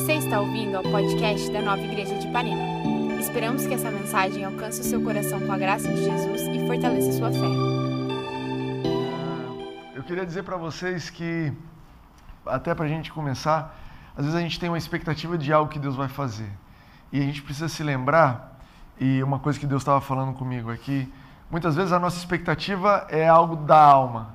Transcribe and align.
Você 0.00 0.14
está 0.14 0.40
ouvindo 0.40 0.76
ao 0.76 0.82
podcast 0.82 1.52
da 1.52 1.60
Nova 1.60 1.82
Igreja 1.82 2.18
de 2.18 2.26
Ipanema. 2.26 2.62
Esperamos 3.20 3.66
que 3.66 3.74
essa 3.74 3.90
mensagem 3.90 4.42
alcance 4.42 4.80
o 4.80 4.84
seu 4.84 5.02
coração 5.02 5.38
com 5.38 5.52
a 5.52 5.58
graça 5.58 5.92
de 5.92 6.02
Jesus 6.02 6.40
e 6.40 6.66
fortaleça 6.66 7.12
sua 7.12 7.30
fé. 7.30 7.46
Eu 9.94 10.02
queria 10.02 10.24
dizer 10.24 10.42
para 10.42 10.56
vocês 10.56 11.10
que, 11.10 11.52
até 12.46 12.74
para 12.74 12.86
a 12.86 12.88
gente 12.88 13.12
começar, 13.12 13.78
às 14.16 14.24
vezes 14.24 14.34
a 14.34 14.40
gente 14.40 14.58
tem 14.58 14.70
uma 14.70 14.78
expectativa 14.78 15.36
de 15.36 15.52
algo 15.52 15.70
que 15.70 15.78
Deus 15.78 15.96
vai 15.96 16.08
fazer. 16.08 16.48
E 17.12 17.20
a 17.20 17.22
gente 17.22 17.42
precisa 17.42 17.68
se 17.68 17.82
lembrar, 17.82 18.58
e 18.98 19.22
uma 19.22 19.38
coisa 19.38 19.60
que 19.60 19.66
Deus 19.66 19.82
estava 19.82 20.00
falando 20.00 20.32
comigo 20.32 20.70
aqui, 20.70 21.12
muitas 21.50 21.76
vezes 21.76 21.92
a 21.92 21.98
nossa 21.98 22.16
expectativa 22.16 23.06
é 23.10 23.28
algo 23.28 23.54
da 23.54 23.78
alma. 23.78 24.34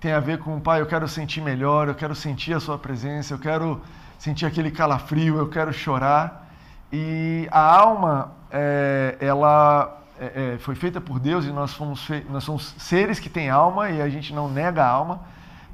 Tem 0.00 0.12
a 0.12 0.20
ver 0.20 0.38
com, 0.38 0.60
pai, 0.60 0.82
eu 0.82 0.86
quero 0.86 1.08
sentir 1.08 1.40
melhor, 1.40 1.88
eu 1.88 1.94
quero 1.94 2.14
sentir 2.14 2.52
a 2.52 2.60
sua 2.60 2.76
presença, 2.76 3.32
eu 3.32 3.38
quero 3.38 3.80
sentir 4.18 4.44
aquele 4.44 4.70
calafrio, 4.70 5.38
eu 5.38 5.48
quero 5.48 5.72
chorar. 5.72 6.46
E 6.92 7.48
a 7.50 7.60
alma, 7.60 8.32
é, 8.50 9.16
ela 9.20 10.02
é, 10.18 10.54
é, 10.54 10.58
foi 10.58 10.74
feita 10.74 11.00
por 11.00 11.20
Deus 11.20 11.44
e 11.44 11.52
nós, 11.52 11.72
fomos 11.72 12.08
nós 12.28 12.42
somos 12.42 12.74
seres 12.78 13.20
que 13.20 13.30
têm 13.30 13.48
alma 13.48 13.90
e 13.90 14.02
a 14.02 14.08
gente 14.08 14.34
não 14.34 14.48
nega 14.48 14.84
a 14.84 14.88
alma, 14.88 15.20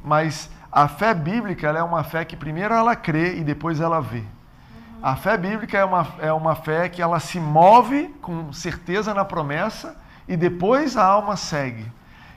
mas 0.05 0.51
a 0.71 0.87
fé 0.87 1.15
bíblica 1.15 1.69
é 1.69 1.83
uma 1.83 2.05
fé 2.05 2.25
que 2.25 2.37
primeiro 2.37 2.75
ela 2.75 2.95
crê 2.95 3.37
e 3.37 3.45
depois 3.45 3.81
ela 3.81 4.01
vê. 4.01 4.23
A 5.03 5.17
fé 5.17 5.37
bíblica 5.37 5.79
é 5.79 5.85
uma, 5.85 6.07
é 6.19 6.33
uma 6.33 6.55
fé 6.55 6.89
que 6.89 7.01
ela 7.01 7.21
se 7.21 7.39
move 7.39 8.09
com 8.21 8.53
certeza 8.53 9.15
na 9.15 9.25
promessa 9.25 9.97
e 10.27 10.37
depois 10.37 10.97
a 10.97 11.05
alma 11.05 11.37
segue. 11.37 11.91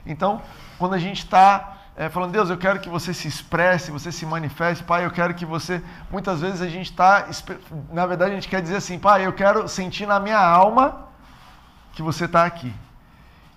Então, 0.06 0.40
quando 0.78 0.94
a 0.94 0.98
gente 0.98 1.18
está 1.18 1.77
é, 2.00 2.08
falando, 2.08 2.30
Deus, 2.30 2.48
eu 2.48 2.56
quero 2.56 2.78
que 2.78 2.88
você 2.88 3.12
se 3.12 3.26
expresse, 3.26 3.90
você 3.90 4.12
se 4.12 4.24
manifeste, 4.24 4.84
Pai, 4.84 5.04
eu 5.04 5.10
quero 5.10 5.34
que 5.34 5.44
você. 5.44 5.82
Muitas 6.08 6.40
vezes 6.40 6.62
a 6.62 6.68
gente 6.68 6.92
está. 6.92 7.28
Na 7.92 8.06
verdade, 8.06 8.30
a 8.30 8.34
gente 8.36 8.46
quer 8.46 8.62
dizer 8.62 8.76
assim, 8.76 9.00
Pai, 9.00 9.26
eu 9.26 9.32
quero 9.32 9.66
sentir 9.66 10.06
na 10.06 10.20
minha 10.20 10.38
alma 10.38 11.08
que 11.92 12.00
você 12.00 12.26
está 12.26 12.46
aqui. 12.46 12.72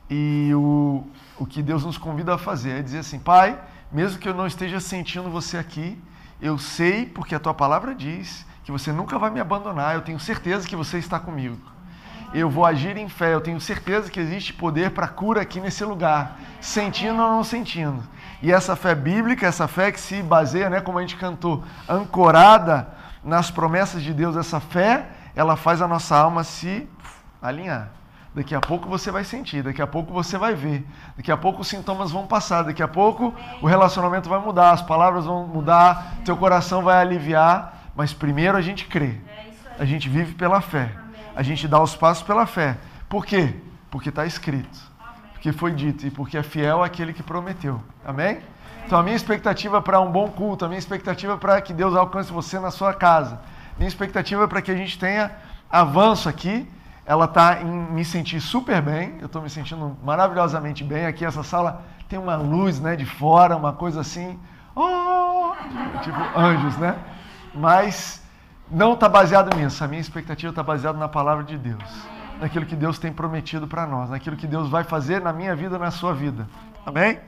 E 0.09 0.49
o, 0.55 1.05
o 1.37 1.45
que 1.45 1.61
Deus 1.61 1.85
nos 1.85 1.99
convida 1.99 2.33
a 2.33 2.37
fazer 2.39 2.79
é 2.79 2.81
dizer 2.81 2.97
assim, 2.97 3.19
Pai, 3.19 3.61
mesmo 3.91 4.17
que 4.17 4.27
eu 4.27 4.33
não 4.33 4.47
esteja 4.47 4.79
sentindo 4.79 5.29
você 5.29 5.55
aqui, 5.59 6.01
eu 6.41 6.57
sei, 6.57 7.05
porque 7.05 7.35
a 7.35 7.39
tua 7.39 7.53
palavra 7.53 7.93
diz, 7.93 8.43
que 8.63 8.71
você 8.71 8.91
nunca 8.91 9.19
vai 9.19 9.29
me 9.29 9.39
abandonar, 9.39 9.93
eu 9.93 10.01
tenho 10.01 10.19
certeza 10.19 10.67
que 10.67 10.75
você 10.75 10.97
está 10.97 11.19
comigo 11.19 11.70
eu 12.33 12.49
vou 12.49 12.65
agir 12.65 12.97
em 12.97 13.09
fé. 13.09 13.33
Eu 13.33 13.41
tenho 13.41 13.59
certeza 13.59 14.09
que 14.09 14.19
existe 14.19 14.53
poder 14.53 14.91
para 14.91 15.07
cura 15.07 15.41
aqui 15.41 15.59
nesse 15.59 15.83
lugar, 15.83 16.39
sentindo 16.59 17.21
ou 17.21 17.29
não 17.29 17.43
sentindo. 17.43 18.03
E 18.41 18.51
essa 18.51 18.75
fé 18.75 18.95
bíblica, 18.95 19.45
essa 19.45 19.67
fé 19.67 19.91
que 19.91 19.99
se 19.99 20.21
baseia, 20.23 20.69
né, 20.69 20.81
como 20.81 20.97
a 20.97 21.01
gente 21.01 21.15
cantou, 21.15 21.63
ancorada 21.87 22.87
nas 23.23 23.51
promessas 23.51 24.01
de 24.01 24.13
Deus, 24.13 24.35
essa 24.35 24.59
fé, 24.59 25.05
ela 25.35 25.55
faz 25.55 25.81
a 25.81 25.87
nossa 25.87 26.15
alma 26.15 26.43
se 26.43 26.87
alinhar. 27.41 27.89
Daqui 28.33 28.55
a 28.55 28.61
pouco 28.61 28.87
você 28.87 29.11
vai 29.11 29.25
sentir, 29.25 29.61
daqui 29.61 29.81
a 29.81 29.87
pouco 29.87 30.13
você 30.13 30.37
vai 30.37 30.55
ver, 30.55 30.87
daqui 31.17 31.29
a 31.29 31.35
pouco 31.35 31.61
os 31.61 31.67
sintomas 31.67 32.11
vão 32.11 32.25
passar, 32.25 32.63
daqui 32.63 32.81
a 32.81 32.87
pouco 32.87 33.35
o 33.61 33.67
relacionamento 33.67 34.29
vai 34.29 34.39
mudar, 34.39 34.71
as 34.71 34.81
palavras 34.81 35.25
vão 35.25 35.45
mudar, 35.45 36.15
teu 36.23 36.37
coração 36.37 36.81
vai 36.81 37.01
aliviar, 37.01 37.91
mas 37.93 38.13
primeiro 38.13 38.57
a 38.57 38.61
gente 38.61 38.85
crê. 38.85 39.17
A 39.77 39.83
gente 39.83 40.07
vive 40.07 40.33
pela 40.33 40.61
fé 40.61 40.91
a 41.35 41.43
gente 41.43 41.67
dá 41.67 41.81
os 41.81 41.95
passos 41.95 42.23
pela 42.23 42.45
fé. 42.45 42.77
Por 43.09 43.25
quê? 43.25 43.53
Porque 43.89 44.09
está 44.09 44.25
escrito. 44.25 44.79
Porque 45.33 45.51
foi 45.51 45.71
dito 45.71 46.05
e 46.05 46.11
porque 46.11 46.37
é 46.37 46.43
fiel 46.43 46.83
aquele 46.83 47.13
que 47.13 47.23
prometeu. 47.23 47.81
Amém? 48.05 48.39
Então 48.85 48.99
a 48.99 49.03
minha 49.03 49.15
expectativa 49.15 49.81
para 49.81 49.99
um 49.99 50.11
bom 50.11 50.29
culto, 50.29 50.65
a 50.65 50.67
minha 50.67 50.79
expectativa 50.79 51.37
para 51.37 51.59
que 51.61 51.73
Deus 51.73 51.95
alcance 51.95 52.31
você 52.31 52.59
na 52.59 52.71
sua 52.71 52.93
casa, 52.93 53.39
minha 53.77 53.87
expectativa 53.87 54.47
para 54.47 54.61
que 54.61 54.71
a 54.71 54.75
gente 54.75 54.99
tenha 54.99 55.31
avanço 55.69 56.27
aqui, 56.27 56.67
ela 57.05 57.25
está 57.25 57.61
em 57.61 57.65
me 57.65 58.05
sentir 58.05 58.39
super 58.39 58.81
bem, 58.81 59.17
eu 59.19 59.25
estou 59.25 59.41
me 59.41 59.49
sentindo 59.49 59.97
maravilhosamente 60.03 60.83
bem. 60.83 61.05
Aqui 61.05 61.25
essa 61.25 61.43
sala 61.43 61.83
tem 62.07 62.19
uma 62.19 62.35
luz 62.35 62.79
né, 62.79 62.95
de 62.95 63.05
fora, 63.05 63.55
uma 63.55 63.73
coisa 63.73 64.01
assim, 64.01 64.39
oh, 64.75 65.53
tipo 66.03 66.19
anjos, 66.37 66.77
né? 66.77 66.95
Mas 67.53 68.20
não 68.71 68.93
está 68.93 69.09
baseado 69.09 69.55
nisso. 69.55 69.83
A 69.83 69.87
minha 69.87 70.01
expectativa 70.01 70.51
está 70.51 70.63
baseada 70.63 70.97
na 70.97 71.07
palavra 71.07 71.43
de 71.43 71.57
Deus, 71.57 71.83
naquilo 72.39 72.65
que 72.65 72.75
Deus 72.75 72.97
tem 72.97 73.11
prometido 73.11 73.67
para 73.67 73.85
nós, 73.85 74.09
naquilo 74.09 74.35
que 74.35 74.47
Deus 74.47 74.69
vai 74.69 74.83
fazer 74.83 75.21
na 75.21 75.33
minha 75.33 75.55
vida, 75.55 75.77
na 75.77 75.91
sua 75.91 76.13
vida. 76.13 76.47
Amém? 76.85 77.19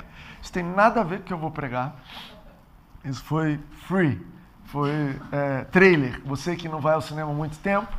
Isso 0.42 0.52
tem 0.52 0.64
nada 0.64 1.02
a 1.02 1.04
ver 1.04 1.18
com 1.18 1.24
o 1.24 1.26
que 1.26 1.34
eu 1.34 1.38
vou 1.38 1.52
pregar. 1.52 1.96
Isso 3.04 3.24
foi 3.24 3.60
free, 3.88 4.26
foi 4.66 5.20
é, 5.32 5.66
trailer. 5.66 6.22
Você 6.26 6.56
que 6.56 6.70
não 6.70 6.80
vai 6.80 6.94
ao 6.94 7.02
cinema 7.02 7.32
há 7.32 7.34
muito 7.34 7.58
tempo, 7.60 7.92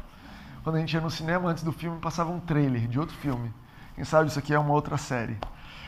quando 0.62 0.76
a 0.76 0.78
gente 0.78 0.94
ia 0.94 1.00
no 1.00 1.10
cinema, 1.10 1.50
antes 1.50 1.62
do 1.62 1.72
filme, 1.72 2.00
passava 2.00 2.30
um 2.30 2.40
trailer 2.40 2.88
de 2.88 2.98
outro 2.98 3.14
filme. 3.16 3.52
Quem 3.94 4.04
sabe 4.04 4.28
isso 4.28 4.38
aqui 4.38 4.54
é 4.54 4.58
uma 4.58 4.72
outra 4.72 4.96
série. 4.96 5.36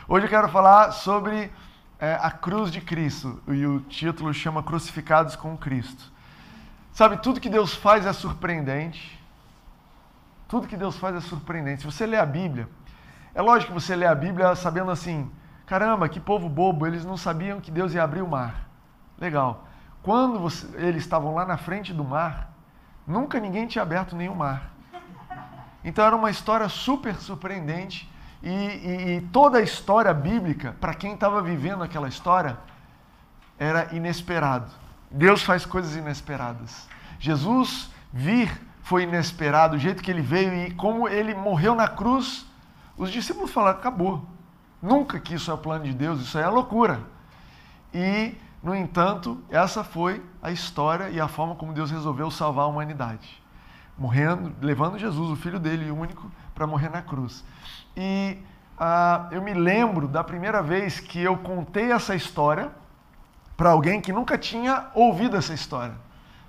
Hoje 0.07 0.25
eu 0.25 0.29
quero 0.29 0.47
falar 0.49 0.91
sobre 0.91 1.51
é, 1.99 2.17
a 2.21 2.29
cruz 2.29 2.71
de 2.71 2.79
Cristo, 2.79 3.41
e 3.47 3.65
o 3.65 3.79
título 3.81 4.33
chama 4.33 4.61
Crucificados 4.61 5.35
com 5.35 5.57
Cristo. 5.57 6.11
Sabe, 6.97 7.17
tudo 7.17 7.39
que 7.39 7.47
Deus 7.47 7.75
faz 7.75 8.07
é 8.07 8.11
surpreendente. 8.11 9.23
Tudo 10.47 10.67
que 10.67 10.75
Deus 10.75 10.97
faz 10.97 11.15
é 11.15 11.19
surpreendente. 11.21 11.81
Se 11.81 11.85
você 11.85 12.07
lê 12.07 12.17
a 12.17 12.25
Bíblia, 12.25 12.67
é 13.35 13.41
lógico 13.43 13.71
que 13.71 13.79
você 13.79 13.95
lê 13.95 14.07
a 14.07 14.15
Bíblia 14.15 14.55
sabendo 14.55 14.89
assim: 14.89 15.31
caramba, 15.67 16.09
que 16.09 16.19
povo 16.19 16.49
bobo, 16.49 16.87
eles 16.87 17.05
não 17.05 17.15
sabiam 17.15 17.61
que 17.61 17.69
Deus 17.69 17.93
ia 17.93 18.01
abrir 18.01 18.23
o 18.23 18.27
mar. 18.27 18.67
Legal. 19.15 19.67
Quando 20.01 20.39
você, 20.39 20.65
eles 20.75 21.03
estavam 21.03 21.35
lá 21.35 21.45
na 21.45 21.55
frente 21.55 21.93
do 21.93 22.03
mar, 22.03 22.51
nunca 23.05 23.39
ninguém 23.39 23.67
tinha 23.67 23.83
aberto 23.83 24.15
nenhum 24.15 24.33
mar. 24.33 24.71
Então 25.83 26.03
era 26.03 26.15
uma 26.15 26.31
história 26.31 26.67
super 26.67 27.13
surpreendente. 27.17 28.11
E, 28.41 28.49
e, 28.49 29.17
e 29.17 29.21
toda 29.31 29.59
a 29.59 29.61
história 29.61 30.11
bíblica, 30.15 30.75
para 30.81 30.95
quem 30.95 31.13
estava 31.13 31.43
vivendo 31.43 31.83
aquela 31.83 32.07
história, 32.07 32.57
era 33.59 33.95
inesperado. 33.95 34.86
Deus 35.09 35.43
faz 35.43 35.65
coisas 35.65 35.95
inesperadas. 35.95 36.87
Jesus 37.19 37.89
vir 38.11 38.49
foi 38.81 39.03
inesperado, 39.03 39.75
o 39.75 39.79
jeito 39.79 40.01
que 40.01 40.09
ele 40.09 40.21
veio 40.21 40.53
e 40.53 40.71
como 40.71 41.07
ele 41.07 41.33
morreu 41.33 41.75
na 41.75 41.87
cruz, 41.87 42.45
os 42.97 43.11
discípulos 43.11 43.51
falaram: 43.51 43.79
acabou. 43.79 44.25
Nunca 44.81 45.19
que 45.19 45.35
isso 45.35 45.51
é 45.51 45.57
plano 45.57 45.83
de 45.83 45.93
Deus, 45.93 46.21
isso 46.21 46.37
é 46.37 46.47
loucura. 46.47 47.01
E, 47.93 48.35
no 48.61 48.75
entanto, 48.75 49.43
essa 49.49 49.83
foi 49.83 50.23
a 50.41 50.51
história 50.51 51.09
e 51.09 51.19
a 51.19 51.27
forma 51.27 51.55
como 51.55 51.73
Deus 51.73 51.89
resolveu 51.89 52.29
salvar 52.29 52.65
a 52.65 52.67
humanidade. 52.67 53.41
Morrendo, 53.97 54.53
levando 54.61 54.99
Jesus, 54.99 55.31
o 55.31 55.35
filho 55.35 55.59
dele, 55.59 55.89
o 55.89 55.97
único, 55.97 56.31
para 56.53 56.67
morrer 56.67 56.89
na 56.89 57.01
cruz. 57.01 57.43
E 57.95 58.37
ah, 58.77 59.27
eu 59.31 59.41
me 59.41 59.53
lembro 59.53 60.07
da 60.07 60.23
primeira 60.23 60.61
vez 60.61 60.99
que 60.99 61.19
eu 61.19 61.35
contei 61.37 61.91
essa 61.91 62.15
história 62.15 62.71
para 63.57 63.71
alguém 63.71 63.99
que 63.99 64.13
nunca 64.13 64.37
tinha 64.37 64.85
ouvido 64.93 65.35
essa 65.35 65.53
história. 65.53 65.95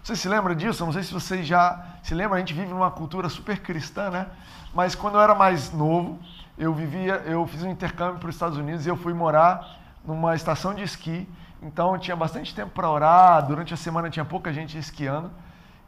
Você 0.04 0.14
se 0.14 0.28
lembra 0.28 0.54
disso? 0.54 0.84
Não 0.84 0.92
sei 0.92 1.02
se 1.02 1.12
vocês 1.12 1.46
já 1.46 1.84
se 2.02 2.14
lembram, 2.14 2.36
a 2.36 2.38
gente 2.38 2.52
vive 2.52 2.68
numa 2.68 2.90
cultura 2.90 3.28
super 3.30 3.58
cristã, 3.60 4.10
né? 4.10 4.26
Mas 4.74 4.94
quando 4.94 5.14
eu 5.14 5.20
era 5.20 5.34
mais 5.34 5.72
novo, 5.72 6.18
eu 6.56 6.72
vivia, 6.74 7.14
eu 7.26 7.46
fiz 7.46 7.62
um 7.62 7.70
intercâmbio 7.70 8.18
para 8.18 8.28
os 8.28 8.34
Estados 8.34 8.58
Unidos 8.58 8.84
e 8.84 8.88
eu 8.88 8.96
fui 8.96 9.14
morar 9.14 9.78
numa 10.04 10.34
estação 10.34 10.74
de 10.74 10.82
esqui. 10.82 11.28
Então 11.62 11.94
eu 11.94 11.98
tinha 11.98 12.16
bastante 12.16 12.54
tempo 12.54 12.70
para 12.70 12.88
orar, 12.88 13.44
durante 13.46 13.72
a 13.72 13.76
semana 13.76 14.10
tinha 14.10 14.24
pouca 14.24 14.52
gente 14.52 14.78
esquiando. 14.78 15.30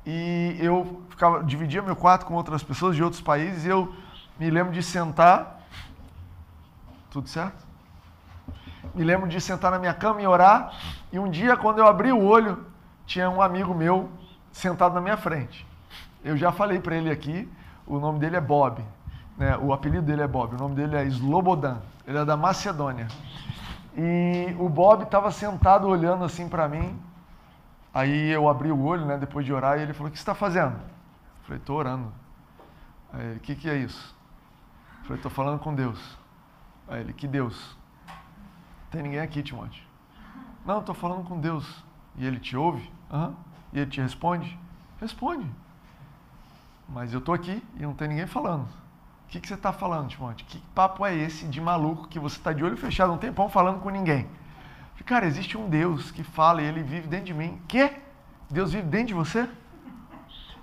E 0.04 0.56
eu 0.59 1.03
ficava, 1.10 1.44
dividia 1.44 1.82
meu 1.82 1.94
quarto 1.94 2.25
com 2.25 2.34
outras 2.34 2.62
pessoas 2.62 2.97
de 2.97 3.03
outros 3.03 3.20
países 3.20 3.66
e 3.66 3.69
eu 3.69 3.94
me 4.38 4.48
lembro 4.50 4.72
de 4.72 4.82
sentar. 4.82 5.60
Tudo 7.10 7.28
certo? 7.28 7.69
Me 8.95 9.05
lembro 9.05 9.28
de 9.28 9.41
sentar 9.41 9.71
na 9.71 9.78
minha 9.78 9.95
cama 9.95 10.21
e 10.21 10.27
orar. 10.27 10.73
E 11.12 11.19
um 11.19 11.31
dia, 11.31 11.56
quando 11.56 11.78
eu 11.78 11.87
abri 11.87 12.12
o 12.12 12.23
olho, 12.23 12.67
tinha 13.06 13.28
um 13.31 13.41
amigo 13.41 13.75
meu 13.75 14.11
sentado 14.53 14.95
na 14.95 15.01
minha 15.01 15.16
frente. 15.16 15.66
Eu 16.25 16.37
já 16.37 16.53
falei 16.53 16.81
para 16.81 16.97
ele 16.97 17.10
aqui, 17.10 17.51
o 17.87 17.98
nome 17.98 18.19
dele 18.19 18.37
é 18.37 18.41
Bob. 18.41 18.84
Né? 19.37 19.57
O 19.57 19.72
apelido 19.72 20.03
dele 20.03 20.22
é 20.22 20.28
Bob, 20.28 20.54
o 20.54 20.59
nome 20.59 20.75
dele 20.75 20.97
é 20.97 21.04
Slobodan. 21.04 21.78
Ele 22.07 22.19
é 22.19 22.25
da 22.25 22.37
Macedônia. 22.37 23.09
E 23.97 24.54
o 24.59 24.69
Bob 24.69 25.04
estava 25.04 25.31
sentado 25.31 25.89
olhando 25.89 26.25
assim 26.25 26.48
para 26.48 26.69
mim. 26.69 27.01
Aí 27.93 28.31
eu 28.31 28.48
abri 28.48 28.71
o 28.71 28.81
olho, 28.81 29.04
né, 29.04 29.19
depois 29.19 29.45
de 29.45 29.53
orar, 29.53 29.78
e 29.78 29.83
ele 29.83 29.93
falou: 29.93 30.09
O 30.09 30.13
que 30.13 30.19
você 30.19 30.22
está 30.22 30.34
fazendo? 30.34 30.75
Eu 30.75 31.45
falei: 31.45 31.59
Estou 31.59 31.77
orando. 31.77 32.13
Aí 33.13 33.25
ele: 33.25 33.36
O 33.39 33.41
que, 33.41 33.54
que 33.57 33.69
é 33.69 33.77
isso? 33.77 34.15
Eu 35.01 35.04
falei: 35.04 35.19
Estou 35.19 35.31
falando 35.31 35.59
com 35.59 35.75
Deus. 35.75 36.19
Aí 36.86 37.01
ele: 37.01 37.13
Que 37.13 37.27
Deus? 37.27 37.77
Tem 38.91 39.03
ninguém 39.03 39.21
aqui, 39.21 39.42
Timóteo. 39.42 39.83
Não, 40.65 40.81
estou 40.81 40.95
falando 40.95 41.25
com 41.25 41.39
Deus. 41.39 41.84
E 42.16 42.27
ele 42.27 42.41
te 42.41 42.57
ouve? 42.57 42.91
Uhum. 43.10 43.34
E 43.72 43.78
ele 43.78 43.91
te 43.91 44.01
responde? 44.01 44.59
Responde. 45.01 45.47
Mas 46.89 47.13
eu 47.13 47.21
estou 47.21 47.34
aqui 47.34 47.63
e 47.77 47.83
não 47.83 47.95
tem 47.95 48.09
ninguém 48.09 48.27
falando. 48.27 48.65
O 48.65 49.28
que, 49.28 49.41
que 49.41 49.47
você 49.47 49.54
está 49.54 49.72
falando, 49.72 50.09
Timóteo? 50.09 50.45
Que 50.47 50.59
papo 50.75 51.07
é 51.07 51.15
esse 51.15 51.47
de 51.47 51.60
maluco 51.60 52.09
que 52.09 52.19
você 52.19 52.37
está 52.37 52.53
de 52.53 52.65
olho 52.65 52.77
fechado 52.77 53.13
um 53.13 53.19
tempão 53.19 53.48
falando 53.48 53.81
com 53.81 53.89
ninguém? 53.89 54.28
Cara, 55.07 55.27
existe 55.27 55.59
um 55.59 55.69
Deus 55.69 56.13
que 56.13 56.22
fala 56.22 56.63
e 56.63 56.66
ele 56.66 56.84
vive 56.84 57.09
dentro 57.09 57.27
de 57.27 57.34
mim. 57.34 57.60
Quê? 57.66 57.91
Deus 58.48 58.72
vive 58.72 58.86
dentro 58.86 59.09
de 59.09 59.15
você? 59.15 59.48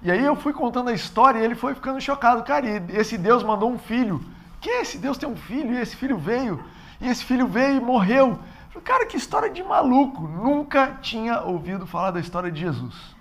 E 0.01 0.09
aí 0.09 0.23
eu 0.23 0.37
fui 0.37 0.53
contando 0.53 0.89
a 0.89 0.93
história 0.93 1.39
e 1.39 1.43
ele 1.43 1.55
foi 1.55 1.75
ficando 1.75 1.99
chocado. 1.99 2.43
Cara, 2.43 2.65
esse 2.93 3.17
Deus 3.17 3.43
mandou 3.43 3.69
um 3.69 3.77
filho. 3.77 4.23
Que 4.61 4.69
esse 4.69 4.97
Deus 4.99 5.17
tem 5.17 5.27
um 5.27 5.35
filho 5.35 5.73
e 5.73 5.77
esse 5.77 5.97
filho 5.97 6.17
veio. 6.17 6.63
E 6.99 7.07
esse 7.07 7.23
filho 7.23 7.47
veio 7.47 7.77
e 7.77 7.79
morreu. 7.79 8.39
Falei, 8.69 8.83
cara, 8.83 9.05
que 9.05 9.17
história 9.17 9.49
de 9.49 9.63
maluco. 9.63 10.21
Nunca 10.27 10.97
tinha 11.01 11.41
ouvido 11.41 11.85
falar 11.85 12.11
da 12.11 12.19
história 12.19 12.51
de 12.51 12.61
Jesus. 12.61 13.15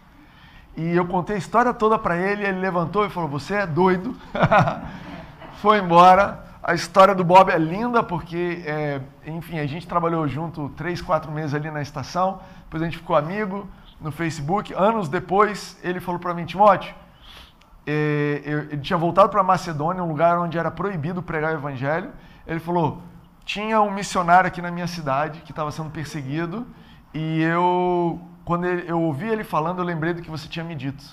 E 0.76 0.94
eu 0.94 1.06
contei 1.06 1.37
a 1.37 1.38
história 1.38 1.73
toda 1.73 1.99
para 1.99 2.17
ele, 2.17 2.46
ele 2.46 2.58
levantou 2.58 3.06
e 3.06 3.11
falou: 3.11 3.28
Você 3.31 3.55
é 3.55 3.67
doido. 3.67 4.14
Foi 5.61 5.78
embora. 5.78 6.44
A 6.62 6.75
história 6.75 7.14
do 7.14 7.23
Bob 7.23 7.49
é 7.49 7.58
linda 7.58 8.02
porque, 8.02 8.62
é, 8.67 9.00
enfim, 9.25 9.61
a 9.61 9.67
gente 9.67 9.87
trabalhou 9.87 10.26
junto 10.26 10.69
três, 10.70 11.00
quatro 11.00 11.31
meses 11.31 11.55
ali 11.55 11.70
na 11.70 11.81
estação. 11.81 12.40
Depois 12.64 12.82
a 12.82 12.87
gente 12.87 12.99
ficou 12.99 13.14
amigo 13.14 13.69
no 14.00 14.11
Facebook. 14.11 14.75
Anos 14.75 15.08
depois, 15.08 15.78
ele 15.82 16.00
falou 16.00 16.20
para 16.20 16.34
mim: 16.34 16.44
Timóteo, 16.44 16.94
é, 17.87 18.43
eu, 18.44 18.58
ele 18.62 18.78
tinha 18.78 18.99
voltado 18.99 19.28
para 19.31 19.43
Macedônia, 19.43 20.02
um 20.02 20.08
lugar 20.08 20.38
onde 20.38 20.58
era 20.58 20.70
proibido 20.70 21.23
pregar 21.23 21.55
o 21.55 21.56
evangelho. 21.56 22.11
Ele 22.46 22.61
falou: 22.61 23.00
tinha 23.46 23.81
um 23.81 23.93
missionário 23.93 24.48
aqui 24.48 24.60
na 24.60 24.72
minha 24.72 24.88
cidade 24.88 25.40
que 25.43 25.52
estava 25.52 25.70
sendo 25.70 25.88
perseguido 25.88 26.66
e 27.14 27.40
eu, 27.43 28.20
quando 28.44 28.66
ele, 28.66 28.90
eu 28.90 29.00
ouvi 29.00 29.28
ele 29.28 29.44
falando, 29.44 29.78
eu 29.78 29.84
lembrei 29.84 30.12
do 30.12 30.20
que 30.20 30.28
você 30.28 30.48
tinha 30.48 30.64
me 30.64 30.75
dito. 30.75 31.04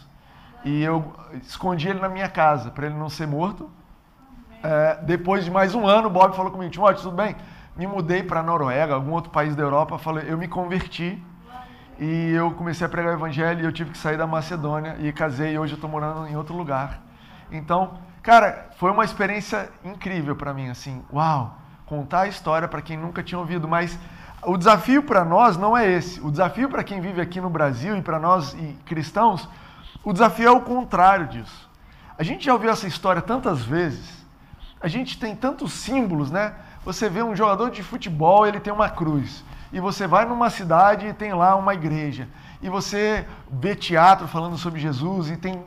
E 0.65 0.81
eu 0.81 1.13
escondi 1.43 1.87
ele 1.87 1.99
na 1.99 2.09
minha 2.09 2.27
casa 2.27 2.71
para 2.71 2.87
ele 2.87 2.95
não 2.95 3.07
ser 3.07 3.27
morto. 3.27 3.69
É, 4.63 4.95
depois 5.03 5.45
de 5.45 5.51
mais 5.51 5.75
um 5.75 5.85
ano, 5.85 6.07
o 6.07 6.09
Bob 6.09 6.35
falou 6.35 6.51
comigo: 6.51 6.71
Timóteo, 6.71 7.03
tudo 7.03 7.15
bem? 7.15 7.35
Me 7.77 7.85
mudei 7.85 8.23
para 8.23 8.39
a 8.39 8.43
Noruega, 8.43 8.95
algum 8.95 9.11
outro 9.11 9.29
país 9.29 9.55
da 9.55 9.61
Europa. 9.61 9.99
Falei, 9.99 10.25
eu 10.27 10.37
me 10.37 10.47
converti 10.47 11.21
e 11.99 12.31
eu 12.31 12.51
comecei 12.51 12.87
a 12.87 12.89
pregar 12.89 13.13
o 13.13 13.17
evangelho 13.17 13.61
e 13.61 13.65
eu 13.65 13.71
tive 13.71 13.91
que 13.91 13.97
sair 13.97 14.17
da 14.17 14.25
Macedônia 14.25 14.95
e 14.99 15.13
casei 15.13 15.53
e 15.53 15.59
hoje 15.59 15.73
eu 15.73 15.75
estou 15.75 15.89
morando 15.89 16.27
em 16.27 16.35
outro 16.35 16.55
lugar. 16.55 16.99
Então, 17.51 17.99
cara, 18.23 18.69
foi 18.77 18.89
uma 18.89 19.03
experiência 19.03 19.69
incrível 19.83 20.35
para 20.35 20.51
mim, 20.51 20.69
assim, 20.69 21.03
uau, 21.13 21.62
contar 21.93 22.21
a 22.21 22.27
história 22.27 22.67
para 22.67 22.81
quem 22.81 22.97
nunca 22.97 23.21
tinha 23.21 23.37
ouvido, 23.37 23.67
mas 23.67 23.99
o 24.41 24.57
desafio 24.57 25.03
para 25.03 25.23
nós 25.23 25.55
não 25.57 25.77
é 25.77 25.87
esse. 25.87 26.19
O 26.21 26.31
desafio 26.31 26.67
para 26.67 26.83
quem 26.83 26.99
vive 26.99 27.21
aqui 27.21 27.39
no 27.39 27.51
Brasil 27.51 27.95
e 27.95 28.01
para 28.01 28.19
nós 28.19 28.53
e 28.55 28.75
cristãos, 28.83 29.47
o 30.03 30.11
desafio 30.11 30.47
é 30.47 30.51
o 30.51 30.61
contrário 30.61 31.27
disso. 31.27 31.69
A 32.17 32.23
gente 32.23 32.45
já 32.45 32.53
ouviu 32.53 32.71
essa 32.71 32.87
história 32.87 33.21
tantas 33.21 33.61
vezes. 33.61 34.25
A 34.81 34.87
gente 34.87 35.19
tem 35.19 35.35
tantos 35.35 35.71
símbolos, 35.71 36.31
né? 36.31 36.55
Você 36.83 37.07
vê 37.07 37.21
um 37.21 37.35
jogador 37.35 37.69
de 37.69 37.83
futebol, 37.83 38.47
ele 38.47 38.59
tem 38.59 38.73
uma 38.73 38.89
cruz 38.89 39.43
e 39.71 39.79
você 39.79 40.07
vai 40.07 40.25
numa 40.25 40.49
cidade 40.49 41.07
e 41.07 41.13
tem 41.13 41.31
lá 41.33 41.55
uma 41.55 41.75
igreja. 41.75 42.27
E 42.61 42.69
você 42.69 43.25
vê 43.51 43.75
teatro 43.75 44.27
falando 44.27 44.57
sobre 44.57 44.79
Jesus 44.79 45.29
e 45.29 45.37
tem 45.37 45.63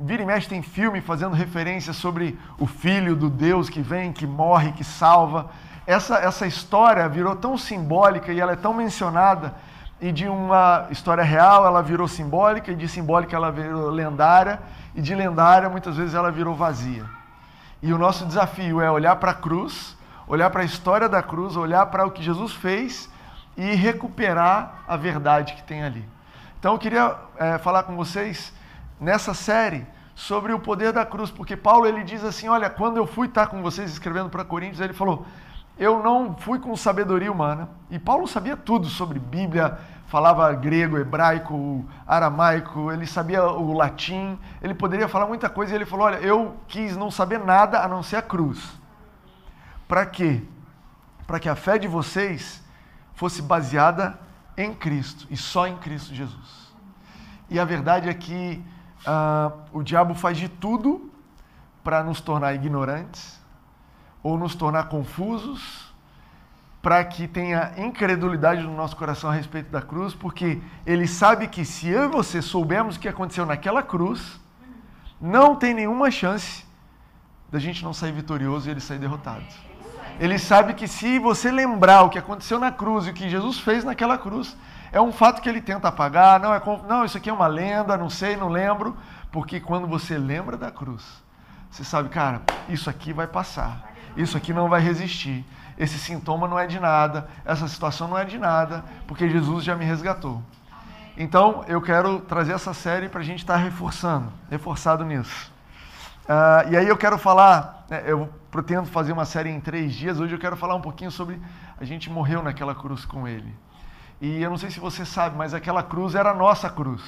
vira 0.00 0.22
e 0.22 0.26
mexe 0.26 0.48
tem 0.48 0.62
filme 0.62 1.00
fazendo 1.00 1.34
referência 1.34 1.92
sobre 1.92 2.38
o 2.58 2.66
filho 2.66 3.14
do 3.14 3.30
Deus 3.30 3.68
que 3.68 3.80
vem, 3.80 4.12
que 4.12 4.26
morre, 4.26 4.72
que 4.72 4.84
salva. 4.84 5.50
Essa 5.86 6.16
essa 6.16 6.46
história 6.46 7.08
virou 7.08 7.36
tão 7.36 7.56
simbólica 7.56 8.32
e 8.32 8.40
ela 8.40 8.52
é 8.52 8.56
tão 8.56 8.74
mencionada 8.74 9.54
e 10.00 10.10
de 10.10 10.28
uma 10.28 10.86
história 10.90 11.22
real 11.22 11.66
ela 11.66 11.82
virou 11.82 12.08
simbólica 12.08 12.72
e 12.72 12.74
de 12.74 12.88
simbólica 12.88 13.36
ela 13.36 13.50
virou 13.50 13.90
lendária 13.90 14.60
e 14.94 15.00
de 15.00 15.14
lendária 15.14 15.68
muitas 15.68 15.96
vezes 15.96 16.14
ela 16.14 16.30
virou 16.30 16.54
vazia. 16.54 17.04
E 17.82 17.92
o 17.92 17.98
nosso 17.98 18.24
desafio 18.24 18.80
é 18.80 18.90
olhar 18.90 19.16
para 19.16 19.30
a 19.30 19.34
cruz, 19.34 19.96
olhar 20.26 20.50
para 20.50 20.62
a 20.62 20.64
história 20.64 21.08
da 21.08 21.22
cruz, 21.22 21.56
olhar 21.56 21.86
para 21.86 22.06
o 22.06 22.10
que 22.10 22.22
Jesus 22.22 22.52
fez 22.52 23.10
e 23.56 23.74
recuperar 23.74 24.82
a 24.88 24.96
verdade 24.96 25.54
que 25.54 25.62
tem 25.62 25.84
ali. 25.84 26.04
Então 26.58 26.72
eu 26.72 26.78
queria 26.78 27.14
é, 27.36 27.58
falar 27.58 27.82
com 27.82 27.94
vocês 27.94 28.52
nessa 29.00 29.34
série 29.34 29.86
sobre 30.14 30.52
o 30.52 30.60
poder 30.60 30.92
da 30.92 31.04
cruz, 31.04 31.30
porque 31.30 31.56
Paulo 31.56 31.86
ele 31.86 32.04
diz 32.04 32.24
assim, 32.24 32.48
olha, 32.48 32.70
quando 32.70 32.96
eu 32.96 33.06
fui 33.06 33.26
estar 33.26 33.48
com 33.48 33.62
vocês 33.62 33.90
escrevendo 33.90 34.30
para 34.30 34.44
Coríntios, 34.44 34.80
ele 34.80 34.92
falou, 34.92 35.26
eu 35.76 36.02
não 36.02 36.36
fui 36.36 36.58
com 36.60 36.76
sabedoria 36.76 37.30
humana. 37.30 37.68
E 37.90 37.98
Paulo 37.98 38.28
sabia 38.28 38.56
tudo 38.56 38.86
sobre 38.86 39.18
Bíblia, 39.18 39.76
falava 40.06 40.52
grego, 40.52 40.98
hebraico, 40.98 41.84
aramaico, 42.06 42.92
ele 42.92 43.06
sabia 43.06 43.44
o 43.44 43.72
latim, 43.72 44.38
ele 44.62 44.74
poderia 44.74 45.08
falar 45.08 45.26
muita 45.26 45.48
coisa 45.48 45.72
e 45.72 45.76
ele 45.76 45.84
falou, 45.84 46.06
olha, 46.06 46.18
eu 46.18 46.56
quis 46.68 46.96
não 46.96 47.10
saber 47.10 47.40
nada 47.40 47.80
a 47.82 47.88
não 47.88 48.02
ser 48.02 48.16
a 48.16 48.22
cruz. 48.22 48.60
Para 49.88 50.06
quê? 50.06 50.42
Para 51.26 51.40
que 51.40 51.48
a 51.48 51.56
fé 51.56 51.78
de 51.78 51.88
vocês 51.88 52.62
fosse 53.14 53.42
baseada 53.42 54.18
em 54.56 54.72
Cristo 54.72 55.26
e 55.30 55.36
só 55.36 55.66
em 55.66 55.76
Cristo 55.76 56.14
Jesus. 56.14 56.72
E 57.50 57.58
a 57.58 57.64
verdade 57.64 58.08
é 58.08 58.14
que 58.14 58.64
uh, 59.06 59.52
o 59.72 59.82
diabo 59.82 60.14
faz 60.14 60.36
de 60.36 60.48
tudo 60.48 61.10
para 61.82 62.02
nos 62.02 62.20
tornar 62.20 62.54
ignorantes 62.54 63.40
ou 64.22 64.38
nos 64.38 64.54
tornar 64.54 64.84
confusos, 64.84 65.92
para 66.80 67.04
que 67.04 67.28
tenha 67.28 67.72
incredulidade 67.76 68.62
no 68.62 68.74
nosso 68.74 68.96
coração 68.96 69.30
a 69.30 69.32
respeito 69.34 69.70
da 69.70 69.82
cruz, 69.82 70.14
porque 70.14 70.60
ele 70.86 71.06
sabe 71.06 71.48
que 71.48 71.64
se 71.64 71.88
eu 71.88 72.04
e 72.04 72.08
você 72.08 72.40
soubermos 72.42 72.96
o 72.96 73.00
que 73.00 73.08
aconteceu 73.08 73.44
naquela 73.46 73.82
cruz, 73.82 74.40
não 75.20 75.56
tem 75.56 75.74
nenhuma 75.74 76.10
chance 76.10 76.64
da 77.50 77.58
gente 77.58 77.84
não 77.84 77.94
sair 77.94 78.12
vitorioso 78.12 78.68
e 78.68 78.70
ele 78.70 78.80
sair 78.80 78.98
derrotado. 78.98 79.44
Ele 80.18 80.38
sabe 80.38 80.74
que 80.74 80.86
se 80.86 81.18
você 81.18 81.50
lembrar 81.50 82.02
o 82.02 82.10
que 82.10 82.18
aconteceu 82.18 82.58
na 82.58 82.70
cruz 82.70 83.06
e 83.06 83.10
o 83.10 83.14
que 83.14 83.28
Jesus 83.28 83.58
fez 83.58 83.84
naquela 83.84 84.16
cruz, 84.16 84.56
é 84.94 85.00
um 85.00 85.12
fato 85.12 85.42
que 85.42 85.48
ele 85.48 85.60
tenta 85.60 85.88
apagar. 85.88 86.38
Não, 86.38 86.54
é, 86.54 86.62
não, 86.88 87.04
isso 87.04 87.18
aqui 87.18 87.28
é 87.28 87.32
uma 87.32 87.48
lenda, 87.48 87.96
não 87.96 88.08
sei, 88.08 88.36
não 88.36 88.48
lembro. 88.48 88.96
Porque 89.32 89.58
quando 89.58 89.88
você 89.88 90.16
lembra 90.16 90.56
da 90.56 90.70
cruz, 90.70 91.04
você 91.68 91.82
sabe, 91.82 92.08
cara, 92.08 92.42
isso 92.68 92.88
aqui 92.88 93.12
vai 93.12 93.26
passar. 93.26 93.92
Isso 94.16 94.36
aqui 94.36 94.52
não 94.52 94.68
vai 94.68 94.80
resistir. 94.80 95.44
Esse 95.76 95.98
sintoma 95.98 96.46
não 96.46 96.56
é 96.56 96.68
de 96.68 96.78
nada. 96.78 97.28
Essa 97.44 97.66
situação 97.66 98.06
não 98.06 98.16
é 98.16 98.24
de 98.24 98.38
nada. 98.38 98.84
Porque 99.08 99.28
Jesus 99.28 99.64
já 99.64 99.74
me 99.74 99.84
resgatou. 99.84 100.40
Então, 101.16 101.64
eu 101.66 101.82
quero 101.82 102.20
trazer 102.20 102.52
essa 102.52 102.72
série 102.72 103.08
para 103.08 103.20
a 103.20 103.24
gente 103.24 103.40
estar 103.40 103.54
tá 103.54 103.60
reforçando, 103.60 104.32
reforçado 104.48 105.04
nisso. 105.04 105.52
Uh, 106.24 106.70
e 106.70 106.76
aí 106.76 106.88
eu 106.88 106.96
quero 106.96 107.18
falar, 107.18 107.84
né, 107.90 108.04
eu 108.06 108.32
pretendo 108.48 108.86
fazer 108.86 109.12
uma 109.12 109.24
série 109.24 109.50
em 109.50 109.60
três 109.60 109.92
dias. 109.92 110.20
Hoje 110.20 110.36
eu 110.36 110.38
quero 110.38 110.56
falar 110.56 110.76
um 110.76 110.80
pouquinho 110.80 111.10
sobre 111.10 111.40
a 111.80 111.84
gente 111.84 112.08
morreu 112.08 112.44
naquela 112.44 112.76
cruz 112.76 113.04
com 113.04 113.26
ele. 113.26 113.52
E 114.20 114.42
eu 114.42 114.50
não 114.50 114.58
sei 114.58 114.70
se 114.70 114.80
você 114.80 115.04
sabe, 115.04 115.36
mas 115.36 115.54
aquela 115.54 115.82
cruz 115.82 116.14
era 116.14 116.30
a 116.30 116.34
nossa 116.34 116.70
cruz. 116.70 117.02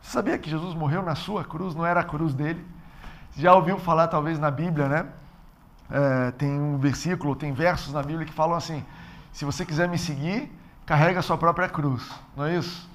Você 0.00 0.10
sabia 0.10 0.38
que 0.38 0.50
Jesus 0.50 0.74
morreu 0.74 1.02
na 1.02 1.14
sua 1.14 1.44
cruz, 1.44 1.74
não 1.74 1.86
era 1.86 2.00
a 2.00 2.04
cruz 2.04 2.34
dele? 2.34 2.64
Já 3.36 3.54
ouviu 3.54 3.78
falar, 3.78 4.08
talvez, 4.08 4.38
na 4.38 4.50
Bíblia, 4.50 4.88
né? 4.88 5.06
É, 5.90 6.30
tem 6.32 6.50
um 6.50 6.78
versículo, 6.78 7.36
tem 7.36 7.52
versos 7.52 7.92
na 7.92 8.02
Bíblia 8.02 8.26
que 8.26 8.32
falam 8.32 8.56
assim: 8.56 8.84
se 9.32 9.44
você 9.44 9.64
quiser 9.64 9.88
me 9.88 9.98
seguir, 9.98 10.50
carrega 10.86 11.20
a 11.20 11.22
sua 11.22 11.38
própria 11.38 11.68
cruz, 11.68 12.10
não 12.36 12.46
é 12.46 12.56
isso? 12.56 12.90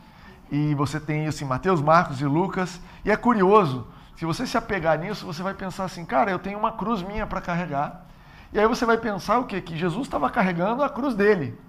E 0.52 0.74
você 0.76 1.00
tem 1.00 1.26
isso 1.26 1.44
em 1.44 1.48
Mateus, 1.48 1.82
Marcos 1.82 2.22
e 2.22 2.26
Lucas. 2.26 2.80
E 3.04 3.12
é 3.12 3.16
curioso, 3.16 3.88
se 4.16 4.26
você 4.26 4.48
se 4.48 4.58
apegar 4.58 4.98
nisso, 4.98 5.26
você 5.26 5.44
vai 5.44 5.54
pensar 5.54 5.84
assim, 5.84 6.06
cara, 6.06 6.32
eu 6.32 6.40
tenho 6.40 6.58
uma 6.58 6.72
cruz 6.72 7.04
minha 7.04 7.28
para 7.28 7.42
carregar. 7.42 8.06
E 8.52 8.60
aí 8.60 8.68
você 8.68 8.86
vai 8.86 8.98
pensar 8.98 9.40
o 9.40 9.46
quê? 9.46 9.62
Que 9.62 9.78
Jesus 9.78 10.08
estava 10.08 10.30
carregando 10.30 10.84
a 10.84 10.90
cruz 10.90 11.14
dele. 11.14 11.60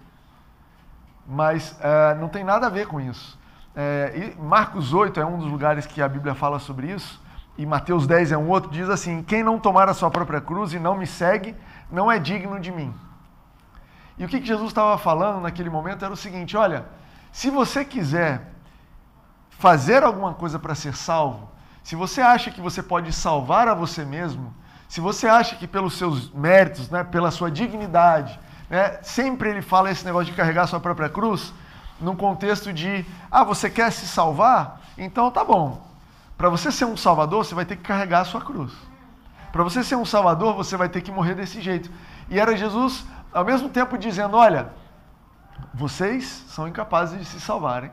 Mas 1.28 1.76
é, 1.80 2.14
não 2.14 2.28
tem 2.28 2.42
nada 2.42 2.66
a 2.66 2.70
ver 2.70 2.86
com 2.86 2.98
isso. 2.98 3.38
É, 3.76 4.32
Marcos 4.38 4.94
8 4.94 5.20
é 5.20 5.26
um 5.26 5.38
dos 5.38 5.50
lugares 5.50 5.84
que 5.84 6.00
a 6.00 6.08
Bíblia 6.08 6.34
fala 6.34 6.58
sobre 6.58 6.90
isso, 6.90 7.22
e 7.58 7.66
Mateus 7.66 8.06
10 8.06 8.32
é 8.32 8.38
um 8.38 8.48
outro, 8.48 8.70
diz 8.70 8.88
assim: 8.88 9.22
Quem 9.22 9.42
não 9.42 9.58
tomar 9.58 9.90
a 9.90 9.94
sua 9.94 10.10
própria 10.10 10.40
cruz 10.40 10.72
e 10.72 10.78
não 10.78 10.96
me 10.96 11.06
segue, 11.06 11.54
não 11.90 12.10
é 12.10 12.18
digno 12.18 12.58
de 12.58 12.72
mim. 12.72 12.94
E 14.16 14.24
o 14.24 14.28
que, 14.28 14.40
que 14.40 14.46
Jesus 14.46 14.68
estava 14.68 14.96
falando 14.96 15.42
naquele 15.42 15.68
momento 15.68 16.02
era 16.04 16.14
o 16.14 16.16
seguinte: 16.16 16.56
olha, 16.56 16.86
se 17.30 17.50
você 17.50 17.84
quiser 17.84 18.52
fazer 19.50 20.02
alguma 20.02 20.32
coisa 20.32 20.58
para 20.58 20.74
ser 20.74 20.94
salvo, 20.94 21.50
se 21.82 21.94
você 21.94 22.22
acha 22.22 22.50
que 22.50 22.60
você 22.60 22.82
pode 22.82 23.12
salvar 23.12 23.68
a 23.68 23.74
você 23.74 24.04
mesmo, 24.04 24.54
se 24.88 25.00
você 25.00 25.28
acha 25.28 25.56
que 25.56 25.66
pelos 25.66 25.98
seus 25.98 26.32
méritos, 26.32 26.88
né, 26.88 27.04
pela 27.04 27.30
sua 27.30 27.50
dignidade, 27.50 28.40
né, 28.68 28.98
sempre 29.02 29.50
ele 29.50 29.62
fala 29.62 29.90
esse 29.90 30.04
negócio 30.04 30.30
de 30.30 30.36
carregar 30.36 30.66
sua 30.66 30.80
própria 30.80 31.08
cruz, 31.08 31.52
num 32.00 32.14
contexto 32.14 32.72
de, 32.72 33.04
ah, 33.30 33.44
você 33.44 33.68
quer 33.68 33.90
se 33.90 34.06
salvar? 34.06 34.80
Então 34.96 35.30
tá 35.30 35.44
bom. 35.44 35.86
Para 36.36 36.48
você 36.48 36.70
ser 36.70 36.84
um 36.84 36.96
salvador, 36.96 37.44
você 37.44 37.54
vai 37.54 37.64
ter 37.64 37.76
que 37.76 37.82
carregar 37.82 38.20
a 38.20 38.24
sua 38.24 38.40
cruz. 38.40 38.72
Para 39.50 39.64
você 39.64 39.82
ser 39.82 39.96
um 39.96 40.04
salvador, 40.04 40.54
você 40.54 40.76
vai 40.76 40.88
ter 40.88 41.00
que 41.00 41.10
morrer 41.10 41.34
desse 41.34 41.60
jeito. 41.60 41.90
E 42.28 42.38
era 42.38 42.56
Jesus, 42.56 43.04
ao 43.32 43.44
mesmo 43.44 43.68
tempo, 43.68 43.98
dizendo: 43.98 44.36
olha, 44.36 44.70
vocês 45.74 46.44
são 46.48 46.68
incapazes 46.68 47.18
de 47.18 47.24
se 47.24 47.40
salvarem. 47.40 47.90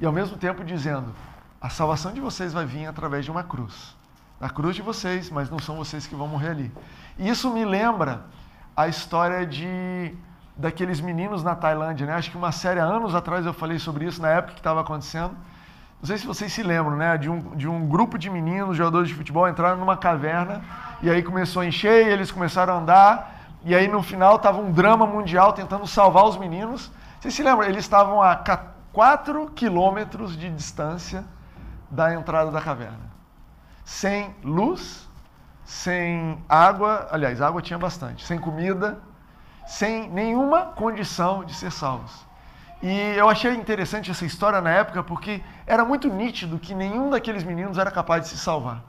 E 0.00 0.06
ao 0.06 0.12
mesmo 0.12 0.36
tempo 0.36 0.64
dizendo: 0.64 1.14
a 1.60 1.68
salvação 1.68 2.12
de 2.12 2.20
vocês 2.20 2.52
vai 2.52 2.64
vir 2.64 2.86
através 2.86 3.24
de 3.24 3.30
uma 3.30 3.42
cruz. 3.42 3.94
A 4.40 4.48
cruz 4.48 4.74
de 4.74 4.82
vocês, 4.82 5.30
mas 5.30 5.50
não 5.50 5.58
são 5.58 5.76
vocês 5.76 6.06
que 6.06 6.14
vão 6.14 6.26
morrer 6.26 6.50
ali. 6.50 6.72
E 7.18 7.28
isso 7.28 7.52
me 7.52 7.64
lembra 7.64 8.24
a 8.76 8.88
história 8.88 9.46
de 9.46 10.14
daqueles 10.56 11.00
meninos 11.00 11.42
na 11.42 11.54
Tailândia, 11.54 12.06
né? 12.06 12.14
Acho 12.14 12.30
que 12.30 12.36
uma 12.36 12.52
série 12.52 12.78
anos 12.78 13.14
atrás 13.14 13.44
eu 13.46 13.52
falei 13.52 13.78
sobre 13.78 14.04
isso 14.04 14.20
na 14.20 14.28
época 14.28 14.54
que 14.54 14.60
estava 14.60 14.80
acontecendo, 14.80 15.34
Não 16.00 16.06
sei 16.06 16.18
se 16.18 16.26
vocês 16.26 16.52
se 16.52 16.62
lembram, 16.62 16.96
né? 16.96 17.16
De 17.16 17.30
um, 17.30 17.38
de 17.56 17.68
um 17.68 17.86
grupo 17.86 18.18
de 18.18 18.28
meninos, 18.28 18.76
jogadores 18.76 19.08
de 19.08 19.14
futebol, 19.14 19.48
entraram 19.48 19.78
numa 19.78 19.96
caverna 19.96 20.62
e 21.00 21.10
aí 21.10 21.22
começou 21.22 21.62
a 21.62 21.66
encher, 21.66 22.06
e 22.06 22.10
eles 22.10 22.30
começaram 22.30 22.74
a 22.74 22.76
andar, 22.78 23.34
e 23.64 23.74
aí 23.74 23.88
no 23.88 24.02
final 24.02 24.36
estava 24.36 24.60
um 24.60 24.70
drama 24.70 25.06
mundial 25.06 25.52
tentando 25.52 25.86
salvar 25.86 26.24
os 26.24 26.36
meninos. 26.36 26.90
Vocês 27.20 27.34
se 27.34 27.42
lembram? 27.42 27.68
Eles 27.68 27.84
estavam 27.84 28.20
a 28.20 28.36
4 28.92 29.50
quilômetros 29.50 30.36
de 30.36 30.50
distância 30.50 31.24
da 31.90 32.14
entrada 32.14 32.50
da 32.50 32.60
caverna. 32.60 33.12
Sem 33.84 34.34
luz, 34.42 35.08
sem 35.64 36.38
água, 36.48 37.08
aliás, 37.10 37.40
água 37.40 37.62
tinha 37.62 37.78
bastante, 37.78 38.24
sem 38.24 38.38
comida, 38.38 38.98
sem 39.66 40.08
nenhuma 40.10 40.66
condição 40.66 41.44
de 41.44 41.54
ser 41.54 41.70
salvos. 41.70 42.26
E 42.82 43.14
eu 43.16 43.28
achei 43.28 43.54
interessante 43.54 44.10
essa 44.10 44.24
história 44.24 44.60
na 44.60 44.70
época 44.70 45.02
porque 45.04 45.40
era 45.66 45.84
muito 45.84 46.08
nítido 46.08 46.58
que 46.58 46.74
nenhum 46.74 47.10
daqueles 47.10 47.44
meninos 47.44 47.78
era 47.78 47.90
capaz 47.90 48.22
de 48.24 48.28
se 48.30 48.38
salvar. 48.38 48.82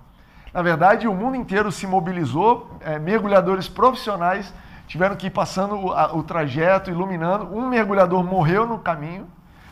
Na 0.51 0.61
verdade, 0.61 1.07
o 1.07 1.13
mundo 1.13 1.35
inteiro 1.35 1.71
se 1.71 1.85
mobilizou, 1.85 2.77
é, 2.81 2.97
mergulhadores 2.97 3.67
profissionais 3.67 4.53
tiveram 4.87 5.15
que 5.15 5.27
ir 5.27 5.31
passando 5.31 5.75
o, 5.75 5.91
a, 5.91 6.13
o 6.13 6.23
trajeto, 6.23 6.89
iluminando. 6.89 7.55
Um 7.55 7.67
mergulhador 7.67 8.23
morreu 8.23 8.65
no 8.65 8.79
caminho, 8.79 9.27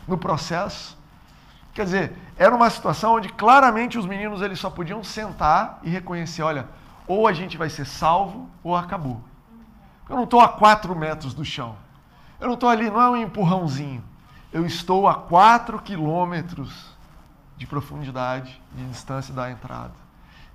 no 0.08 0.18
processo. 0.18 0.98
Quer 1.74 1.86
dizer, 1.86 2.14
era 2.38 2.56
uma 2.56 2.70
situação 2.70 3.16
onde 3.16 3.30
claramente 3.30 3.98
os 3.98 4.06
meninos 4.06 4.42
eles 4.42 4.60
só 4.60 4.70
podiam 4.70 5.04
sentar 5.04 5.80
e 5.84 5.90
reconhecer, 5.90 6.44
olha, 6.44 6.68
ou 7.12 7.28
a 7.28 7.34
gente 7.34 7.58
vai 7.58 7.70
ser 7.70 7.86
salvo 7.86 8.50
ou 8.64 8.74
acabou. 8.74 9.22
Eu 10.10 10.16
não 10.16 10.24
estou 10.24 10.40
a 10.40 10.48
quatro 10.48 10.96
metros 10.96 11.34
do 11.34 11.44
chão. 11.44 11.76
Eu 12.40 12.48
não 12.48 12.54
estou 12.54 12.70
ali, 12.70 12.90
não 12.90 13.02
é 13.02 13.10
um 13.10 13.18
empurrãozinho. 13.18 14.02
Eu 14.52 14.66
estou 14.66 15.08
a 15.08 15.16
quatro 15.16 15.82
quilômetros 15.82 16.90
de 17.58 17.68
profundidade, 17.68 18.62
de 18.74 18.88
distância 18.88 19.34
da 19.34 19.52
entrada. 19.52 19.94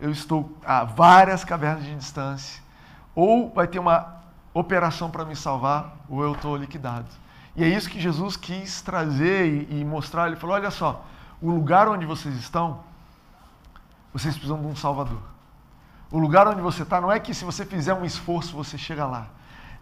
Eu 0.00 0.10
estou 0.10 0.56
a 0.64 0.84
várias 0.84 1.44
cavernas 1.44 1.84
de 1.84 1.94
distância. 1.94 2.62
Ou 3.14 3.52
vai 3.52 3.66
ter 3.66 3.78
uma 3.78 4.16
operação 4.54 5.10
para 5.10 5.26
me 5.26 5.36
salvar, 5.36 5.94
ou 6.08 6.22
eu 6.22 6.32
estou 6.32 6.56
liquidado. 6.56 7.06
E 7.54 7.64
é 7.64 7.68
isso 7.68 7.90
que 7.90 8.00
Jesus 8.00 8.34
quis 8.36 8.80
trazer 8.80 9.70
e, 9.70 9.84
mostrar. 9.84 10.26
Ele 10.26 10.36
falou: 10.36 10.56
olha 10.56 10.70
só, 10.70 11.04
o 11.40 11.50
lugar 11.50 11.86
onde 11.86 12.06
vocês 12.06 12.34
estão, 12.34 12.80
vocês 14.12 14.34
precisam 14.34 14.58
de 14.58 14.66
um 14.66 14.76
Salvador. 14.76 15.35
O 16.10 16.18
lugar 16.18 16.46
onde 16.46 16.60
você 16.60 16.82
está 16.82 17.00
não 17.00 17.10
é 17.10 17.18
que 17.18 17.34
se 17.34 17.44
você 17.44 17.64
fizer 17.64 17.94
um 17.94 18.04
esforço 18.04 18.56
você 18.56 18.78
chega 18.78 19.06
lá. 19.06 19.26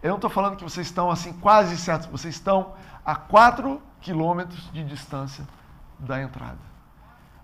Eu 0.01 0.09
não 0.09 0.15
estou 0.15 0.29
falando 0.29 0.55
que 0.55 0.63
vocês 0.63 0.87
estão 0.87 1.09
assim 1.09 1.33
quase 1.33 1.77
certos, 1.77 2.07
vocês 2.07 2.35
estão 2.35 2.73
a 3.05 3.15
4 3.15 3.81
quilômetros 4.01 4.69
de 4.71 4.83
distância 4.83 5.45
da 5.99 6.21
entrada. 6.21 6.59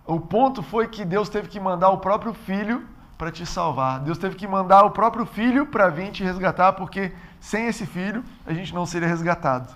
O 0.05 0.19
ponto 0.19 0.61
foi 0.61 0.87
que 0.87 1.05
Deus 1.05 1.29
teve 1.29 1.47
que 1.47 1.59
mandar 1.59 1.89
o 1.89 1.99
próprio 1.99 2.33
filho 2.33 2.87
para 3.17 3.31
te 3.31 3.45
salvar. 3.45 3.99
Deus 3.99 4.17
teve 4.17 4.35
que 4.35 4.47
mandar 4.47 4.83
o 4.83 4.91
próprio 4.91 5.25
filho 5.25 5.65
para 5.67 5.89
vir 5.89 6.11
te 6.11 6.23
resgatar, 6.23 6.73
porque 6.73 7.13
sem 7.39 7.67
esse 7.67 7.85
filho 7.85 8.23
a 8.45 8.53
gente 8.53 8.73
não 8.73 8.85
seria 8.85 9.07
resgatado. 9.07 9.71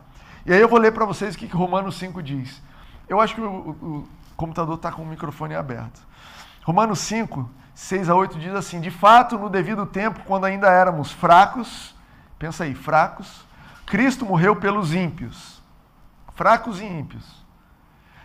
E 0.45 0.53
aí 0.53 0.59
eu 0.59 0.67
vou 0.67 0.79
ler 0.79 0.91
para 0.91 1.05
vocês 1.05 1.35
o 1.35 1.37
que 1.37 1.45
Romanos 1.47 1.95
5 1.97 2.21
diz. 2.21 2.61
Eu 3.07 3.21
acho 3.21 3.35
que 3.35 3.41
o, 3.41 3.45
o, 3.45 3.69
o 3.97 4.07
computador 4.35 4.75
está 4.75 4.91
com 4.91 5.03
o 5.03 5.05
microfone 5.05 5.55
aberto. 5.55 6.01
Romanos 6.65 6.97
5, 7.01 7.47
6 7.75 8.09
a 8.09 8.15
8 8.15 8.39
diz 8.39 8.55
assim: 8.55 8.81
De 8.81 8.89
fato, 8.89 9.37
no 9.37 9.51
devido 9.51 9.85
tempo, 9.85 10.21
quando 10.25 10.45
ainda 10.45 10.67
éramos 10.67 11.11
fracos, 11.11 11.95
pensa 12.39 12.63
aí, 12.63 12.73
fracos, 12.73 13.45
Cristo 13.85 14.25
morreu 14.25 14.55
pelos 14.55 14.91
ímpios. 14.91 15.61
Fracos 16.33 16.81
e 16.81 16.83
ímpios. 16.83 17.45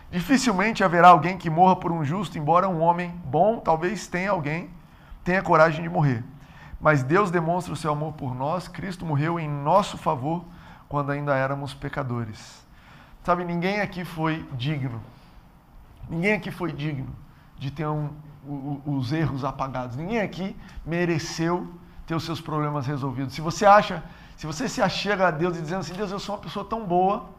Dificilmente 0.09 0.83
haverá 0.83 1.09
alguém 1.09 1.37
que 1.37 1.51
morra 1.51 1.75
por 1.75 1.91
um 1.91 2.03
justo, 2.03 2.35
embora 2.35 2.67
um 2.67 2.81
homem 2.81 3.11
bom, 3.25 3.59
talvez 3.59 4.07
tenha 4.07 4.31
alguém, 4.31 4.71
tenha 5.23 5.43
coragem 5.43 5.83
de 5.83 5.89
morrer. 5.89 6.23
Mas 6.81 7.03
Deus 7.03 7.29
demonstra 7.29 7.71
o 7.71 7.77
seu 7.77 7.91
amor 7.91 8.13
por 8.13 8.33
nós, 8.33 8.67
Cristo 8.67 9.05
morreu 9.05 9.39
em 9.39 9.47
nosso 9.47 9.99
favor 9.99 10.43
quando 10.89 11.11
ainda 11.11 11.35
éramos 11.35 11.75
pecadores. 11.75 12.65
Sabe, 13.23 13.45
ninguém 13.45 13.81
aqui 13.81 14.03
foi 14.03 14.43
digno. 14.53 14.99
Ninguém 16.09 16.33
aqui 16.33 16.49
foi 16.49 16.71
digno 16.71 17.15
de 17.61 17.69
ter 17.69 17.85
um, 17.85 18.09
os 18.87 19.13
erros 19.13 19.45
apagados. 19.45 19.95
Ninguém 19.95 20.19
aqui 20.19 20.57
mereceu 20.83 21.71
ter 22.07 22.15
os 22.15 22.23
seus 22.23 22.41
problemas 22.41 22.87
resolvidos. 22.87 23.35
Se 23.35 23.39
você 23.39 23.67
acha, 23.67 24.03
se 24.35 24.47
você 24.47 24.67
se 24.67 24.81
achega 24.81 25.27
a 25.27 25.31
Deus 25.31 25.55
e 25.55 25.61
dizendo 25.61 25.81
assim, 25.81 25.93
Deus, 25.93 26.09
eu 26.09 26.17
sou 26.17 26.33
uma 26.33 26.41
pessoa 26.41 26.65
tão 26.65 26.83
boa, 26.83 27.29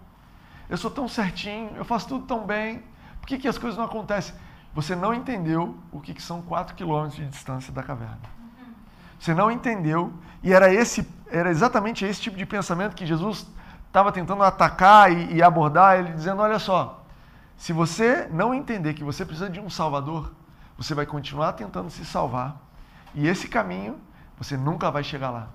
eu 0.70 0.76
sou 0.76 0.88
tão 0.92 1.08
certinho, 1.08 1.72
eu 1.74 1.84
faço 1.84 2.06
tudo 2.06 2.24
tão 2.24 2.46
bem, 2.46 2.84
por 3.20 3.26
que, 3.26 3.36
que 3.36 3.48
as 3.48 3.58
coisas 3.58 3.76
não 3.76 3.84
acontecem? 3.84 4.32
Você 4.72 4.94
não 4.94 5.12
entendeu 5.12 5.76
o 5.90 6.00
que, 6.00 6.14
que 6.14 6.22
são 6.22 6.40
4 6.40 6.76
quilômetros 6.76 7.16
de 7.16 7.26
distância 7.26 7.72
da 7.72 7.82
caverna. 7.82 8.20
Você 9.18 9.34
não 9.34 9.50
entendeu, 9.50 10.12
e 10.40 10.52
era 10.52 10.72
esse, 10.72 11.04
era 11.28 11.50
exatamente 11.50 12.04
esse 12.04 12.20
tipo 12.20 12.36
de 12.36 12.46
pensamento 12.46 12.94
que 12.94 13.04
Jesus 13.04 13.44
estava 13.88 14.12
tentando 14.12 14.44
atacar 14.44 15.10
e, 15.10 15.34
e 15.34 15.42
abordar, 15.42 15.98
ele 15.98 16.12
dizendo: 16.12 16.42
olha 16.42 16.60
só, 16.60 17.01
se 17.56 17.72
você 17.72 18.28
não 18.30 18.52
entender 18.52 18.94
que 18.94 19.04
você 19.04 19.24
precisa 19.24 19.48
de 19.48 19.60
um 19.60 19.70
Salvador, 19.70 20.32
você 20.76 20.94
vai 20.94 21.06
continuar 21.06 21.52
tentando 21.52 21.90
se 21.90 22.04
salvar, 22.04 22.56
e 23.14 23.26
esse 23.26 23.48
caminho 23.48 24.00
você 24.36 24.56
nunca 24.56 24.90
vai 24.90 25.04
chegar 25.04 25.30
lá. 25.30 25.48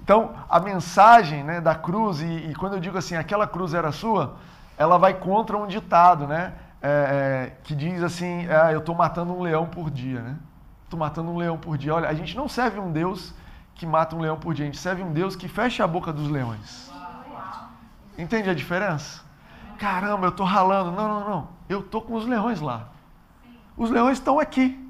Então, 0.00 0.34
a 0.48 0.60
mensagem 0.60 1.42
né, 1.42 1.60
da 1.60 1.74
cruz, 1.74 2.20
e, 2.20 2.26
e, 2.26 2.54
quando 2.54 2.74
eu 2.74 2.80
digo 2.80 2.96
assim, 2.96 3.16
aquela 3.16 3.46
cruz 3.46 3.74
era 3.74 3.90
sua, 3.90 4.36
ela 4.78 4.98
vai 4.98 5.14
contra 5.14 5.56
um 5.56 5.66
ditado, 5.66 6.26
né? 6.26 6.52
É, 6.80 6.88
é, 6.88 7.56
que 7.64 7.74
diz 7.74 8.02
assim, 8.02 8.46
é, 8.46 8.74
eu 8.74 8.78
estou 8.78 8.94
matando 8.94 9.32
um 9.32 9.42
leão 9.42 9.66
por 9.66 9.90
dia, 9.90 10.20
né? 10.20 10.36
Estou 10.84 11.00
matando 11.00 11.30
um 11.30 11.36
leão 11.36 11.58
por 11.58 11.76
dia. 11.76 11.94
Olha, 11.94 12.08
a 12.08 12.14
gente 12.14 12.36
não 12.36 12.48
serve 12.48 12.78
um 12.78 12.92
Deus 12.92 13.34
que 13.74 13.84
mata 13.84 14.14
um 14.14 14.20
leão 14.20 14.38
por 14.38 14.54
dia, 14.54 14.64
a 14.64 14.66
gente 14.66 14.78
serve 14.78 15.02
um 15.02 15.12
Deus 15.12 15.34
que 15.34 15.48
fecha 15.48 15.82
a 15.82 15.86
boca 15.86 16.12
dos 16.12 16.28
leões. 16.28 16.90
Entende 18.16 18.48
a 18.48 18.54
diferença? 18.54 19.25
Caramba, 19.78 20.26
eu 20.26 20.30
estou 20.30 20.46
ralando. 20.46 20.92
Não, 20.92 21.08
não, 21.08 21.28
não. 21.28 21.48
Eu 21.68 21.80
estou 21.80 22.02
com 22.02 22.14
os 22.14 22.26
leões 22.26 22.60
lá. 22.60 22.88
Os 23.76 23.90
leões 23.90 24.18
estão 24.18 24.38
aqui. 24.38 24.82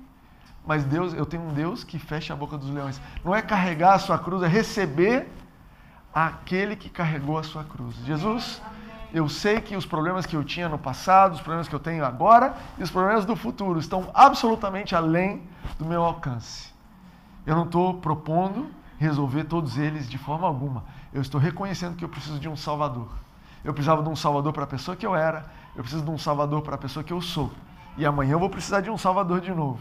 Mas 0.66 0.84
Deus, 0.84 1.14
eu 1.14 1.24
tenho 1.24 1.44
um 1.44 1.52
Deus 1.52 1.84
que 1.84 1.98
fecha 1.98 2.32
a 2.32 2.36
boca 2.36 2.58
dos 2.58 2.70
leões. 2.70 3.00
Não 3.24 3.34
é 3.34 3.40
carregar 3.40 3.94
a 3.94 3.98
sua 3.98 4.18
cruz, 4.18 4.42
é 4.42 4.48
receber 4.48 5.28
aquele 6.12 6.74
que 6.74 6.88
carregou 6.88 7.38
a 7.38 7.42
sua 7.42 7.62
cruz. 7.62 7.94
Jesus, 8.04 8.60
eu 9.12 9.28
sei 9.28 9.60
que 9.60 9.76
os 9.76 9.86
problemas 9.86 10.26
que 10.26 10.34
eu 10.34 10.42
tinha 10.42 10.68
no 10.68 10.78
passado, 10.78 11.34
os 11.34 11.40
problemas 11.40 11.68
que 11.68 11.74
eu 11.74 11.78
tenho 11.78 12.04
agora 12.04 12.54
e 12.78 12.82
os 12.82 12.90
problemas 12.90 13.24
do 13.24 13.36
futuro 13.36 13.78
estão 13.78 14.10
absolutamente 14.12 14.96
além 14.96 15.42
do 15.78 15.84
meu 15.84 16.02
alcance. 16.02 16.74
Eu 17.44 17.54
não 17.54 17.64
estou 17.64 17.94
propondo 17.94 18.68
resolver 18.98 19.44
todos 19.44 19.78
eles 19.78 20.08
de 20.08 20.18
forma 20.18 20.46
alguma. 20.46 20.84
Eu 21.12 21.22
estou 21.22 21.40
reconhecendo 21.40 21.96
que 21.96 22.04
eu 22.04 22.08
preciso 22.08 22.40
de 22.40 22.48
um 22.48 22.56
Salvador. 22.56 23.08
Eu 23.66 23.74
precisava 23.74 24.00
de 24.00 24.08
um 24.08 24.14
Salvador 24.14 24.52
para 24.52 24.62
a 24.62 24.66
pessoa 24.66 24.96
que 24.96 25.04
eu 25.04 25.16
era, 25.16 25.44
eu 25.74 25.82
preciso 25.82 26.04
de 26.04 26.10
um 26.12 26.16
Salvador 26.16 26.62
para 26.62 26.76
a 26.76 26.78
pessoa 26.78 27.02
que 27.02 27.12
eu 27.12 27.20
sou. 27.20 27.50
E 27.96 28.06
amanhã 28.06 28.34
eu 28.34 28.38
vou 28.38 28.48
precisar 28.48 28.80
de 28.80 28.88
um 28.88 28.96
Salvador 28.96 29.40
de 29.40 29.52
novo. 29.52 29.80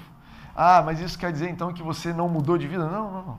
Ah, 0.55 0.81
mas 0.83 0.99
isso 0.99 1.19
quer 1.19 1.31
dizer 1.31 1.51
então 1.51 1.71
que 1.71 1.83
você 1.83 2.11
não 2.11 2.27
mudou 2.27 2.57
de 2.57 2.67
vida? 2.67 2.89
Não, 2.89 3.11
não, 3.11 3.21
não. 3.21 3.37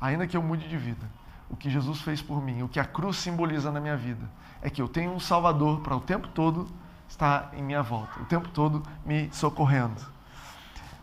Ainda 0.00 0.28
que 0.28 0.36
eu 0.36 0.42
mude 0.42 0.68
de 0.68 0.76
vida, 0.76 1.04
o 1.50 1.56
que 1.56 1.68
Jesus 1.68 2.00
fez 2.02 2.22
por 2.22 2.40
mim, 2.40 2.62
o 2.62 2.68
que 2.68 2.78
a 2.78 2.84
cruz 2.84 3.16
simboliza 3.16 3.72
na 3.72 3.80
minha 3.80 3.96
vida, 3.96 4.24
é 4.62 4.70
que 4.70 4.80
eu 4.80 4.86
tenho 4.86 5.10
um 5.10 5.18
Salvador 5.18 5.80
para 5.80 5.96
o 5.96 6.00
tempo 6.00 6.28
todo 6.28 6.68
estar 7.08 7.50
em 7.52 7.62
minha 7.62 7.82
volta, 7.82 8.20
o 8.20 8.24
tempo 8.26 8.48
todo 8.50 8.80
me 9.04 9.28
socorrendo. 9.32 10.00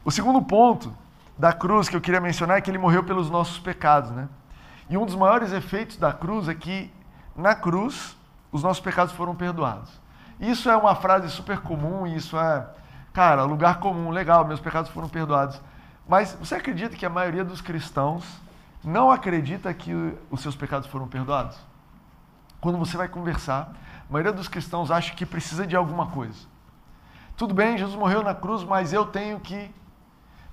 O 0.05 0.11
segundo 0.11 0.41
ponto 0.41 0.93
da 1.37 1.51
cruz 1.51 1.89
que 1.89 1.95
eu 1.97 2.01
queria 2.01 2.21
mencionar 2.21 2.57
é 2.57 2.61
que 2.61 2.71
ele 2.71 2.77
morreu 2.77 3.03
pelos 3.03 3.29
nossos 3.29 3.59
pecados, 3.59 4.11
né? 4.11 4.29
E 4.89 4.97
um 4.97 5.05
dos 5.05 5.15
maiores 5.15 5.51
efeitos 5.51 5.97
da 5.97 6.13
cruz 6.13 6.47
é 6.47 6.55
que 6.55 6.89
na 7.35 7.53
cruz 7.53 8.15
os 8.51 8.63
nossos 8.63 8.81
pecados 8.81 9.13
foram 9.13 9.35
perdoados. 9.35 9.99
Isso 10.39 10.69
é 10.69 10.75
uma 10.75 10.95
frase 10.95 11.29
super 11.29 11.59
comum, 11.59 12.07
isso 12.07 12.37
é, 12.37 12.67
cara, 13.13 13.43
lugar 13.43 13.79
comum, 13.79 14.09
legal, 14.09 14.45
meus 14.45 14.59
pecados 14.59 14.89
foram 14.91 15.07
perdoados. 15.07 15.61
Mas 16.07 16.33
você 16.33 16.55
acredita 16.55 16.95
que 16.95 17.05
a 17.05 17.09
maioria 17.09 17.43
dos 17.43 17.61
cristãos 17.61 18.25
não 18.83 19.11
acredita 19.11 19.73
que 19.73 19.93
os 20.29 20.41
seus 20.41 20.55
pecados 20.55 20.87
foram 20.87 21.07
perdoados? 21.07 21.57
Quando 22.59 22.77
você 22.77 22.97
vai 22.97 23.07
conversar, 23.07 23.71
a 24.09 24.11
maioria 24.11 24.33
dos 24.33 24.47
cristãos 24.47 24.91
acha 24.91 25.13
que 25.13 25.25
precisa 25.25 25.65
de 25.65 25.75
alguma 25.75 26.07
coisa. 26.07 26.47
Tudo 27.37 27.53
bem, 27.53 27.77
Jesus 27.77 27.95
morreu 27.95 28.23
na 28.23 28.35
cruz, 28.35 28.63
mas 28.63 28.93
eu 28.93 29.05
tenho 29.05 29.39
que 29.39 29.71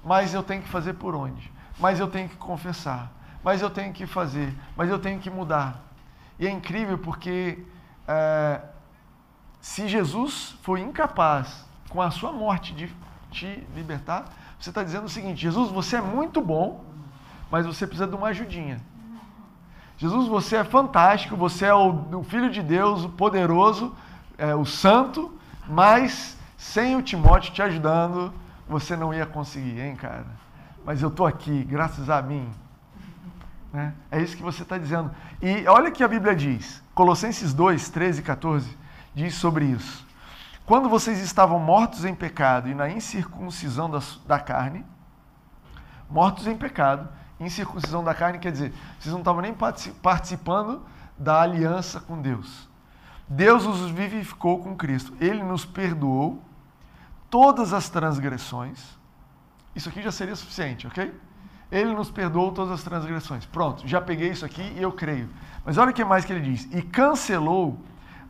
mas 0.04 0.32
eu 0.32 0.42
tenho 0.42 0.62
que 0.62 0.68
fazer 0.68 0.94
por 0.94 1.14
onde? 1.14 1.52
Mas 1.78 2.00
eu 2.00 2.08
tenho 2.08 2.28
que 2.28 2.36
confessar, 2.36 3.12
mas 3.42 3.60
eu 3.60 3.70
tenho 3.70 3.92
que 3.92 4.06
fazer, 4.06 4.56
mas 4.76 4.88
eu 4.88 4.98
tenho 4.98 5.20
que 5.20 5.28
mudar. 5.28 5.82
E 6.38 6.46
é 6.46 6.50
incrível 6.50 6.98
porque 6.98 7.64
é, 8.08 8.62
se 9.60 9.86
Jesus 9.86 10.56
foi 10.62 10.80
incapaz, 10.80 11.66
com 11.90 12.00
a 12.00 12.10
sua 12.10 12.32
morte, 12.32 12.74
de 12.74 12.90
te 13.30 13.66
libertar, 13.74 14.24
você 14.58 14.70
está 14.70 14.82
dizendo 14.82 15.04
o 15.04 15.08
seguinte: 15.08 15.40
Jesus, 15.40 15.70
você 15.70 15.96
é 15.96 16.00
muito 16.00 16.40
bom, 16.40 16.84
mas 17.50 17.66
você 17.66 17.86
precisa 17.86 18.08
de 18.08 18.14
uma 18.14 18.28
ajudinha. 18.28 18.80
Jesus, 19.98 20.28
você 20.28 20.56
é 20.56 20.64
fantástico, 20.64 21.36
você 21.36 21.66
é 21.66 21.74
o, 21.74 22.18
o 22.18 22.22
Filho 22.22 22.50
de 22.50 22.62
Deus, 22.62 23.04
o 23.04 23.08
poderoso, 23.08 23.94
é, 24.38 24.54
o 24.54 24.64
santo, 24.64 25.38
mas 25.68 26.36
Sem 26.56 26.96
o 26.96 27.02
Timóteo 27.02 27.52
te 27.52 27.62
ajudando, 27.62 28.32
você 28.68 28.96
não 28.96 29.14
ia 29.14 29.24
conseguir, 29.24 29.80
hein, 29.80 29.94
cara? 29.94 30.26
Mas 30.84 31.02
eu 31.02 31.08
estou 31.08 31.24
aqui, 31.24 31.62
graças 31.62 32.10
a 32.10 32.20
mim. 32.20 32.50
Né? 33.72 33.94
É 34.10 34.20
isso 34.20 34.36
que 34.36 34.42
você 34.42 34.62
está 34.62 34.78
dizendo. 34.78 35.10
E 35.42 35.66
olha 35.66 35.90
o 35.90 35.92
que 35.92 36.02
a 36.02 36.08
Bíblia 36.08 36.34
diz. 36.34 36.82
Colossenses 36.94 37.52
2, 37.52 37.88
13 37.88 38.20
e 38.20 38.22
14 38.22 38.78
diz 39.14 39.34
sobre 39.34 39.66
isso. 39.66 40.06
Quando 40.64 40.88
vocês 40.88 41.18
estavam 41.20 41.58
mortos 41.58 42.04
em 42.04 42.14
pecado 42.14 42.68
e 42.68 42.74
na 42.74 42.90
incircuncisão 42.90 43.90
da, 43.90 44.00
da 44.26 44.38
carne, 44.38 44.84
mortos 46.10 46.46
em 46.46 46.56
pecado, 46.56 47.08
incircuncisão 47.40 48.04
da 48.04 48.14
carne 48.14 48.38
quer 48.38 48.52
dizer, 48.52 48.74
vocês 48.98 49.12
não 49.12 49.20
estavam 49.20 49.40
nem 49.40 49.54
participando 49.54 50.84
da 51.16 51.40
aliança 51.40 52.00
com 52.00 52.20
Deus. 52.20 52.68
Deus 53.28 53.66
os 53.66 53.90
vivificou 53.90 54.62
com 54.62 54.76
Cristo. 54.76 55.14
Ele 55.20 55.42
nos 55.42 55.64
perdoou 55.64 56.42
todas 57.28 57.72
as 57.72 57.88
transgressões. 57.88 58.98
Isso 59.74 59.88
aqui 59.88 60.02
já 60.02 60.10
seria 60.10 60.34
suficiente, 60.34 60.86
ok? 60.86 61.14
Ele 61.70 61.92
nos 61.92 62.10
perdoou 62.10 62.52
todas 62.52 62.72
as 62.72 62.82
transgressões. 62.82 63.44
Pronto, 63.44 63.86
já 63.86 64.00
peguei 64.00 64.30
isso 64.30 64.44
aqui 64.44 64.62
e 64.76 64.82
eu 64.82 64.90
creio. 64.92 65.28
Mas 65.64 65.76
olha 65.76 65.90
o 65.90 65.94
que 65.94 66.04
mais 66.04 66.24
que 66.24 66.32
ele 66.32 66.40
diz. 66.40 66.66
E 66.72 66.80
cancelou 66.80 67.78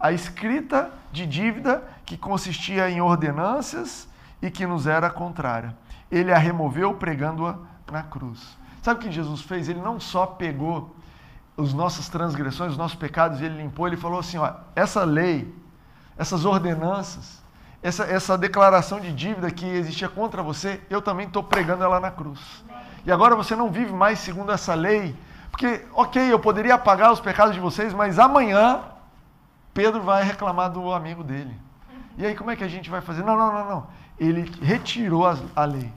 a 0.00 0.12
escrita 0.12 0.90
de 1.12 1.26
dívida 1.26 1.83
que 2.04 2.16
consistia 2.16 2.90
em 2.90 3.00
ordenanças 3.00 4.09
e 4.42 4.50
que 4.50 4.66
nos 4.66 4.87
era 4.87 5.11
contrária. 5.11 5.76
Ele 6.11 6.33
a 6.33 6.38
removeu 6.38 6.95
pregando-a 6.95 7.59
na 7.90 8.02
cruz. 8.02 8.57
Sabe 8.83 9.00
o 9.00 9.02
que 9.02 9.12
Jesus 9.12 9.42
fez? 9.42 9.68
Ele 9.68 9.80
não 9.80 10.00
só 10.00 10.26
pegou 10.26 10.95
as 11.57 11.75
nossas 11.75 12.09
transgressões, 12.09 12.73
os 12.73 12.78
nossos 12.78 12.97
pecados, 12.97 13.40
e 13.40 13.45
ele 13.45 13.61
limpou, 13.61 13.87
ele 13.87 13.97
falou 13.97 14.21
assim: 14.21 14.38
ó, 14.38 14.52
essa 14.75 15.04
lei, 15.04 15.52
essas 16.16 16.45
ordenanças, 16.45 17.42
essa, 17.83 18.04
essa 18.04 18.38
declaração 18.38 19.00
de 19.00 19.12
dívida 19.12 19.50
que 19.50 19.66
existia 19.66 20.09
contra 20.09 20.42
você, 20.42 20.80
eu 20.88 21.02
também 21.02 21.26
estou 21.26 21.42
pregando 21.42 21.83
ela 21.83 21.99
na 22.00 22.11
cruz. 22.11 22.64
E 23.09 23.11
agora 23.11 23.35
você 23.35 23.57
não 23.57 23.71
vive 23.71 23.91
mais 23.91 24.19
segundo 24.19 24.53
essa 24.53 24.75
lei, 24.75 25.17
porque, 25.50 25.83
ok, 25.95 26.31
eu 26.31 26.38
poderia 26.38 26.75
apagar 26.75 27.11
os 27.11 27.21
pecados 27.21 27.55
de 27.55 27.61
vocês, 27.61 27.95
mas 27.95 28.19
amanhã 28.19 28.83
Pedro 29.73 30.03
vai 30.03 30.23
reclamar 30.23 30.71
do 30.71 30.93
amigo 30.93 31.25
dele. 31.25 31.59
E 32.19 32.27
aí 32.27 32.35
como 32.35 32.50
é 32.50 32.57
que 32.57 32.62
a 32.62 32.69
gente 32.69 32.91
vai 32.91 33.00
fazer? 33.00 33.23
Não, 33.25 33.35
não, 33.35 33.50
não, 33.50 33.67
não. 33.67 33.87
Ele 34.19 34.53
retirou 34.61 35.25
a 35.27 35.65
lei. 35.65 35.91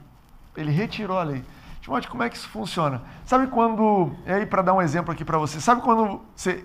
Ele 0.56 0.72
retirou 0.72 1.20
a 1.20 1.24
lei. 1.24 1.44
Timóteo, 1.82 2.10
como 2.10 2.24
é 2.24 2.30
que 2.30 2.38
isso 2.38 2.48
funciona? 2.48 3.01
Sabe 3.25 3.48
quando. 3.48 4.15
E 4.25 4.32
aí, 4.32 4.46
para 4.46 4.62
dar 4.62 4.74
um 4.74 4.82
exemplo 4.82 5.12
aqui 5.12 5.25
para 5.25 5.38
você, 5.38 5.60
sabe 5.60 5.82
quando 5.82 6.22
você. 6.34 6.63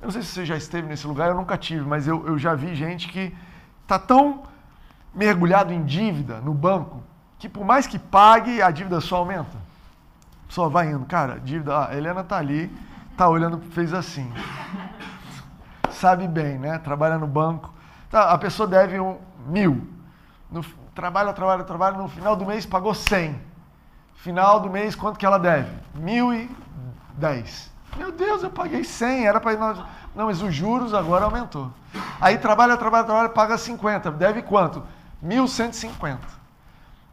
Eu 0.00 0.04
não 0.04 0.10
sei 0.12 0.22
se 0.22 0.28
você 0.28 0.46
já 0.46 0.56
esteve 0.56 0.86
nesse 0.86 1.04
lugar, 1.04 1.30
eu 1.30 1.34
nunca 1.34 1.58
tive, 1.58 1.84
mas 1.84 2.06
eu, 2.06 2.24
eu 2.28 2.38
já 2.38 2.54
vi 2.54 2.76
gente 2.76 3.08
que 3.08 3.34
está 3.82 3.98
tão 3.98 4.44
mergulhado 5.12 5.72
em 5.72 5.82
dívida 5.82 6.40
no 6.40 6.54
banco 6.54 7.02
que 7.40 7.48
por 7.48 7.64
mais 7.64 7.88
que 7.88 7.98
pague, 7.98 8.62
a 8.62 8.70
dívida 8.70 9.00
só 9.00 9.16
aumenta. 9.16 9.59
Só 10.50 10.68
vai 10.68 10.90
indo. 10.90 11.06
Cara, 11.06 11.40
dívida. 11.40 11.86
Ah, 11.86 11.96
Helena 11.96 12.22
tá 12.22 12.36
ali, 12.36 12.70
tá 13.16 13.28
olhando, 13.28 13.58
fez 13.70 13.94
assim. 13.94 14.30
Sabe 15.90 16.28
bem, 16.28 16.58
né? 16.58 16.78
Trabalha 16.78 17.16
no 17.16 17.26
banco. 17.26 17.72
Tá, 18.10 18.30
a 18.32 18.36
pessoa 18.36 18.68
deve 18.68 19.00
um 19.00 19.18
mil. 19.46 19.88
No, 20.50 20.62
trabalha, 20.94 21.32
trabalha, 21.32 21.64
trabalha, 21.64 21.96
no 21.96 22.08
final 22.08 22.34
do 22.34 22.44
mês 22.44 22.66
pagou 22.66 22.92
cem 22.92 23.40
Final 24.16 24.60
do 24.60 24.68
mês, 24.68 24.94
quanto 24.94 25.18
que 25.18 25.24
ela 25.24 25.38
deve? 25.38 25.70
Mil 25.94 26.34
e 26.34 26.50
dez. 27.14 27.70
Meu 27.96 28.12
Deus, 28.12 28.42
eu 28.42 28.50
paguei 28.50 28.84
100, 28.84 29.26
era 29.26 29.40
para 29.40 29.56
nós. 29.56 29.78
Não, 30.14 30.26
mas 30.26 30.42
os 30.42 30.54
juros 30.54 30.92
agora 30.92 31.24
aumentou. 31.24 31.72
Aí 32.20 32.36
trabalha, 32.36 32.76
trabalha, 32.76 33.04
trabalha, 33.04 33.28
paga 33.30 33.56
50. 33.56 34.10
Deve 34.10 34.42
quanto? 34.42 34.82
1.150. 35.24 36.18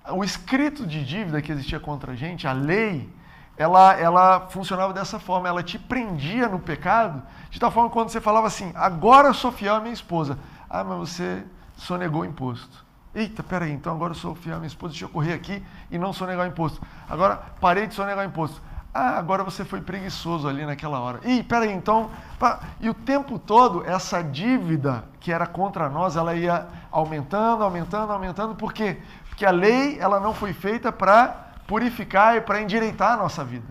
O 0.10 0.24
escrito 0.24 0.86
de 0.86 1.06
dívida 1.06 1.42
que 1.42 1.52
existia 1.52 1.80
contra 1.80 2.12
a 2.12 2.16
gente, 2.16 2.46
a 2.46 2.52
lei, 2.52 3.10
ela, 3.58 3.94
ela 3.94 4.48
funcionava 4.50 4.94
dessa 4.94 5.20
forma. 5.20 5.48
Ela 5.48 5.64
te 5.64 5.80
prendia 5.80 6.48
no 6.48 6.60
pecado, 6.60 7.22
de 7.50 7.60
tal 7.60 7.72
forma 7.72 7.90
que 7.90 7.94
quando 7.94 8.10
você 8.10 8.22
falava 8.22 8.48
assim, 8.48 8.72
agora 8.76 9.30
eu 9.30 9.34
sou 9.34 9.52
fiel 9.52 9.76
à 9.76 9.80
minha 9.80 9.94
esposa. 9.94 10.38
Ah, 10.70 10.84
mas 10.84 10.98
você 10.98 11.44
sonegou 11.76 12.22
o 12.22 12.26
imposto. 12.26 12.86
Eita, 13.16 13.42
peraí, 13.42 13.72
então 13.72 13.96
agora 13.96 14.12
eu 14.12 14.16
sou 14.16 14.36
fiel 14.36 14.56
à 14.56 14.60
minha 14.60 14.68
esposa, 14.68 14.92
deixa 14.92 15.06
eu 15.06 15.10
correr 15.10 15.34
aqui 15.34 15.66
e 15.90 15.98
não 15.98 16.14
sonegar 16.14 16.46
o 16.46 16.50
imposto. 16.50 16.80
Agora 17.10 17.42
parei 17.60 17.88
de 17.88 17.96
sonegar 17.96 18.24
o 18.24 18.30
imposto. 18.30 18.62
Ah, 18.94 19.18
agora 19.18 19.44
você 19.44 19.66
foi 19.66 19.82
preguiçoso 19.82 20.48
ali 20.48 20.66
naquela 20.66 21.00
hora. 21.00 21.20
Ih, 21.24 21.44
peraí, 21.44 21.72
então. 21.72 22.10
Pá. 22.40 22.60
E 22.80 22.90
o 22.90 22.94
tempo 22.94 23.38
todo, 23.38 23.84
essa 23.86 24.24
dívida 24.24 25.04
que 25.20 25.32
era 25.32 25.46
contra 25.46 25.90
nós, 25.90 26.16
ela 26.16 26.36
ia 26.36 26.68
aumentando, 26.92 27.64
aumentando, 27.64 28.12
aumentando. 28.12 28.56
Por 28.56 28.74
quê? 28.74 29.00
Porque 29.30 29.46
a 29.46 29.52
lei 29.52 30.00
ela 30.00 30.20
não 30.20 30.34
foi 30.34 30.52
feita 30.52 30.92
para 30.92 31.47
purificar 31.68 32.36
e 32.38 32.42
para 32.42 32.62
endireitar 32.62 33.14
a 33.14 33.18
nossa 33.18 33.44
vida. 33.44 33.68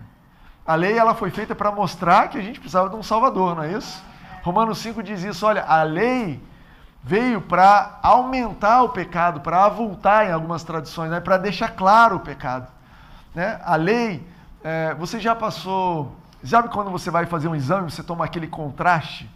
A 0.65 0.75
lei 0.75 0.97
ela 0.97 1.15
foi 1.15 1.31
feita 1.31 1.55
para 1.55 1.71
mostrar 1.71 2.29
que 2.29 2.37
a 2.37 2.41
gente 2.41 2.59
precisava 2.59 2.89
de 2.89 2.95
um 2.95 3.03
Salvador, 3.03 3.55
não 3.55 3.63
é 3.63 3.71
isso? 3.71 4.03
Romanos 4.43 4.77
5 4.77 5.01
diz 5.01 5.23
isso: 5.23 5.45
olha, 5.45 5.63
a 5.63 5.83
lei 5.83 6.41
veio 7.03 7.41
para 7.41 7.99
aumentar 8.03 8.83
o 8.83 8.89
pecado, 8.89 9.39
para 9.39 9.63
avultar 9.63 10.27
em 10.27 10.31
algumas 10.31 10.63
tradições, 10.63 11.09
né? 11.09 11.19
para 11.19 11.37
deixar 11.37 11.69
claro 11.69 12.17
o 12.17 12.19
pecado. 12.19 12.67
Né? 13.33 13.59
A 13.63 13.75
lei, 13.75 14.27
é, 14.63 14.93
você 14.95 15.19
já 15.19 15.33
passou. 15.33 16.15
Sabe 16.43 16.69
quando 16.69 16.91
você 16.91 17.09
vai 17.09 17.25
fazer 17.25 17.47
um 17.47 17.55
exame, 17.55 17.89
você 17.89 18.03
toma 18.03 18.25
aquele 18.25 18.47
contraste? 18.47 19.29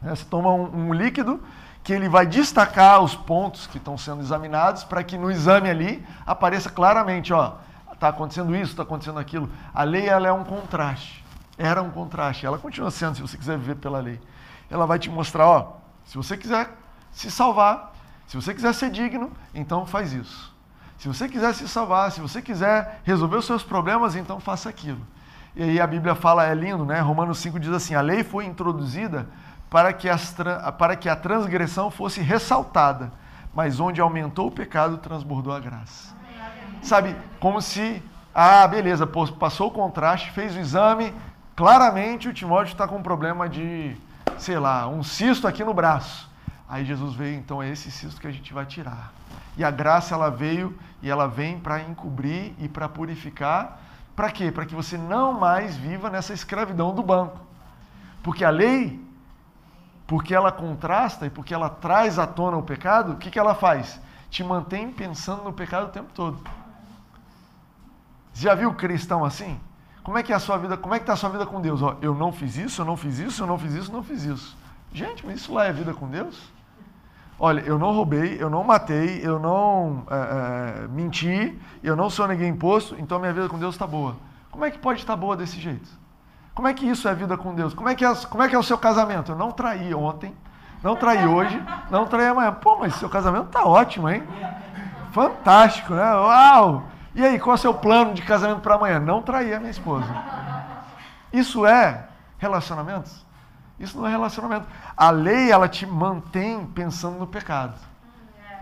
Né? 0.00 0.14
Você 0.14 0.24
toma 0.24 0.50
um, 0.50 0.88
um 0.88 0.94
líquido 0.94 1.42
que 1.82 1.92
ele 1.92 2.08
vai 2.08 2.24
destacar 2.24 3.00
os 3.02 3.14
pontos 3.14 3.66
que 3.66 3.78
estão 3.78 3.98
sendo 3.98 4.20
examinados 4.20 4.84
para 4.84 5.02
que 5.02 5.18
no 5.18 5.30
exame 5.30 5.68
ali 5.68 6.06
apareça 6.24 6.70
claramente, 6.70 7.32
ó, 7.32 7.54
está 8.02 8.08
acontecendo 8.08 8.54
isso, 8.56 8.72
está 8.72 8.82
acontecendo 8.82 9.18
aquilo. 9.20 9.48
A 9.72 9.84
lei 9.84 10.08
ela 10.08 10.26
é 10.26 10.32
um 10.32 10.42
contraste. 10.42 11.24
Era 11.56 11.80
um 11.80 11.90
contraste. 11.90 12.44
Ela 12.44 12.58
continua 12.58 12.90
sendo, 12.90 13.14
se 13.14 13.22
você 13.22 13.38
quiser 13.38 13.56
viver 13.56 13.76
pela 13.76 14.00
lei. 14.00 14.20
Ela 14.68 14.86
vai 14.86 14.98
te 14.98 15.08
mostrar, 15.08 15.46
ó, 15.46 15.76
se 16.04 16.16
você 16.16 16.36
quiser 16.36 16.68
se 17.12 17.30
salvar, 17.30 17.94
se 18.26 18.34
você 18.34 18.52
quiser 18.52 18.72
ser 18.74 18.90
digno, 18.90 19.30
então 19.54 19.86
faz 19.86 20.12
isso. 20.12 20.52
Se 20.98 21.06
você 21.06 21.28
quiser 21.28 21.54
se 21.54 21.68
salvar, 21.68 22.10
se 22.10 22.20
você 22.20 22.42
quiser 22.42 23.00
resolver 23.04 23.36
os 23.36 23.44
seus 23.44 23.62
problemas, 23.62 24.16
então 24.16 24.40
faça 24.40 24.68
aquilo. 24.68 25.00
E 25.54 25.62
aí 25.62 25.80
a 25.80 25.86
Bíblia 25.86 26.14
fala, 26.14 26.46
é 26.46 26.54
lindo, 26.54 26.84
né? 26.84 27.00
Romanos 27.00 27.38
5 27.38 27.60
diz 27.60 27.72
assim: 27.72 27.94
a 27.94 28.00
lei 28.00 28.24
foi 28.24 28.46
introduzida 28.46 29.28
para 29.68 29.92
que, 29.92 30.08
as, 30.08 30.34
para 30.78 30.96
que 30.96 31.08
a 31.08 31.14
transgressão 31.16 31.90
fosse 31.90 32.20
ressaltada, 32.20 33.12
mas 33.54 33.78
onde 33.78 34.00
aumentou 34.00 34.48
o 34.48 34.50
pecado, 34.50 34.98
transbordou 34.98 35.52
a 35.52 35.60
graça. 35.60 36.21
Sabe, 36.82 37.16
como 37.38 37.62
se, 37.62 38.02
ah, 38.34 38.66
beleza, 38.66 39.06
passou 39.06 39.68
o 39.68 39.70
contraste, 39.70 40.32
fez 40.32 40.56
o 40.56 40.58
exame, 40.58 41.14
claramente 41.54 42.28
o 42.28 42.34
Timóteo 42.34 42.72
está 42.72 42.88
com 42.88 42.96
um 42.96 43.02
problema 43.02 43.48
de, 43.48 43.96
sei 44.36 44.58
lá, 44.58 44.88
um 44.88 45.02
cisto 45.02 45.46
aqui 45.46 45.64
no 45.64 45.72
braço. 45.72 46.28
Aí 46.68 46.84
Jesus 46.84 47.14
veio, 47.14 47.36
então 47.36 47.62
é 47.62 47.68
esse 47.68 47.90
cisto 47.90 48.20
que 48.20 48.26
a 48.26 48.32
gente 48.32 48.52
vai 48.52 48.66
tirar. 48.66 49.12
E 49.56 49.62
a 49.62 49.70
graça 49.70 50.14
ela 50.14 50.30
veio 50.30 50.76
e 51.02 51.08
ela 51.08 51.28
vem 51.28 51.58
para 51.58 51.80
encobrir 51.80 52.54
e 52.58 52.68
para 52.68 52.88
purificar. 52.88 53.78
Para 54.16 54.30
quê? 54.30 54.50
Para 54.50 54.66
que 54.66 54.74
você 54.74 54.98
não 54.98 55.32
mais 55.38 55.76
viva 55.76 56.10
nessa 56.10 56.32
escravidão 56.32 56.94
do 56.94 57.02
banco. 57.02 57.38
Porque 58.22 58.44
a 58.44 58.50
lei, 58.50 59.00
porque 60.06 60.34
ela 60.34 60.50
contrasta 60.50 61.26
e 61.26 61.30
porque 61.30 61.54
ela 61.54 61.68
traz 61.68 62.18
à 62.18 62.26
tona 62.26 62.56
o 62.56 62.62
pecado, 62.62 63.12
o 63.12 63.16
que, 63.16 63.30
que 63.30 63.38
ela 63.38 63.54
faz? 63.54 64.00
Te 64.30 64.42
mantém 64.42 64.90
pensando 64.90 65.44
no 65.44 65.52
pecado 65.52 65.86
o 65.86 65.90
tempo 65.90 66.10
todo. 66.14 66.42
Você 68.32 68.44
já 68.44 68.54
viu 68.54 68.72
cristão 68.74 69.24
assim? 69.24 69.60
Como 70.02 70.18
é 70.18 70.22
que 70.22 70.32
é 70.32 70.36
a 70.36 70.40
sua 70.40 70.56
vida? 70.56 70.76
Como 70.76 70.94
é 70.94 70.98
que 70.98 71.04
está 71.04 71.12
a 71.12 71.16
sua 71.16 71.30
vida 71.30 71.46
com 71.46 71.60
Deus? 71.60 71.82
Ó, 71.82 71.96
eu 72.00 72.14
não 72.14 72.32
fiz 72.32 72.56
isso, 72.56 72.82
eu 72.82 72.86
não 72.86 72.96
fiz 72.96 73.18
isso, 73.18 73.42
eu 73.42 73.46
não 73.46 73.58
fiz 73.58 73.74
isso, 73.74 73.92
não 73.92 74.02
fiz 74.02 74.24
isso. 74.24 74.56
Gente, 74.92 75.24
mas 75.24 75.36
isso 75.36 75.54
lá 75.54 75.66
é 75.66 75.72
vida 75.72 75.94
com 75.94 76.08
Deus? 76.08 76.52
olha, 77.42 77.60
eu 77.62 77.76
não 77.76 77.92
roubei, 77.92 78.36
eu 78.40 78.48
não 78.48 78.62
matei, 78.62 79.20
eu 79.20 79.36
não 79.36 80.04
é, 80.08 80.84
é, 80.84 80.86
menti, 80.86 81.58
eu 81.82 81.96
não 81.96 82.08
sou 82.08 82.28
ninguém 82.28 82.50
imposto, 82.50 82.94
então 83.00 83.18
minha 83.18 83.32
vida 83.32 83.48
com 83.48 83.58
Deus 83.58 83.74
está 83.74 83.84
boa. 83.84 84.14
Como 84.48 84.64
é 84.64 84.70
que 84.70 84.78
pode 84.78 85.00
estar 85.00 85.16
boa 85.16 85.36
desse 85.36 85.58
jeito? 85.58 85.90
Como 86.54 86.68
é 86.68 86.72
que 86.72 86.86
isso 86.86 87.08
é 87.08 87.14
vida 87.14 87.36
com 87.36 87.52
Deus? 87.52 87.74
Como 87.74 87.88
é 87.88 87.96
que 87.96 88.04
é, 88.04 88.14
como 88.14 88.44
é, 88.44 88.48
que 88.48 88.54
é 88.54 88.58
o 88.58 88.62
seu 88.62 88.78
casamento? 88.78 89.32
Eu 89.32 89.36
não 89.36 89.50
traí 89.50 89.92
ontem, 89.92 90.32
não 90.84 90.94
traí 90.94 91.26
hoje, 91.26 91.60
não 91.90 92.06
traí 92.06 92.26
amanhã. 92.26 92.52
Pô, 92.52 92.76
mas 92.76 92.94
seu 92.94 93.08
casamento 93.08 93.46
está 93.46 93.64
ótimo, 93.64 94.08
hein? 94.08 94.22
Fantástico, 95.10 95.94
né? 95.94 96.14
Uau! 96.14 96.84
E 97.14 97.24
aí, 97.24 97.38
qual 97.38 97.54
é 97.54 97.58
o 97.58 97.60
seu 97.60 97.74
plano 97.74 98.14
de 98.14 98.22
casamento 98.22 98.60
para 98.60 98.74
amanhã? 98.74 98.98
Não 98.98 99.22
trair 99.22 99.54
a 99.54 99.58
minha 99.58 99.70
esposa. 99.70 100.06
Isso 101.32 101.66
é 101.66 102.06
relacionamentos? 102.38 103.24
Isso 103.78 103.98
não 103.98 104.06
é 104.06 104.10
relacionamento. 104.10 104.66
A 104.96 105.10
lei, 105.10 105.50
ela 105.50 105.68
te 105.68 105.84
mantém 105.84 106.64
pensando 106.66 107.18
no 107.18 107.26
pecado. 107.26 107.74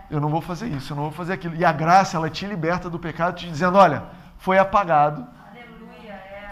Eu 0.09 0.19
não 0.19 0.29
vou 0.29 0.41
fazer 0.41 0.67
isso, 0.67 0.91
eu 0.91 0.95
não 0.95 1.03
vou 1.03 1.11
fazer 1.11 1.33
aquilo. 1.33 1.55
E 1.55 1.63
a 1.63 1.71
graça, 1.71 2.17
ela 2.17 2.29
te 2.29 2.45
liberta 2.45 2.89
do 2.89 2.99
pecado, 2.99 3.35
te 3.35 3.47
dizendo: 3.47 3.77
olha, 3.77 4.03
foi 4.37 4.57
apagado. 4.57 5.25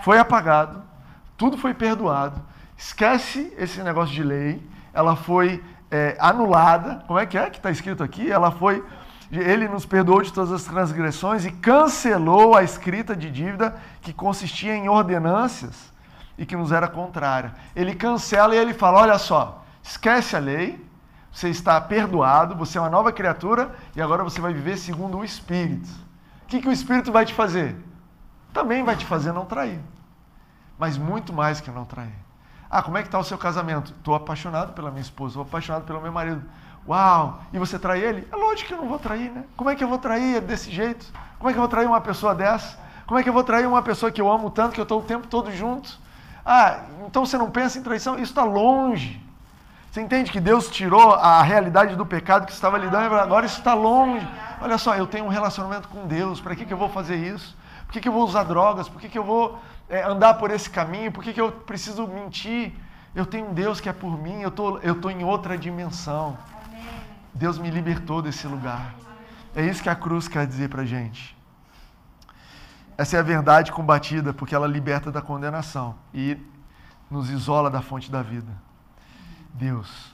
Foi 0.02 0.18
apagado. 0.18 0.82
Tudo 1.36 1.58
foi 1.58 1.74
perdoado. 1.74 2.42
Esquece 2.78 3.54
esse 3.58 3.82
negócio 3.84 4.14
de 4.14 4.24
lei. 4.24 4.66
Ela 4.94 5.16
foi 5.16 5.64
é, 5.92 6.16
anulada. 6.20 7.04
Como 7.08 7.20
é 7.20 7.26
que 7.26 7.38
é 7.38 7.50
que 7.50 7.58
está 7.58 7.70
escrito 7.70 8.04
aqui? 8.04 8.32
Ela 8.32 8.52
foi. 8.52 8.84
Ele 9.32 9.68
nos 9.68 9.86
perdoou 9.86 10.22
de 10.24 10.34
todas 10.34 10.52
as 10.52 10.64
transgressões 10.64 11.46
e 11.46 11.52
cancelou 11.52 12.56
a 12.56 12.64
escrita 12.64 13.16
de 13.16 13.30
dívida 13.30 13.76
que 14.02 14.12
consistia 14.12 14.76
em 14.76 14.90
ordenâncias 14.90 15.94
e 16.36 16.46
que 16.46 16.56
nos 16.56 16.72
era 16.72 16.88
contrária. 16.88 17.54
Ele 17.76 17.94
cancela 17.94 18.56
e 18.56 18.58
ele 18.58 18.74
fala: 18.74 19.02
olha 19.02 19.20
só, 19.20 19.64
esquece 19.84 20.36
a 20.36 20.40
lei, 20.40 20.84
você 21.32 21.50
está 21.50 21.80
perdoado, 21.80 22.56
você 22.56 22.78
é 22.80 22.82
uma 22.82 22.90
nova 22.90 23.12
criatura 23.12 23.76
e 23.96 24.02
agora 24.02 24.24
você 24.24 24.42
vai 24.42 24.52
viver 24.52 24.78
segundo 24.78 25.20
o 25.20 25.24
Espírito. 25.24 25.90
O 26.44 26.48
que, 26.48 26.60
que 26.60 26.68
o 26.68 26.72
Espírito 26.72 27.12
vai 27.12 27.24
te 27.24 27.34
fazer? 27.34 27.76
Também 28.52 28.84
vai 28.84 28.96
te 28.96 29.06
fazer 29.06 29.32
não 29.32 29.46
trair, 29.46 29.80
mas 30.78 30.98
muito 30.98 31.32
mais 31.32 31.62
que 31.62 31.70
não 31.70 31.86
trair. 31.86 32.16
Ah, 32.70 32.82
como 32.82 32.98
é 32.98 33.02
que 33.02 33.08
está 33.08 33.20
o 33.20 33.24
seu 33.24 33.38
casamento? 33.38 33.94
Estou 33.98 34.16
apaixonado 34.16 34.74
pela 34.74 34.90
minha 34.90 35.02
esposa, 35.02 35.32
estou 35.32 35.44
apaixonado 35.44 35.86
pelo 35.86 36.02
meu 36.02 36.12
marido. 36.12 36.44
Uau! 36.88 37.42
E 37.54 37.60
você 37.60 37.78
trai 37.78 38.00
ele? 38.00 38.28
É 38.32 38.36
lógico 38.36 38.68
que 38.68 38.74
eu 38.74 38.78
não 38.78 38.88
vou 38.88 39.00
trair, 39.00 39.32
né? 39.32 39.44
Como 39.56 39.70
é 39.70 39.76
que 39.76 39.84
eu 39.84 39.88
vou 39.88 39.98
trair 39.98 40.42
desse 40.42 40.72
jeito? 40.72 41.06
Como 41.38 41.50
é 41.50 41.54
que 41.54 41.58
eu 41.58 41.62
vou 41.62 41.70
trair 41.70 41.86
uma 41.86 42.02
pessoa 42.02 42.34
dessa? 42.34 42.78
Como 43.06 43.20
é 43.20 43.24
que 43.24 43.30
eu 43.30 43.34
vou 43.34 43.44
trair 43.44 43.66
uma 43.66 43.82
pessoa 43.82 44.12
que 44.12 44.22
eu 44.22 44.32
amo 44.32 44.50
tanto, 44.50 44.74
que 44.74 44.80
eu 44.80 44.84
estou 44.84 45.00
o 45.00 45.04
tempo 45.04 45.28
todo 45.28 45.52
junto? 45.52 46.00
Ah, 46.46 46.82
então 47.06 47.26
você 47.26 47.38
não 47.38 47.50
pensa 47.50 47.78
em 47.80 47.84
traição? 47.84 48.16
Isso 48.16 48.32
está 48.32 48.44
longe. 48.44 49.22
Você 49.92 50.02
entende 50.02 50.32
que 50.32 50.40
Deus 50.40 50.70
tirou 50.70 51.14
a 51.14 51.42
realidade 51.42 51.96
do 51.96 52.06
pecado 52.06 52.46
que 52.46 52.52
estava 52.52 52.78
lidando, 52.78 53.16
agora 53.16 53.46
isso 53.46 53.58
está 53.58 53.74
longe. 53.74 54.28
Olha 54.62 54.78
só, 54.78 54.96
eu 54.96 55.08
tenho 55.08 55.26
um 55.26 55.30
relacionamento 55.30 55.88
com 55.88 56.06
Deus, 56.06 56.40
para 56.40 56.56
que, 56.56 56.66
que 56.66 56.74
eu 56.74 56.78
vou 56.78 56.90
fazer 56.90 57.16
isso? 57.16 57.58
Por 57.88 57.94
que, 57.94 58.02
que 58.02 58.08
eu 58.08 58.14
vou 58.14 58.24
usar 58.24 58.44
drogas? 58.44 58.88
Por 58.88 59.02
que, 59.02 59.10
que 59.10 59.18
eu 59.18 59.24
vou 59.24 59.58
é, 59.90 60.04
andar 60.04 60.36
por 60.36 60.52
esse 60.52 60.70
caminho? 60.70 61.12
Por 61.12 61.24
que, 61.24 61.34
que 61.34 61.42
eu 61.42 61.52
preciso 61.52 62.06
mentir? 62.06 62.72
Eu 63.16 63.26
tenho 63.26 63.48
um 63.48 63.54
Deus 63.54 63.82
que 63.82 63.90
é 63.90 63.94
por 63.94 64.16
mim, 64.16 64.42
eu 64.42 64.52
tô, 64.52 64.78
estou 64.78 64.96
tô 64.96 65.10
em 65.10 65.24
outra 65.24 65.58
dimensão. 65.58 66.38
Deus 67.34 67.58
me 67.58 67.70
libertou 67.70 68.22
desse 68.22 68.48
lugar. 68.48 68.96
É 69.56 69.66
isso 69.66 69.82
que 69.82 69.90
a 69.90 69.96
cruz 69.96 70.28
quer 70.28 70.46
dizer 70.46 70.70
para 70.70 70.86
gente. 70.86 71.38
Essa 72.98 73.18
é 73.18 73.20
a 73.20 73.24
verdade 73.24 73.72
combatida, 73.72 74.34
porque 74.34 74.54
ela 74.54 74.68
liberta 74.68 75.12
da 75.12 75.22
condenação 75.22 75.96
e 76.14 76.38
nos 77.10 77.30
isola 77.30 77.70
da 77.70 77.82
fonte 77.82 78.12
da 78.12 78.22
vida. 78.22 78.52
Deus. 79.54 80.14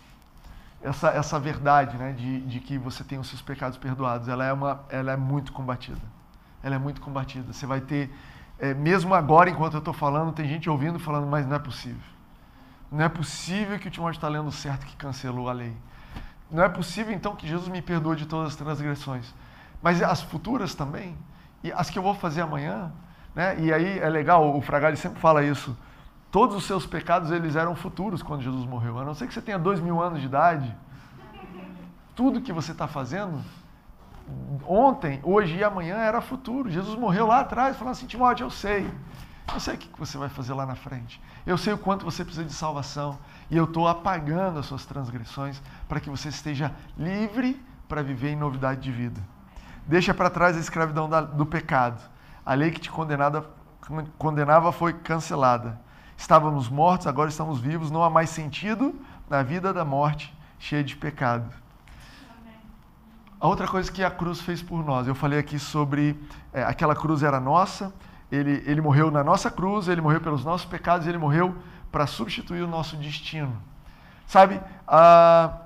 Essa, 0.82 1.10
essa 1.10 1.40
verdade 1.40 1.98
né, 1.98 2.12
de, 2.14 2.42
de 2.42 2.60
que 2.60 2.78
você 2.78 3.04
tem 3.04 3.18
os 3.18 3.28
seus 3.28 3.42
pecados 3.42 3.78
perdoados, 3.78 4.28
ela 4.28 4.46
é, 4.46 4.54
uma, 4.54 4.84
ela 4.90 5.12
é 5.12 5.18
muito 5.18 5.52
combatida. 5.52 6.02
Ela 6.62 6.76
é 6.76 6.78
muito 6.78 7.02
combatida. 7.02 7.52
Você 7.52 7.66
vai 7.66 7.82
ter, 7.82 8.14
é, 8.60 8.74
mesmo 8.74 9.14
agora, 9.16 9.50
enquanto 9.50 9.74
eu 9.74 9.80
estou 9.80 9.94
falando, 9.94 10.32
tem 10.32 10.48
gente 10.48 10.70
ouvindo 10.70 11.00
falando, 11.00 11.26
mas 11.28 11.46
não 11.48 11.56
é 11.56 11.60
possível. 11.60 12.02
Não 12.92 13.04
é 13.04 13.10
possível 13.10 13.80
que 13.80 13.88
o 13.88 13.92
Timóteo 13.92 14.18
está 14.18 14.28
lendo 14.28 14.52
certo 14.52 14.86
que 14.86 14.96
cancelou 14.96 15.50
a 15.50 15.54
lei. 15.54 15.76
Não 16.50 16.64
é 16.64 16.70
possível, 16.70 17.14
então, 17.14 17.36
que 17.36 17.48
Jesus 17.48 17.68
me 17.68 17.82
perdoe 17.82 18.16
de 18.16 18.26
todas 18.26 18.50
as 18.50 18.56
transgressões. 18.56 19.34
Mas 19.82 20.02
as 20.02 20.22
futuras 20.22 20.74
também, 20.74 21.18
e 21.64 21.72
as 21.72 21.90
que 21.90 21.98
eu 21.98 22.04
vou 22.04 22.16
fazer 22.16 22.42
amanhã, 22.42 22.92
né? 23.34 23.60
E 23.60 23.74
aí 23.74 24.00
é 24.00 24.10
legal, 24.10 24.56
o 24.56 24.62
Fragale 24.62 24.96
sempre 24.96 25.20
fala 25.20 25.44
isso. 25.44 25.78
Todos 26.32 26.56
os 26.56 26.66
seus 26.66 26.86
pecados 26.86 27.32
eles 27.32 27.56
eram 27.56 27.76
futuros 27.76 28.22
quando 28.22 28.42
Jesus 28.42 28.66
morreu. 28.66 29.00
A 29.00 29.06
não 29.06 29.14
ser 29.14 29.28
que 29.28 29.34
você 29.34 29.42
tenha 29.42 29.60
dois 29.60 29.80
mil 29.80 30.02
anos 30.02 30.20
de 30.20 30.26
idade, 30.26 30.76
tudo 32.16 32.42
que 32.42 32.54
você 32.54 32.72
está 32.72 32.88
fazendo 32.88 33.44
ontem, 34.66 35.20
hoje 35.24 35.58
e 35.58 35.64
amanhã 35.64 35.98
era 35.98 36.22
futuro. 36.22 36.70
Jesus 36.70 36.98
morreu 36.98 37.28
lá 37.28 37.42
atrás, 37.42 37.78
falando 37.78 37.94
assim: 37.94 38.08
Timóteo, 38.08 38.46
eu 38.46 38.50
sei. 38.50 38.90
Eu 39.54 39.60
sei 39.60 39.76
o 39.76 39.78
que 39.78 39.90
você 39.98 40.18
vai 40.18 40.28
fazer 40.28 40.54
lá 40.54 40.66
na 40.66 40.76
frente. 40.76 41.22
Eu 41.46 41.58
sei 41.58 41.74
o 41.74 41.78
quanto 41.78 42.04
você 42.04 42.24
precisa 42.24 42.46
de 42.46 42.54
salvação. 42.54 43.18
E 43.50 43.56
eu 43.56 43.66
estou 43.66 43.88
apagando 43.88 44.60
as 44.60 44.66
suas 44.66 44.86
transgressões 44.86 45.62
para 45.88 46.00
que 46.00 46.10
você 46.10 46.30
esteja 46.30 46.74
livre 46.98 47.62
para 47.88 48.02
viver 48.02 48.32
em 48.32 48.36
novidade 48.36 48.82
de 48.82 48.92
vida. 48.92 49.22
Deixa 49.86 50.14
para 50.14 50.30
trás 50.30 50.58
a 50.58 50.60
escravidão 50.60 51.10
do 51.36 51.46
pecado. 51.46 52.02
A 52.46 52.54
lei 52.54 52.72
que 52.72 52.80
te 52.80 52.92
condenava 54.18 54.72
foi 54.72 54.94
cancelada. 54.94 55.80
Estávamos 56.18 56.70
mortos, 56.70 57.08
agora 57.08 57.30
estamos 57.30 57.60
vivos, 57.60 57.92
não 57.92 58.04
há 58.04 58.10
mais 58.10 58.30
sentido 58.30 59.00
na 59.30 59.44
vida 59.44 59.74
da 59.74 59.86
morte 59.86 60.36
cheia 60.58 60.84
de 60.84 60.96
pecado. 60.96 61.52
A 63.40 63.48
outra 63.48 63.68
coisa 63.68 63.92
que 63.92 64.04
a 64.04 64.10
cruz 64.10 64.42
fez 64.42 64.62
por 64.62 64.84
nós, 64.84 65.08
eu 65.08 65.14
falei 65.14 65.38
aqui 65.38 65.60
sobre 65.60 66.20
é, 66.54 66.64
aquela 66.64 66.96
cruz 66.96 67.22
era 67.22 67.40
nossa, 67.40 67.94
ele, 68.36 68.64
ele 68.66 68.82
morreu 68.82 69.10
na 69.10 69.24
nossa 69.24 69.50
cruz, 69.50 69.88
ele 69.88 70.02
morreu 70.02 70.22
pelos 70.22 70.44
nossos 70.44 70.66
pecados, 70.66 71.08
ele 71.08 71.18
morreu 71.18 71.56
para 71.92 72.06
substituir 72.06 72.62
o 72.62 72.68
nosso 72.68 72.96
destino. 72.98 73.56
Sabe, 74.28 74.60
ah, 74.88 75.58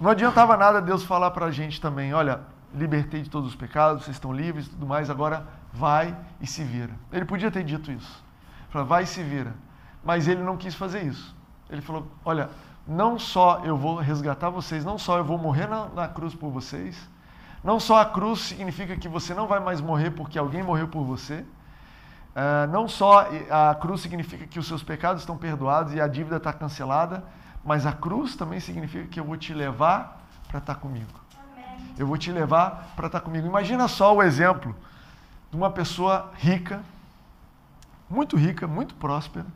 não 0.00 0.10
adiantava 0.10 0.56
nada 0.56 0.82
Deus 0.82 1.04
falar 1.04 1.30
para 1.30 1.46
a 1.46 1.50
gente 1.50 1.80
também: 1.80 2.12
olha, 2.12 2.40
libertei 2.74 3.22
de 3.22 3.30
todos 3.30 3.50
os 3.50 3.56
pecados, 3.56 4.04
vocês 4.04 4.16
estão 4.16 4.32
livres 4.32 4.66
e 4.66 4.70
tudo 4.70 4.86
mais, 4.86 5.08
agora 5.08 5.46
vai 5.72 6.16
e 6.40 6.46
se 6.46 6.64
vira. 6.64 6.92
Ele 7.12 7.24
podia 7.24 7.50
ter 7.50 7.64
dito 7.64 7.90
isso. 7.92 8.24
Vai 8.72 9.04
e 9.04 9.06
se 9.06 9.22
vira. 9.22 9.54
Mas 10.02 10.26
ele 10.26 10.42
não 10.42 10.56
quis 10.56 10.74
fazer 10.74 11.02
isso. 11.04 11.34
Ele 11.70 11.80
falou: 11.80 12.08
Olha, 12.24 12.50
não 12.86 13.18
só 13.18 13.60
eu 13.64 13.76
vou 13.76 13.96
resgatar 13.96 14.50
vocês, 14.50 14.84
não 14.84 14.98
só 14.98 15.18
eu 15.18 15.24
vou 15.24 15.38
morrer 15.38 15.66
na, 15.66 15.86
na 15.88 16.08
cruz 16.08 16.34
por 16.34 16.50
vocês, 16.50 17.08
não 17.64 17.80
só 17.80 18.00
a 18.00 18.04
cruz 18.04 18.40
significa 18.40 18.96
que 18.96 19.08
você 19.08 19.34
não 19.34 19.46
vai 19.46 19.58
mais 19.58 19.80
morrer 19.80 20.10
porque 20.10 20.38
alguém 20.38 20.62
morreu 20.62 20.86
por 20.86 21.02
você, 21.02 21.36
uh, 22.36 22.70
não 22.70 22.86
só 22.86 23.26
a 23.50 23.74
cruz 23.74 24.02
significa 24.02 24.46
que 24.46 24.58
os 24.58 24.68
seus 24.68 24.82
pecados 24.82 25.22
estão 25.22 25.36
perdoados 25.36 25.94
e 25.94 26.00
a 26.00 26.06
dívida 26.06 26.36
está 26.36 26.52
cancelada, 26.52 27.24
mas 27.64 27.86
a 27.86 27.92
cruz 27.92 28.36
também 28.36 28.60
significa 28.60 29.06
que 29.06 29.18
eu 29.18 29.24
vou 29.24 29.38
te 29.38 29.54
levar 29.54 30.20
para 30.46 30.58
estar 30.58 30.74
tá 30.74 30.80
comigo. 30.80 31.24
Eu 31.98 32.06
vou 32.06 32.18
te 32.18 32.30
levar 32.30 32.92
para 32.94 33.06
estar 33.06 33.20
tá 33.20 33.24
comigo. 33.24 33.46
Imagina 33.46 33.88
só 33.88 34.14
o 34.14 34.22
exemplo 34.22 34.76
de 35.50 35.56
uma 35.56 35.70
pessoa 35.70 36.30
rica 36.36 36.82
muito 38.08 38.36
rica, 38.36 38.66
muito 38.66 38.94
próspera, 38.94 39.46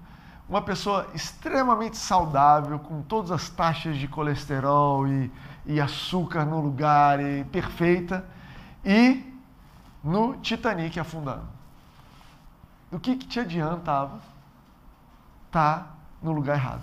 uma 0.48 0.62
pessoa 0.62 1.06
extremamente 1.14 1.98
saudável, 1.98 2.78
com 2.78 3.02
todas 3.02 3.30
as 3.30 3.50
taxas 3.50 3.98
de 3.98 4.08
colesterol 4.08 5.06
e, 5.06 5.30
e 5.66 5.80
açúcar 5.80 6.46
no 6.46 6.61
lugar, 6.61 7.20
e 7.20 7.44
perfeita, 7.44 8.24
e 8.82 9.22
no 10.02 10.37
Titanic 10.38 10.98
afundando. 10.98 11.46
Do 12.90 12.98
que, 12.98 13.16
que 13.16 13.26
te 13.26 13.38
adiantava 13.38 14.18
estar 15.46 15.78
tá 15.78 15.87
no 16.22 16.32
lugar 16.32 16.56
errado? 16.56 16.82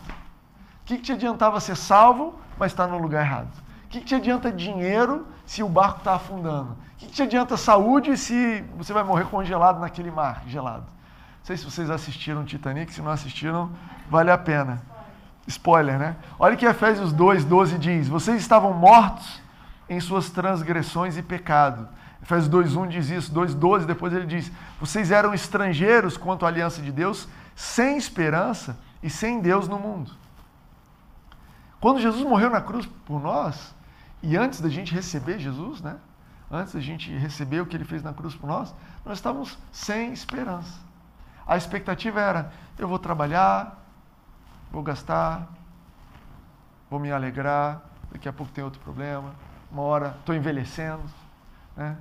O 0.82 0.86
que, 0.86 0.98
que 0.98 1.04
te 1.04 1.12
adiantava 1.14 1.60
ser 1.60 1.76
salvo, 1.76 2.36
mas 2.60 2.72
estar 2.72 2.86
tá 2.86 2.92
no 2.92 3.00
lugar 3.00 3.26
errado? 3.26 3.50
O 3.86 3.88
que, 3.88 4.00
que 4.02 4.06
te 4.06 4.14
adianta 4.14 4.52
dinheiro 4.52 5.26
se 5.48 5.64
o 5.64 5.70
barco 5.70 6.00
está 6.00 6.14
afundando? 6.14 6.74
O 6.74 6.98
que, 6.98 7.08
que 7.08 7.14
te 7.14 7.24
adianta 7.24 7.58
saúde 7.58 8.16
se 8.16 8.62
você 8.78 8.94
vai 8.94 9.04
morrer 9.04 9.26
congelado 9.26 9.80
naquele 9.80 10.12
mar 10.12 10.44
gelado? 10.46 10.86
Não 11.46 11.48
sei 11.50 11.58
se 11.58 11.66
vocês 11.66 11.92
assistiram 11.92 12.44
Titanic, 12.44 12.92
se 12.92 13.04
não 13.04 13.12
assistiram, 13.12 13.70
vale 14.10 14.32
a 14.32 14.38
pena. 14.38 14.82
Spoiler, 15.46 16.00
né? 16.00 16.16
Olha 16.40 16.58
que 16.58 16.66
Efésios 16.66 17.14
2, 17.14 17.46
12 17.46 17.78
diz: 17.78 18.08
Vocês 18.08 18.42
estavam 18.42 18.74
mortos 18.74 19.40
em 19.88 20.00
suas 20.00 20.32
transgressões 20.32 21.18
e 21.18 21.22
pecado. 21.22 21.88
Efésios 22.20 22.50
2:1 22.50 22.88
diz 22.88 23.12
isso, 23.12 23.32
2:12 23.32 23.86
depois 23.86 24.12
ele 24.12 24.26
diz: 24.26 24.52
Vocês 24.80 25.12
eram 25.12 25.36
estrangeiros 25.36 26.18
quanto 26.18 26.48
à 26.48 26.48
aliança 26.48 26.82
de 26.82 26.92
Deus, 26.92 27.28
sem 27.56 27.96
esperança 27.96 28.76
e 29.04 29.10
sem 29.12 29.40
Deus 29.40 29.68
no 29.68 29.78
mundo. 29.78 30.14
Quando 31.80 32.02
Jesus 32.02 32.24
morreu 32.24 32.50
na 32.50 32.60
cruz 32.60 32.88
por 33.06 33.22
nós, 33.22 33.76
e 34.24 34.36
antes 34.36 34.62
da 34.62 34.70
gente 34.70 34.96
receber 34.96 35.38
Jesus, 35.38 35.80
né? 35.80 35.98
Antes 36.50 36.74
da 36.74 36.80
gente 36.80 37.16
receber 37.16 37.62
o 37.62 37.68
que 37.68 37.78
ele 37.78 37.86
fez 37.86 38.02
na 38.02 38.14
cruz 38.14 38.34
por 38.34 38.48
nós, 38.48 38.74
nós 39.06 39.20
estávamos 39.20 39.60
sem 39.72 40.12
esperança. 40.12 40.85
A 41.48 41.58
expectativa 41.58 42.20
era: 42.20 42.52
eu 42.78 42.88
vou 42.88 43.00
trabalhar, 43.00 43.84
vou 44.72 44.84
gastar, 44.84 45.48
vou 46.90 47.00
me 47.00 47.12
alegrar, 47.12 47.82
daqui 48.12 48.28
a 48.28 48.34
pouco 48.34 48.52
tem 48.52 48.64
outro 48.64 48.80
problema, 48.80 49.34
uma 49.72 49.82
hora 49.82 50.16
estou 50.20 50.34
envelhecendo, 50.36 51.04
né? 51.76 51.98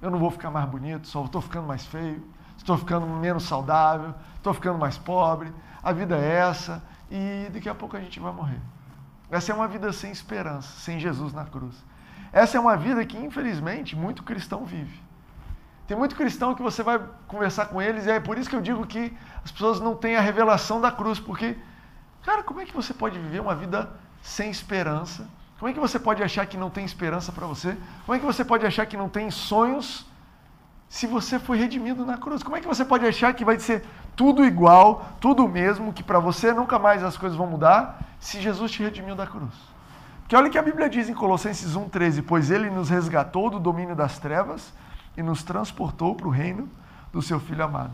eu 0.00 0.10
não 0.10 0.18
vou 0.18 0.30
ficar 0.30 0.50
mais 0.50 0.68
bonito, 0.68 1.06
só 1.06 1.24
estou 1.24 1.40
ficando 1.40 1.66
mais 1.66 1.84
feio, 1.84 2.26
estou 2.56 2.76
ficando 2.78 3.06
menos 3.06 3.44
saudável, 3.44 4.14
estou 4.36 4.54
ficando 4.54 4.78
mais 4.78 4.96
pobre, 4.96 5.52
a 5.82 5.92
vida 5.92 6.16
é 6.16 6.38
essa 6.38 6.82
e 7.10 7.48
daqui 7.52 7.68
a 7.68 7.74
pouco 7.74 7.96
a 7.96 8.00
gente 8.00 8.18
vai 8.18 8.32
morrer. 8.32 8.60
Essa 9.30 9.52
é 9.52 9.54
uma 9.54 9.68
vida 9.68 9.92
sem 9.92 10.10
esperança, 10.10 10.68
sem 10.80 10.98
Jesus 10.98 11.32
na 11.32 11.44
cruz. 11.44 11.84
Essa 12.32 12.56
é 12.56 12.60
uma 12.60 12.76
vida 12.76 13.04
que, 13.04 13.16
infelizmente, 13.16 13.94
muito 13.94 14.22
cristão 14.22 14.64
vive. 14.64 15.00
Tem 15.90 15.98
muito 15.98 16.14
cristão 16.14 16.54
que 16.54 16.62
você 16.62 16.84
vai 16.84 17.00
conversar 17.26 17.66
com 17.66 17.82
eles, 17.82 18.06
e 18.06 18.12
é 18.12 18.20
por 18.20 18.38
isso 18.38 18.48
que 18.48 18.54
eu 18.54 18.60
digo 18.60 18.86
que 18.86 19.12
as 19.44 19.50
pessoas 19.50 19.80
não 19.80 19.96
têm 19.96 20.14
a 20.14 20.20
revelação 20.20 20.80
da 20.80 20.92
cruz, 20.92 21.18
porque, 21.18 21.58
cara, 22.22 22.44
como 22.44 22.60
é 22.60 22.64
que 22.64 22.72
você 22.72 22.94
pode 22.94 23.18
viver 23.18 23.40
uma 23.40 23.56
vida 23.56 23.90
sem 24.22 24.52
esperança? 24.52 25.28
Como 25.58 25.68
é 25.68 25.72
que 25.74 25.80
você 25.80 25.98
pode 25.98 26.22
achar 26.22 26.46
que 26.46 26.56
não 26.56 26.70
tem 26.70 26.84
esperança 26.84 27.32
para 27.32 27.44
você? 27.44 27.76
Como 28.06 28.14
é 28.14 28.20
que 28.20 28.24
você 28.24 28.44
pode 28.44 28.64
achar 28.64 28.86
que 28.86 28.96
não 28.96 29.08
tem 29.08 29.32
sonhos 29.32 30.06
se 30.88 31.08
você 31.08 31.40
foi 31.40 31.58
redimido 31.58 32.06
na 32.06 32.16
cruz? 32.16 32.40
Como 32.40 32.54
é 32.54 32.60
que 32.60 32.68
você 32.68 32.84
pode 32.84 33.04
achar 33.04 33.34
que 33.34 33.44
vai 33.44 33.58
ser 33.58 33.84
tudo 34.14 34.44
igual, 34.44 35.08
tudo 35.18 35.48
mesmo, 35.48 35.92
que 35.92 36.04
para 36.04 36.20
você 36.20 36.52
nunca 36.52 36.78
mais 36.78 37.02
as 37.02 37.16
coisas 37.16 37.36
vão 37.36 37.48
mudar 37.48 38.00
se 38.20 38.40
Jesus 38.40 38.70
te 38.70 38.80
redimiu 38.80 39.16
da 39.16 39.26
cruz. 39.26 39.54
Porque 40.20 40.36
olha 40.36 40.46
o 40.46 40.50
que 40.52 40.58
a 40.58 40.62
Bíblia 40.62 40.88
diz 40.88 41.08
em 41.08 41.14
Colossenses 41.14 41.76
1,13: 41.76 42.24
Pois 42.24 42.48
ele 42.48 42.70
nos 42.70 42.88
resgatou 42.88 43.50
do 43.50 43.58
domínio 43.58 43.96
das 43.96 44.20
trevas 44.20 44.72
e 45.20 45.22
nos 45.22 45.42
transportou 45.42 46.14
para 46.14 46.26
o 46.26 46.30
reino 46.30 46.68
do 47.12 47.20
seu 47.20 47.38
Filho 47.38 47.62
amado. 47.62 47.92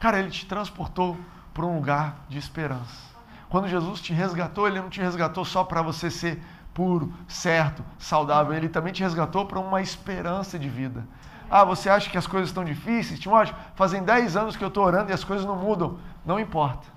Cara, 0.00 0.18
ele 0.18 0.30
te 0.30 0.44
transportou 0.44 1.16
para 1.54 1.64
um 1.64 1.76
lugar 1.76 2.16
de 2.28 2.36
esperança. 2.36 3.14
Quando 3.48 3.68
Jesus 3.68 4.00
te 4.00 4.12
resgatou, 4.12 4.66
ele 4.66 4.80
não 4.80 4.90
te 4.90 5.00
resgatou 5.00 5.44
só 5.44 5.62
para 5.62 5.80
você 5.80 6.10
ser 6.10 6.42
puro, 6.74 7.14
certo, 7.28 7.84
saudável, 7.98 8.52
ele 8.52 8.68
também 8.68 8.92
te 8.92 9.02
resgatou 9.02 9.46
para 9.46 9.60
uma 9.60 9.80
esperança 9.80 10.58
de 10.58 10.68
vida. 10.68 11.06
Ah, 11.48 11.62
você 11.62 11.88
acha 11.88 12.10
que 12.10 12.18
as 12.18 12.26
coisas 12.26 12.48
estão 12.48 12.64
difíceis? 12.64 13.20
Timóteo, 13.20 13.54
fazem 13.76 14.02
10 14.02 14.36
anos 14.36 14.56
que 14.56 14.64
eu 14.64 14.68
estou 14.68 14.84
orando 14.84 15.12
e 15.12 15.14
as 15.14 15.22
coisas 15.22 15.46
não 15.46 15.54
mudam. 15.54 15.98
Não 16.26 16.40
importa. 16.40 16.88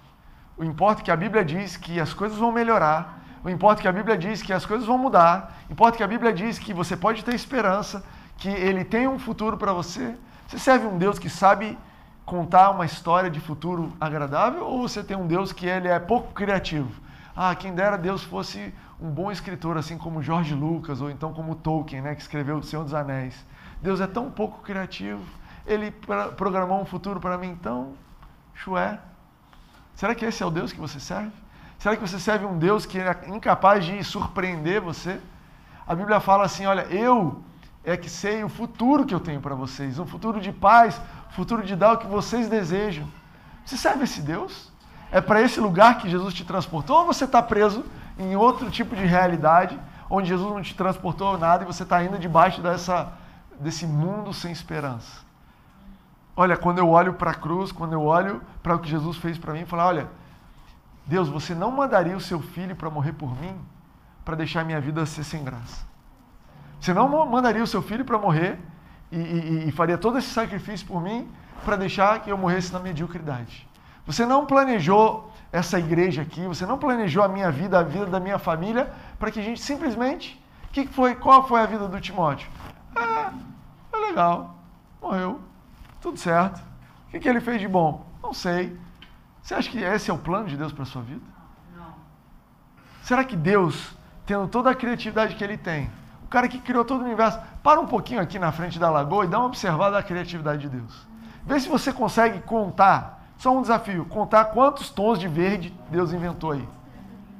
O 0.58 0.64
importa 0.64 1.04
é 1.04 1.06
que 1.06 1.12
a 1.12 1.16
Bíblia 1.16 1.46
diz 1.46 1.78
que 1.78 2.00
as 2.00 2.12
coisas 2.12 2.40
vão 2.40 2.52
melhorar. 2.52 3.24
O 3.44 3.50
importa 3.50 3.82
é 3.82 3.84
que 3.84 3.88
a 3.88 3.92
Bíblia 3.92 4.18
diz 4.18 4.42
que 4.42 4.52
as 4.52 4.66
coisas 4.66 4.88
vão 4.88 4.98
mudar. 4.98 5.56
O 5.70 5.74
importa 5.74 5.96
é 5.96 6.00
que 6.00 6.04
a 6.04 6.08
Bíblia 6.08 6.34
diz 6.34 6.58
que 6.58 6.74
você 6.74 6.98
pode 6.98 7.24
ter 7.24 7.36
esperança, 7.36 8.04
que 8.38 8.50
Ele 8.50 8.84
tem 8.84 9.08
um 9.08 9.20
futuro 9.20 9.58
para 9.58 9.74
você. 9.74 10.16
Você 10.48 10.58
serve 10.60 10.86
um 10.86 10.98
Deus 10.98 11.20
que 11.20 11.30
sabe 11.30 11.78
contar 12.28 12.72
uma 12.72 12.86
história 12.86 13.30
de 13.30 13.40
futuro 13.40 13.94
agradável 14.02 14.66
ou 14.66 14.82
você 14.82 15.02
tem 15.02 15.16
um 15.16 15.26
Deus 15.26 15.54
que 15.54 15.66
ele 15.66 15.88
é 15.88 15.98
pouco 15.98 16.34
criativo? 16.34 16.92
Ah, 17.34 17.56
quem 17.56 17.74
dera 17.74 17.98
Deus 17.98 18.22
fosse 18.22 18.74
um 19.00 19.10
bom 19.10 19.32
escritor, 19.32 19.78
assim 19.78 19.98
como 19.98 20.22
George 20.22 20.54
Lucas 20.54 21.00
ou 21.00 21.10
então 21.10 21.34
como 21.34 21.56
Tolkien, 21.56 22.02
né, 22.02 22.16
que 22.16 22.22
escreveu 22.22 22.58
O 22.58 22.64
Senhor 22.64 22.84
dos 22.84 22.94
Anéis. 22.94 23.46
Deus 23.82 24.02
é 24.02 24.08
tão 24.08 24.30
pouco 24.30 24.62
criativo, 24.62 25.24
ele 25.66 25.94
programou 26.36 26.82
um 26.82 26.86
futuro 26.86 27.20
para 27.20 27.38
mim 27.38 27.56
tão 27.56 27.94
chué. 28.54 29.00
Será 29.96 30.14
que 30.14 30.26
esse 30.26 30.44
é 30.44 30.46
o 30.46 30.52
Deus 30.52 30.74
que 30.74 30.80
você 30.80 31.00
serve? 31.00 31.32
Será 31.80 31.96
que 31.96 32.02
você 32.02 32.20
serve 32.20 32.46
um 32.46 32.58
Deus 32.58 32.86
que 32.86 33.00
é 33.00 33.18
incapaz 33.28 33.86
de 33.86 34.04
surpreender 34.04 34.82
você? 34.82 35.20
A 35.88 35.96
Bíblia 35.96 36.20
fala 36.20 36.44
assim: 36.44 36.66
olha, 36.66 36.82
eu 36.88 37.42
é 37.88 37.96
que 37.96 38.10
sei 38.10 38.44
o 38.44 38.50
futuro 38.50 39.06
que 39.06 39.16
eu 39.16 39.20
tenho 39.20 39.40
para 39.40 39.56
vocês, 39.56 39.98
um 39.98 40.06
futuro 40.06 40.42
de 40.42 40.52
paz, 40.52 41.02
futuro 41.30 41.64
de 41.64 41.74
dar 41.74 41.94
o 41.94 41.98
que 41.98 42.06
vocês 42.06 42.50
desejam. 42.50 43.08
Você 43.66 43.78
serve 43.78 44.04
esse 44.04 44.22
Deus? 44.22 44.70
É 45.10 45.22
para 45.22 45.42
esse 45.42 45.58
lugar 45.58 45.98
que 45.98 46.10
Jesus 46.10 46.34
te 46.34 46.44
transportou 46.44 47.00
ou 47.00 47.06
você 47.06 47.24
está 47.24 47.42
preso 47.42 47.86
em 48.20 48.36
outro 48.36 48.70
tipo 48.70 48.94
de 48.94 49.06
realidade, 49.06 49.80
onde 50.10 50.28
Jesus 50.28 50.52
não 50.52 50.62
te 50.62 50.76
transportou 50.76 51.38
nada 51.38 51.64
e 51.64 51.66
você 51.66 51.84
está 51.84 52.04
indo 52.04 52.20
debaixo 52.20 52.62
dessa, 52.62 53.14
desse 53.58 53.88
mundo 53.88 54.34
sem 54.34 54.52
esperança? 54.52 55.26
Olha, 56.36 56.58
quando 56.58 56.80
eu 56.80 56.90
olho 56.90 57.14
para 57.14 57.32
a 57.32 57.36
cruz, 57.36 57.72
quando 57.72 57.94
eu 57.94 58.04
olho 58.04 58.42
para 58.62 58.76
o 58.76 58.80
que 58.80 58.90
Jesus 58.90 59.16
fez 59.16 59.38
para 59.38 59.54
mim, 59.54 59.62
eu 59.62 59.68
falo, 59.68 59.84
olha, 59.84 60.10
Deus, 61.06 61.30
você 61.30 61.56
não 61.56 61.72
mandaria 61.72 62.18
o 62.18 62.22
seu 62.22 62.42
filho 62.42 62.76
para 62.76 62.90
morrer 62.90 63.14
por 63.14 63.34
mim, 63.40 63.56
para 64.26 64.36
deixar 64.36 64.66
minha 64.66 64.82
vida 64.82 65.06
ser 65.06 65.24
sem 65.24 65.42
graça. 65.42 65.87
Você 66.80 66.94
não 66.94 67.08
mandaria 67.26 67.64
o 67.64 67.68
seu 67.68 67.82
filho 67.82 68.06
para 68.06 68.18
morrer 68.18 68.60
e, 69.12 69.18
e, 69.18 69.68
e, 69.68 69.72
faria 69.72 69.98
todo 69.98 70.18
esse 70.18 70.30
sacrifício 70.30 70.86
por 70.86 71.02
mim 71.02 71.30
para 71.64 71.76
deixar 71.76 72.22
que 72.22 72.30
eu 72.30 72.38
morresse 72.38 72.72
na 72.72 72.80
mediocridade. 72.80 73.68
Você 74.06 74.26
não 74.26 74.46
planejou 74.46 75.32
essa 75.52 75.80
igreja 75.80 76.22
aqui, 76.22 76.42
você 76.46 76.66
não 76.66 76.78
planejou 76.78 77.24
a 77.24 77.28
minha 77.28 77.52
vida, 77.52 77.80
a 77.80 77.84
vida 77.84 78.06
da 78.06 78.20
minha 78.20 78.38
família, 78.38 78.92
para 79.18 79.32
que 79.32 79.40
a 79.40 79.44
gente 79.44 79.62
simplesmente. 79.62 80.42
Que 80.72 80.86
foi, 80.88 81.16
qual 81.16 81.48
foi 81.48 81.62
a 81.62 81.66
vida 81.66 81.88
do 81.88 82.00
Timóteo? 82.00 82.50
É 82.96 83.98
legal, 83.98 84.56
morreu, 85.02 85.42
tudo 86.02 86.18
certo. 86.18 86.62
O 87.08 87.12
que, 87.12 87.20
que 87.20 87.28
ele 87.28 87.42
fez 87.42 87.60
de 87.60 87.68
bom? 87.68 88.06
Não 88.22 88.34
sei. 88.34 88.78
Você 89.42 89.56
acha 89.56 89.70
que 89.70 89.80
esse 89.80 90.12
é 90.12 90.14
o 90.14 90.18
plano 90.18 90.48
de 90.48 90.58
Deus 90.58 90.74
para 90.74 90.84
a 90.84 90.86
sua 90.86 91.02
vida? 91.02 91.22
Não. 91.76 91.94
Será 93.02 93.24
que 93.24 93.36
Deus, 93.36 93.96
tendo 94.26 94.48
toda 94.48 94.70
a 94.70 94.76
criatividade 94.76 95.36
que 95.36 95.44
ele 95.44 95.58
tem, 95.58 95.90
o 96.28 96.30
cara 96.30 96.50
que 96.50 96.60
criou 96.60 96.84
todo 96.84 97.00
o 97.00 97.06
universo. 97.06 97.40
Para 97.64 97.80
um 97.80 97.88
pouquinho 97.88 98.20
aqui 98.20 98.38
na 98.38 98.52
frente 98.52 98.78
da 98.78 98.90
lagoa 98.90 99.24
e 99.24 99.30
dá 99.30 99.40
uma 99.40 99.48
observada 99.48 99.96
da 99.96 100.04
criatividade 100.04 100.62
de 100.62 100.68
Deus. 100.68 101.08
Vê 101.46 101.58
se 101.58 101.70
você 101.70 101.94
consegue 101.94 102.42
contar, 102.42 103.26
só 103.38 103.58
um 103.58 103.62
desafio, 103.62 104.04
contar 104.06 104.46
quantos 104.46 104.90
tons 104.90 105.18
de 105.18 105.28
verde 105.30 105.74
Deus 105.90 106.12
inventou 106.12 106.52
aí. 106.52 106.68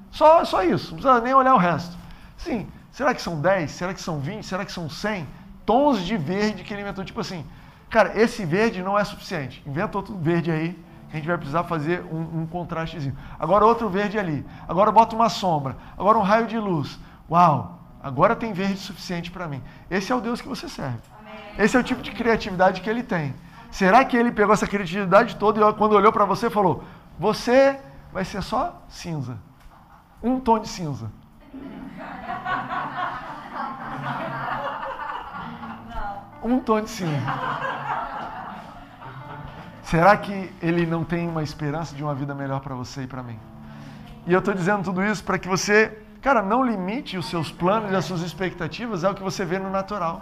Só, 0.10 0.46
só 0.46 0.64
isso, 0.64 0.92
não 0.92 1.02
precisa 1.02 1.22
nem 1.22 1.34
olhar 1.34 1.54
o 1.54 1.58
resto. 1.58 1.98
Sim, 2.38 2.66
será 2.90 3.14
que 3.14 3.22
são 3.22 3.42
10? 3.42 3.70
Será 3.72 3.94
que 3.94 4.00
são 4.00 4.22
20? 4.22 4.46
Será 4.46 4.64
que 4.64 4.72
são 4.72 4.90
100 4.90 5.28
tons 5.66 6.00
de 6.00 6.16
verde 6.16 6.64
que 6.64 6.74
ele 6.74 6.82
inventou? 6.82 7.04
Tipo 7.04 7.20
assim, 7.20 7.46
cara, 7.90 8.18
esse 8.18 8.46
verde 8.46 8.82
não 8.82 8.98
é 8.98 9.04
suficiente. 9.04 9.62
Inventa 9.68 9.98
outro 9.98 10.16
verde 10.18 10.50
aí, 10.50 10.82
a 11.12 11.16
gente 11.18 11.28
vai 11.28 11.38
precisar 11.38 11.66
fazer 11.66 12.06
um, 12.10 12.44
um 12.44 12.48
contrastezinho. 12.48 13.18
Agora 13.38 13.66
outro 13.66 13.90
verde 13.90 14.18
ali. 14.18 14.46
Agora 14.66 14.94
bota 14.94 15.14
uma 15.14 15.28
sombra. 15.28 15.76
Agora 15.98 16.18
um 16.18 16.22
raio 16.22 16.48
de 16.48 16.58
luz. 16.58 16.98
Uau! 17.30 17.77
Agora 18.02 18.36
tem 18.36 18.54
verde 18.54 18.78
suficiente 18.78 19.32
para 19.32 19.48
mim. 19.48 19.62
Esse 19.90 20.12
é 20.12 20.16
o 20.16 20.22
Deus 20.22 20.42
que 20.42 20.48
você 20.48 20.70
serve. 20.70 21.00
Esse 21.58 21.76
é 21.76 21.80
o 21.80 21.84
tipo 21.84 22.02
de 22.02 22.12
criatividade 22.12 22.82
que 22.82 22.90
ele 22.90 23.04
tem. 23.04 23.34
Será 23.72 24.06
que 24.06 24.16
ele 24.16 24.32
pegou 24.32 24.54
essa 24.54 24.68
criatividade 24.68 25.36
toda 25.36 25.60
e 25.60 25.74
quando 25.74 25.94
olhou 25.94 26.12
para 26.12 26.26
você 26.26 26.50
falou: 26.50 26.84
Você 27.20 27.80
vai 28.14 28.24
ser 28.24 28.42
só 28.42 28.82
cinza? 28.88 29.38
Um 30.22 30.40
tom 30.40 30.60
de 30.60 30.68
cinza. 30.68 31.12
Um 36.44 36.60
tom 36.60 36.82
de 36.82 36.90
cinza. 36.90 37.22
Será 39.84 40.18
que 40.18 40.54
ele 40.62 40.86
não 40.86 41.04
tem 41.04 41.28
uma 41.28 41.44
esperança 41.44 41.96
de 41.96 42.04
uma 42.04 42.14
vida 42.14 42.36
melhor 42.36 42.60
para 42.60 42.76
você 42.76 43.04
e 43.04 43.08
para 43.08 43.24
mim? 43.24 43.40
E 44.26 44.34
eu 44.34 44.40
estou 44.40 44.54
dizendo 44.54 44.84
tudo 44.84 45.04
isso 45.04 45.24
para 45.24 45.40
que 45.40 45.48
você 45.48 45.98
Cara, 46.28 46.42
não 46.42 46.62
limite 46.62 47.18
os 47.18 47.30
seus 47.30 47.54
planos 47.54 47.90
e 47.90 47.96
as 47.96 48.04
suas 48.04 48.20
expectativas 48.20 49.06
ao 49.06 49.16
que 49.16 49.24
você 49.24 49.46
vê 49.46 49.58
no 49.58 49.70
natural. 49.70 50.22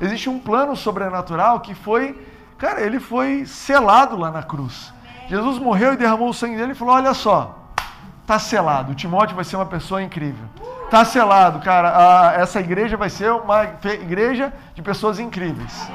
Existe 0.00 0.30
um 0.30 0.38
plano 0.38 0.74
sobrenatural 0.74 1.60
que 1.60 1.74
foi, 1.74 2.18
cara, 2.56 2.80
ele 2.80 2.98
foi 2.98 3.44
selado 3.44 4.16
lá 4.16 4.30
na 4.30 4.42
cruz. 4.42 4.90
Jesus 5.28 5.58
morreu 5.58 5.92
e 5.92 5.98
derramou 5.98 6.30
o 6.30 6.32
sangue 6.32 6.56
dele 6.56 6.72
e 6.72 6.74
falou: 6.74 6.94
Olha 6.94 7.12
só, 7.12 7.58
tá 8.26 8.38
selado. 8.38 8.92
O 8.92 8.94
Timóteo 8.94 9.36
vai 9.36 9.44
ser 9.44 9.56
uma 9.56 9.66
pessoa 9.66 10.02
incrível. 10.02 10.46
Tá 10.90 11.04
selado, 11.04 11.60
cara. 11.60 11.92
A, 11.94 12.32
essa 12.40 12.58
igreja 12.58 12.96
vai 12.96 13.10
ser 13.10 13.30
uma 13.30 13.64
igreja 13.64 14.50
de 14.74 14.80
pessoas 14.80 15.18
incríveis. 15.18 15.90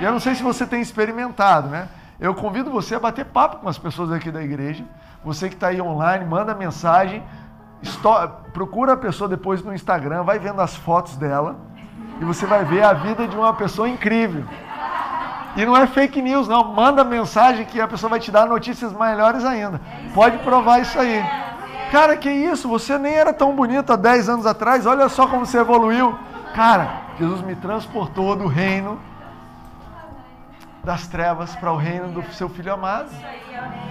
E 0.00 0.04
eu 0.04 0.12
não 0.12 0.18
sei 0.18 0.34
se 0.34 0.42
você 0.42 0.66
tem 0.66 0.80
experimentado, 0.80 1.68
né? 1.68 1.90
Eu 2.18 2.34
convido 2.34 2.70
você 2.70 2.94
a 2.94 2.98
bater 3.00 3.26
papo 3.26 3.58
com 3.58 3.68
as 3.68 3.76
pessoas 3.76 4.10
aqui 4.10 4.30
da 4.30 4.42
igreja. 4.42 4.82
Você 5.22 5.50
que 5.50 5.56
está 5.56 5.66
aí 5.66 5.78
online, 5.78 6.24
manda 6.24 6.54
mensagem 6.54 7.22
procura 8.52 8.94
a 8.94 8.96
pessoa 8.96 9.28
depois 9.28 9.62
no 9.62 9.74
Instagram, 9.74 10.22
vai 10.22 10.38
vendo 10.38 10.60
as 10.60 10.74
fotos 10.76 11.16
dela 11.16 11.56
e 12.20 12.24
você 12.24 12.46
vai 12.46 12.64
ver 12.64 12.82
a 12.82 12.92
vida 12.92 13.26
de 13.28 13.36
uma 13.36 13.54
pessoa 13.54 13.88
incrível. 13.88 14.44
E 15.56 15.64
não 15.64 15.76
é 15.76 15.86
fake 15.86 16.20
news, 16.20 16.46
não. 16.46 16.62
Manda 16.64 17.02
mensagem 17.02 17.64
que 17.64 17.80
a 17.80 17.88
pessoa 17.88 18.10
vai 18.10 18.20
te 18.20 18.30
dar 18.30 18.46
notícias 18.46 18.92
melhores 18.92 19.44
ainda. 19.44 19.80
Pode 20.14 20.38
provar 20.38 20.80
isso 20.80 20.98
aí. 20.98 21.24
Cara, 21.90 22.16
que 22.16 22.30
isso? 22.30 22.68
Você 22.68 22.98
nem 22.98 23.14
era 23.14 23.32
tão 23.32 23.54
bonito 23.56 23.92
há 23.92 23.96
10 23.96 24.28
anos 24.28 24.46
atrás. 24.46 24.86
Olha 24.86 25.08
só 25.08 25.26
como 25.26 25.46
você 25.46 25.58
evoluiu. 25.58 26.16
Cara, 26.54 27.02
Jesus 27.18 27.40
me 27.42 27.56
transportou 27.56 28.36
do 28.36 28.46
reino 28.46 29.00
das 30.88 31.06
trevas 31.06 31.54
para 31.54 31.70
o 31.70 31.76
reino 31.76 32.08
do 32.08 32.22
seu 32.32 32.48
filho 32.48 32.72
amado. 32.72 33.10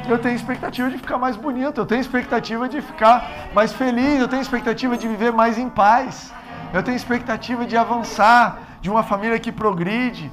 Eu 0.10 0.17
tenho 0.17 0.36
expectativa 0.36 0.89
de 0.89 0.97
ficar 0.97 1.19
mais 1.19 1.36
bonito, 1.36 1.79
eu 1.79 1.86
tenho 1.86 2.01
expectativa 2.01 2.67
de 2.67 2.81
ficar 2.81 3.49
mais 3.53 3.71
feliz, 3.71 4.19
eu 4.19 4.27
tenho 4.27 4.41
expectativa 4.41 4.97
de 4.97 5.07
viver 5.07 5.31
mais 5.31 5.60
em 5.60 5.69
paz. 5.69 6.33
Eu 6.73 6.81
tenho 6.81 6.97
expectativa 6.97 7.67
de 7.67 7.77
avançar, 7.77 8.57
de 8.81 8.89
uma 8.89 9.03
família 9.03 9.38
que 9.39 9.51
progride. 9.51 10.31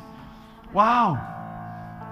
Uau! 0.75 1.19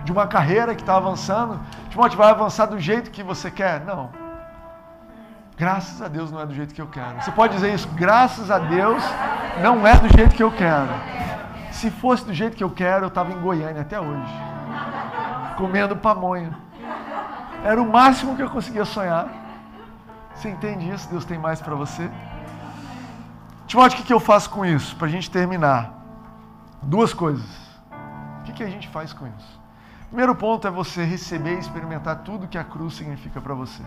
De 0.04 0.12
uma 0.12 0.26
carreira 0.26 0.74
que 0.74 0.82
está 0.82 0.98
avançando. 0.98 1.58
Timóteo, 1.88 2.18
vai 2.18 2.28
avançar 2.28 2.66
do 2.66 2.78
jeito 2.78 3.10
que 3.10 3.22
você 3.22 3.50
quer? 3.50 3.80
Não. 3.86 4.10
Graças 5.56 6.02
a 6.02 6.08
Deus 6.08 6.30
não 6.30 6.40
é 6.40 6.44
do 6.44 6.54
jeito 6.54 6.74
que 6.74 6.82
eu 6.82 6.88
quero. 6.88 7.22
Você 7.22 7.30
pode 7.30 7.54
dizer 7.54 7.72
isso, 7.72 7.88
graças 7.94 8.50
a 8.50 8.58
Deus 8.58 9.02
não 9.62 9.86
é 9.86 9.96
do 9.96 10.14
jeito 10.14 10.34
que 10.34 10.42
eu 10.42 10.52
quero. 10.52 10.92
Se 11.72 11.90
fosse 11.90 12.24
do 12.24 12.32
jeito 12.32 12.56
que 12.56 12.62
eu 12.62 12.70
quero, 12.70 13.04
eu 13.04 13.08
estava 13.08 13.32
em 13.32 13.40
Goiânia 13.40 13.82
até 13.82 13.98
hoje, 14.00 14.32
comendo 15.56 15.96
pamonha. 15.96 16.56
Era 17.64 17.80
o 17.80 17.90
máximo 17.90 18.36
que 18.36 18.42
eu 18.42 18.50
conseguia 18.50 18.84
sonhar. 18.84 19.28
Você 20.34 20.48
entende 20.48 20.88
isso? 20.90 21.08
Deus 21.08 21.24
tem 21.24 21.38
mais 21.38 21.60
para 21.60 21.74
você? 21.74 22.10
Timóteo, 23.66 24.00
o 24.00 24.04
que 24.04 24.12
eu 24.12 24.20
faço 24.20 24.50
com 24.50 24.66
isso? 24.66 24.94
Para 24.96 25.06
a 25.06 25.10
gente 25.10 25.30
terminar. 25.30 25.92
Duas 26.82 27.14
coisas. 27.14 27.62
O 28.40 28.52
que 28.52 28.62
a 28.62 28.68
gente 28.68 28.88
faz 28.88 29.12
com 29.12 29.26
isso? 29.26 29.60
Primeiro 30.08 30.34
ponto 30.34 30.68
é 30.68 30.70
você 30.70 31.04
receber 31.04 31.56
e 31.56 31.58
experimentar 31.58 32.18
tudo 32.18 32.46
que 32.46 32.58
a 32.58 32.64
cruz 32.64 32.94
significa 32.94 33.40
para 33.40 33.54
você. 33.54 33.82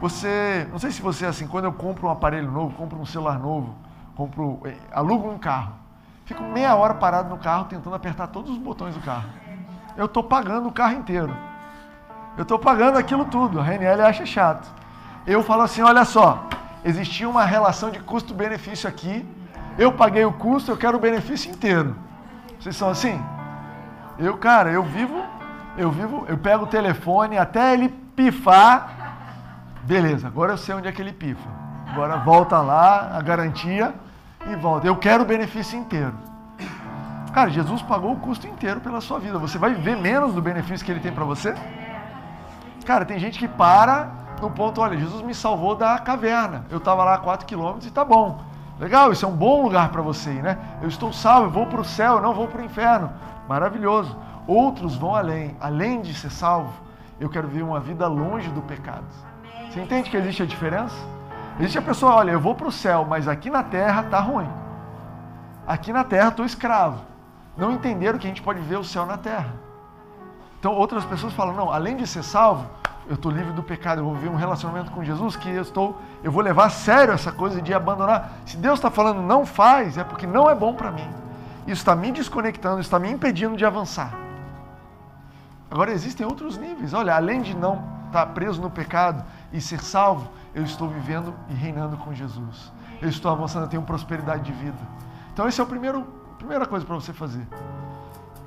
Você, 0.00 0.68
não 0.70 0.78
sei 0.78 0.92
se 0.92 1.02
você 1.02 1.24
é 1.24 1.28
assim, 1.28 1.48
quando 1.48 1.64
eu 1.64 1.72
compro 1.72 2.06
um 2.06 2.10
aparelho 2.10 2.50
novo, 2.50 2.76
compro 2.76 2.96
um 2.98 3.04
celular 3.04 3.38
novo, 3.38 3.74
compro, 4.14 4.60
eh, 4.64 4.76
alugo 4.92 5.28
um 5.28 5.36
carro, 5.36 5.74
fico 6.30 6.44
meia 6.44 6.76
hora 6.76 6.94
parado 6.94 7.28
no 7.28 7.36
carro 7.36 7.64
tentando 7.64 7.96
apertar 7.96 8.28
todos 8.28 8.52
os 8.52 8.58
botões 8.58 8.94
do 8.94 9.00
carro. 9.00 9.28
Eu 9.96 10.04
estou 10.06 10.22
pagando 10.22 10.68
o 10.68 10.72
carro 10.72 10.94
inteiro. 10.94 11.36
Eu 12.36 12.42
estou 12.42 12.56
pagando 12.56 12.96
aquilo 12.96 13.24
tudo. 13.24 13.58
A 13.58 13.64
RNL 13.64 14.02
acha 14.02 14.24
chato. 14.24 14.70
Eu 15.26 15.42
falo 15.42 15.62
assim, 15.62 15.82
olha 15.82 16.04
só, 16.04 16.46
existia 16.84 17.28
uma 17.28 17.44
relação 17.44 17.90
de 17.90 17.98
custo-benefício 17.98 18.88
aqui. 18.88 19.28
Eu 19.76 19.90
paguei 19.90 20.24
o 20.24 20.32
custo, 20.32 20.70
eu 20.70 20.76
quero 20.76 20.98
o 20.98 21.00
benefício 21.00 21.50
inteiro. 21.50 21.96
Vocês 22.60 22.76
são 22.76 22.90
assim? 22.90 23.20
Eu, 24.16 24.38
cara, 24.38 24.70
eu 24.70 24.84
vivo, 24.84 25.20
eu 25.76 25.90
vivo, 25.90 26.24
eu 26.28 26.38
pego 26.38 26.62
o 26.62 26.68
telefone 26.68 27.38
até 27.38 27.72
ele 27.74 27.88
pifar. 27.88 29.16
Beleza, 29.82 30.28
agora 30.28 30.52
eu 30.52 30.58
sei 30.58 30.76
onde 30.76 30.86
é 30.86 30.92
que 30.92 31.02
ele 31.02 31.12
pifa. 31.12 31.48
Agora 31.88 32.18
volta 32.18 32.60
lá, 32.60 33.16
a 33.16 33.20
garantia 33.20 33.92
e 34.46 34.56
volta. 34.56 34.86
Eu 34.86 34.96
quero 34.96 35.22
o 35.22 35.26
benefício 35.26 35.78
inteiro. 35.78 36.14
Cara, 37.32 37.50
Jesus 37.50 37.80
pagou 37.82 38.12
o 38.12 38.16
custo 38.16 38.46
inteiro 38.46 38.80
pela 38.80 39.00
sua 39.00 39.18
vida. 39.18 39.38
Você 39.38 39.56
vai 39.56 39.74
viver 39.74 39.96
menos 39.96 40.34
do 40.34 40.42
benefício 40.42 40.84
que 40.84 40.90
ele 40.90 41.00
tem 41.00 41.12
para 41.12 41.24
você? 41.24 41.54
Cara, 42.84 43.04
tem 43.04 43.18
gente 43.18 43.38
que 43.38 43.46
para 43.46 44.10
no 44.40 44.50
ponto, 44.50 44.80
olha, 44.80 44.98
Jesus 44.98 45.22
me 45.22 45.34
salvou 45.34 45.76
da 45.76 45.98
caverna. 45.98 46.64
Eu 46.70 46.78
estava 46.78 47.04
lá 47.04 47.14
a 47.14 47.18
4 47.18 47.46
quilômetros 47.46 47.86
e 47.86 47.90
tá 47.90 48.04
bom. 48.04 48.40
Legal, 48.78 49.12
isso 49.12 49.26
é 49.26 49.28
um 49.28 49.36
bom 49.36 49.62
lugar 49.62 49.90
para 49.90 50.00
você 50.00 50.30
ir, 50.30 50.42
né? 50.42 50.58
Eu 50.80 50.88
estou 50.88 51.12
salvo, 51.12 51.46
eu 51.46 51.50
vou 51.50 51.66
para 51.66 51.82
o 51.82 51.84
céu, 51.84 52.14
eu 52.14 52.22
não 52.22 52.32
vou 52.32 52.48
para 52.48 52.62
o 52.62 52.64
inferno. 52.64 53.12
Maravilhoso. 53.46 54.16
Outros 54.46 54.96
vão 54.96 55.14
além. 55.14 55.54
Além 55.60 56.00
de 56.00 56.14
ser 56.14 56.30
salvo, 56.30 56.72
eu 57.20 57.28
quero 57.28 57.46
viver 57.46 57.62
uma 57.62 57.78
vida 57.78 58.08
longe 58.08 58.48
do 58.50 58.62
pecado. 58.62 59.04
Você 59.70 59.80
entende 59.80 60.10
que 60.10 60.16
existe 60.16 60.42
a 60.42 60.46
diferença? 60.46 60.96
Existe 61.60 61.78
a 61.78 61.82
pessoa, 61.82 62.14
olha, 62.14 62.30
eu 62.30 62.40
vou 62.40 62.54
para 62.54 62.66
o 62.66 62.72
céu, 62.72 63.06
mas 63.06 63.28
aqui 63.28 63.50
na 63.50 63.62
terra 63.62 64.02
tá 64.04 64.18
ruim. 64.18 64.48
Aqui 65.66 65.92
na 65.92 66.02
terra 66.02 66.30
estou 66.30 66.46
escravo. 66.46 67.04
Não 67.54 67.70
entenderam 67.70 68.18
que 68.18 68.26
a 68.26 68.30
gente 68.30 68.40
pode 68.40 68.60
ver 68.60 68.78
o 68.78 68.84
céu 68.84 69.04
na 69.04 69.18
terra. 69.18 69.52
Então 70.58 70.72
outras 70.72 71.04
pessoas 71.04 71.34
falam, 71.34 71.54
não, 71.54 71.70
além 71.70 71.98
de 71.98 72.06
ser 72.06 72.22
salvo, 72.22 72.66
eu 73.06 73.14
estou 73.14 73.30
livre 73.30 73.52
do 73.52 73.62
pecado, 73.62 74.00
eu 74.00 74.06
vou 74.06 74.14
viver 74.14 74.30
um 74.30 74.36
relacionamento 74.36 74.90
com 74.90 75.04
Jesus 75.04 75.36
que 75.36 75.50
eu 75.50 75.60
estou, 75.60 76.00
eu 76.22 76.32
vou 76.32 76.42
levar 76.42 76.64
a 76.64 76.70
sério 76.70 77.12
essa 77.12 77.30
coisa 77.30 77.60
de 77.60 77.74
abandonar. 77.74 78.32
Se 78.46 78.56
Deus 78.56 78.78
está 78.78 78.90
falando 78.90 79.20
não 79.20 79.44
faz, 79.44 79.98
é 79.98 80.04
porque 80.04 80.26
não 80.26 80.48
é 80.48 80.54
bom 80.54 80.72
para 80.72 80.90
mim. 80.90 81.08
Isso 81.66 81.82
está 81.82 81.94
me 81.94 82.10
desconectando, 82.10 82.80
está 82.80 82.98
me 82.98 83.10
impedindo 83.10 83.54
de 83.54 83.66
avançar. 83.66 84.14
Agora 85.70 85.92
existem 85.92 86.24
outros 86.24 86.56
níveis. 86.56 86.94
Olha, 86.94 87.14
além 87.14 87.42
de 87.42 87.54
não 87.54 87.84
estar 88.06 88.24
preso 88.26 88.62
no 88.62 88.70
pecado 88.70 89.22
e 89.52 89.60
ser 89.60 89.82
salvo, 89.82 90.30
eu 90.54 90.62
estou 90.62 90.88
vivendo 90.88 91.34
e 91.48 91.54
reinando 91.54 91.96
com 91.96 92.14
Jesus. 92.14 92.72
Eu 93.00 93.08
estou 93.08 93.30
avançando, 93.30 93.64
eu 93.64 93.68
tenho 93.68 93.82
prosperidade 93.82 94.42
de 94.42 94.52
vida. 94.52 94.78
Então 95.32 95.48
esse 95.48 95.60
é 95.60 95.64
o 95.64 95.66
primeiro, 95.66 96.02
primeira 96.38 96.66
coisa 96.66 96.84
para 96.84 96.94
você 96.94 97.12
fazer 97.12 97.46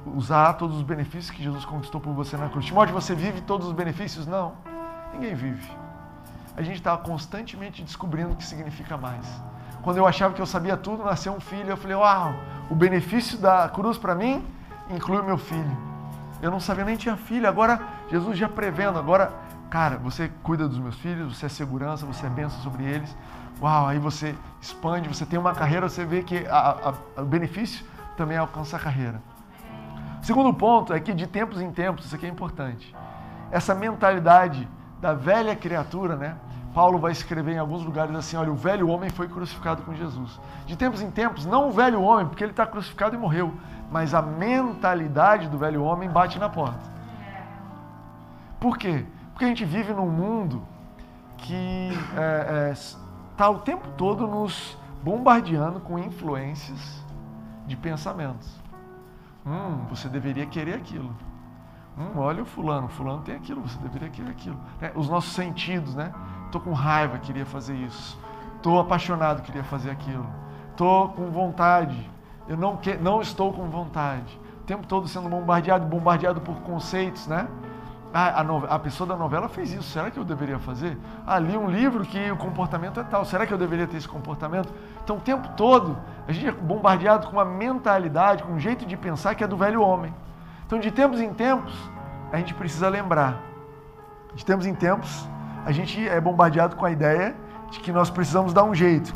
usar 0.05 0.53
todos 0.53 0.77
os 0.77 0.83
benefícios 0.83 1.31
que 1.31 1.41
Jesus 1.41 1.63
conquistou 1.65 1.99
por 2.01 2.13
você 2.13 2.35
na 2.35 2.49
cruz. 2.49 2.65
Timóteo, 2.65 2.93
você 2.93 3.15
vive 3.15 3.41
todos 3.41 3.67
os 3.67 3.73
benefícios? 3.73 4.27
Não, 4.27 4.53
ninguém 5.13 5.33
vive. 5.33 5.71
A 6.55 6.61
gente 6.61 6.77
está 6.77 6.95
constantemente 6.97 7.81
descobrindo 7.81 8.33
o 8.33 8.35
que 8.35 8.45
significa 8.45 8.97
mais. 8.97 9.25
Quando 9.81 9.97
eu 9.97 10.07
achava 10.07 10.33
que 10.33 10.41
eu 10.41 10.45
sabia 10.45 10.77
tudo, 10.77 11.03
nasceu 11.03 11.33
um 11.33 11.39
filho, 11.39 11.69
eu 11.69 11.77
falei, 11.77 11.95
uau, 11.95 12.33
o 12.69 12.75
benefício 12.75 13.37
da 13.37 13.67
cruz 13.69 13.97
para 13.97 14.15
mim 14.15 14.45
inclui 14.89 15.19
o 15.19 15.23
meu 15.23 15.37
filho. 15.37 15.77
Eu 16.41 16.51
não 16.51 16.59
sabia 16.59 16.85
nem 16.85 16.95
tinha 16.95 17.15
filho, 17.15 17.47
agora 17.47 17.81
Jesus 18.09 18.37
já 18.37 18.49
prevendo, 18.49 18.99
agora, 18.99 19.33
cara, 19.73 19.97
você 19.97 20.29
cuida 20.43 20.67
dos 20.67 20.77
meus 20.77 20.95
filhos, 20.99 21.35
você 21.35 21.47
é 21.47 21.49
segurança, 21.49 22.05
você 22.05 22.27
é 22.27 22.29
bênção 22.29 22.61
sobre 22.61 22.83
eles. 22.83 23.17
Uau, 23.59 23.87
aí 23.87 23.97
você 23.97 24.35
expande, 24.61 25.09
você 25.09 25.25
tem 25.25 25.39
uma 25.39 25.51
carreira, 25.51 25.89
você 25.89 26.05
vê 26.05 26.21
que 26.21 26.45
o 27.17 27.25
benefício 27.25 27.83
também 28.15 28.37
alcança 28.37 28.77
a 28.77 28.79
carreira. 28.79 29.19
Segundo 30.21 30.53
ponto 30.53 30.93
é 30.93 30.99
que 30.99 31.11
de 31.11 31.25
tempos 31.25 31.59
em 31.59 31.71
tempos, 31.71 32.05
isso 32.05 32.13
aqui 32.13 32.27
é 32.27 32.29
importante, 32.29 32.95
essa 33.49 33.73
mentalidade 33.73 34.69
da 35.01 35.15
velha 35.15 35.55
criatura, 35.55 36.15
né? 36.15 36.35
Paulo 36.71 36.99
vai 36.99 37.11
escrever 37.11 37.53
em 37.53 37.57
alguns 37.57 37.83
lugares 37.83 38.15
assim: 38.15 38.37
olha, 38.37 38.51
o 38.51 38.55
velho 38.55 38.87
homem 38.87 39.09
foi 39.09 39.27
crucificado 39.27 39.81
com 39.81 39.95
Jesus. 39.95 40.39
De 40.67 40.75
tempos 40.75 41.01
em 41.01 41.09
tempos, 41.09 41.47
não 41.47 41.69
o 41.69 41.71
velho 41.71 41.99
homem, 41.99 42.27
porque 42.27 42.43
ele 42.43 42.51
está 42.51 42.67
crucificado 42.67 43.15
e 43.15 43.17
morreu, 43.17 43.51
mas 43.91 44.13
a 44.13 44.21
mentalidade 44.21 45.49
do 45.49 45.57
velho 45.57 45.83
homem 45.83 46.07
bate 46.07 46.37
na 46.37 46.47
porta. 46.47 46.93
Por 48.59 48.77
quê? 48.77 49.03
Porque 49.33 49.45
a 49.45 49.47
gente 49.47 49.65
vive 49.65 49.93
num 49.93 50.09
mundo 50.09 50.61
que 51.37 51.89
está 51.91 52.21
é, 52.21 52.69
é, 52.71 52.73
tá 53.35 53.49
o 53.49 53.59
tempo 53.59 53.87
todo 53.97 54.27
nos 54.27 54.77
bombardeando 55.03 55.79
com 55.79 55.99
influências 55.99 57.03
de 57.65 57.75
pensamentos. 57.75 58.61
Hum, 59.45 59.85
você 59.89 60.07
deveria 60.07 60.45
querer 60.45 60.75
aquilo. 60.75 61.13
Hum, 61.97 62.17
olha 62.17 62.43
o 62.43 62.45
fulano, 62.45 62.87
fulano 62.87 63.21
tem 63.21 63.35
aquilo, 63.35 63.61
você 63.61 63.77
deveria 63.79 64.09
querer 64.09 64.31
aquilo. 64.31 64.57
É, 64.81 64.91
os 64.95 65.09
nossos 65.09 65.33
sentidos, 65.33 65.93
né? 65.93 66.13
Estou 66.45 66.61
com 66.61 66.71
raiva, 66.71 67.17
queria 67.17 67.45
fazer 67.45 67.75
isso. 67.75 68.17
Estou 68.55 68.79
apaixonado, 68.79 69.41
queria 69.41 69.63
fazer 69.63 69.91
aquilo. 69.91 70.25
Estou 70.71 71.09
com 71.09 71.29
vontade, 71.29 72.09
eu 72.47 72.57
não, 72.57 72.77
que, 72.77 72.95
não 72.95 73.21
estou 73.21 73.51
com 73.51 73.69
vontade. 73.69 74.39
O 74.61 74.63
tempo 74.63 74.87
todo 74.87 75.07
sendo 75.07 75.27
bombardeado, 75.27 75.85
bombardeado 75.85 76.39
por 76.41 76.55
conceitos, 76.61 77.27
né? 77.27 77.47
A, 78.13 78.41
a, 78.75 78.77
pessoa 78.77 79.07
da 79.07 79.15
novela 79.15 79.49
fez 79.49 79.73
isso, 79.73 79.89
será 79.89 80.11
que 80.11 80.19
eu 80.19 80.23
deveria 80.23 80.59
fazer? 80.59 80.95
Ah, 81.25 81.39
li 81.39 81.57
um 81.57 81.67
livro 81.67 82.05
que 82.05 82.29
o 82.29 82.37
comportamento 82.37 82.99
é 82.99 83.03
tal, 83.03 83.25
será 83.25 83.47
que 83.47 83.51
eu 83.51 83.57
deveria 83.57 83.87
ter 83.87 83.97
esse 83.97 84.07
comportamento? 84.07 84.71
Então, 85.03 85.17
o 85.17 85.19
tempo 85.19 85.47
todo, 85.57 85.97
a 86.27 86.31
gente 86.31 86.47
é 86.47 86.51
bombardeado 86.51 87.25
com 87.25 87.33
uma 87.33 87.45
mentalidade, 87.45 88.43
com 88.43 88.53
um 88.53 88.59
jeito 88.59 88.85
de 88.85 88.95
pensar 88.95 89.33
que 89.33 89.43
é 89.43 89.47
do 89.47 89.57
velho 89.57 89.81
homem. 89.81 90.13
Então, 90.63 90.79
de 90.79 90.91
tempos 90.91 91.19
em 91.19 91.33
tempos, 91.33 91.73
a 92.31 92.37
gente 92.37 92.53
precisa 92.53 92.87
lembrar. 92.87 93.41
De 94.35 94.45
tempos 94.45 94.67
em 94.67 94.75
tempos, 94.75 95.27
a 95.65 95.71
gente 95.71 96.07
é 96.07 96.21
bombardeado 96.21 96.75
com 96.75 96.85
a 96.85 96.91
ideia 96.91 97.35
de 97.71 97.79
que 97.79 97.91
nós 97.91 98.11
precisamos 98.11 98.53
dar 98.53 98.63
um 98.63 98.75
jeito. 98.75 99.11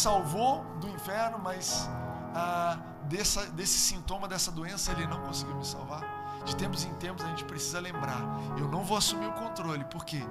Salvou 0.00 0.64
do 0.80 0.88
inferno, 0.88 1.38
mas 1.38 1.88
ah, 2.34 2.78
dessa, 3.04 3.46
desse 3.46 3.78
sintoma, 3.78 4.26
dessa 4.26 4.50
doença, 4.50 4.92
ele 4.92 5.06
não 5.06 5.20
conseguiu 5.20 5.54
me 5.54 5.64
salvar? 5.64 6.02
De 6.44 6.56
tempos 6.56 6.84
em 6.84 6.94
tempos 6.94 7.24
a 7.24 7.28
gente 7.28 7.44
precisa 7.44 7.78
lembrar: 7.80 8.20
eu 8.58 8.66
não 8.68 8.82
vou 8.82 8.96
assumir 8.96 9.26
o 9.26 9.32
controle. 9.32 9.84
Por 9.84 10.04
quê? 10.04 10.22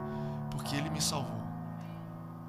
Porque 0.49 0.75
ele 0.75 0.89
me 0.89 1.01
salvou. 1.01 1.39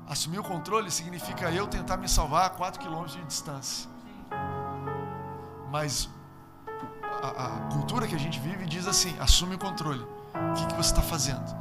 Assumir 0.08 0.38
o 0.38 0.42
controle 0.42 0.90
significa 0.90 1.50
eu 1.50 1.68
tentar 1.68 1.96
me 1.96 2.08
salvar 2.08 2.46
a 2.46 2.50
4 2.50 2.80
quilômetros 2.80 3.16
de 3.16 3.24
distância. 3.24 3.88
Mas 5.70 6.08
a, 7.22 7.28
a, 7.46 7.48
cultura 7.72 8.08
que 8.08 8.14
a 8.14 8.18
gente 8.18 8.40
vive 8.40 8.64
diz 8.66 8.86
assim: 8.86 9.14
assume 9.20 9.56
o 9.56 9.58
controle. 9.58 10.02
O 10.02 10.54
que, 10.54 10.66
que 10.66 10.74
você 10.74 10.90
está 10.90 11.02
fazendo? 11.02 11.54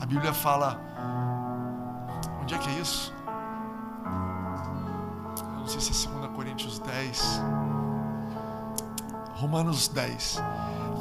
A 0.00 0.06
Bíblia 0.06 0.34
fala 0.34 0.78
Onde 2.42 2.54
é 2.54 2.58
que 2.58 2.68
é 2.68 2.80
isso? 2.80 3.14
Se 5.80 6.06
é 6.06 6.10
2 6.20 6.32
Coríntios 6.34 6.78
10. 6.80 7.40
Romanos 9.36 9.88
10. 9.88 10.42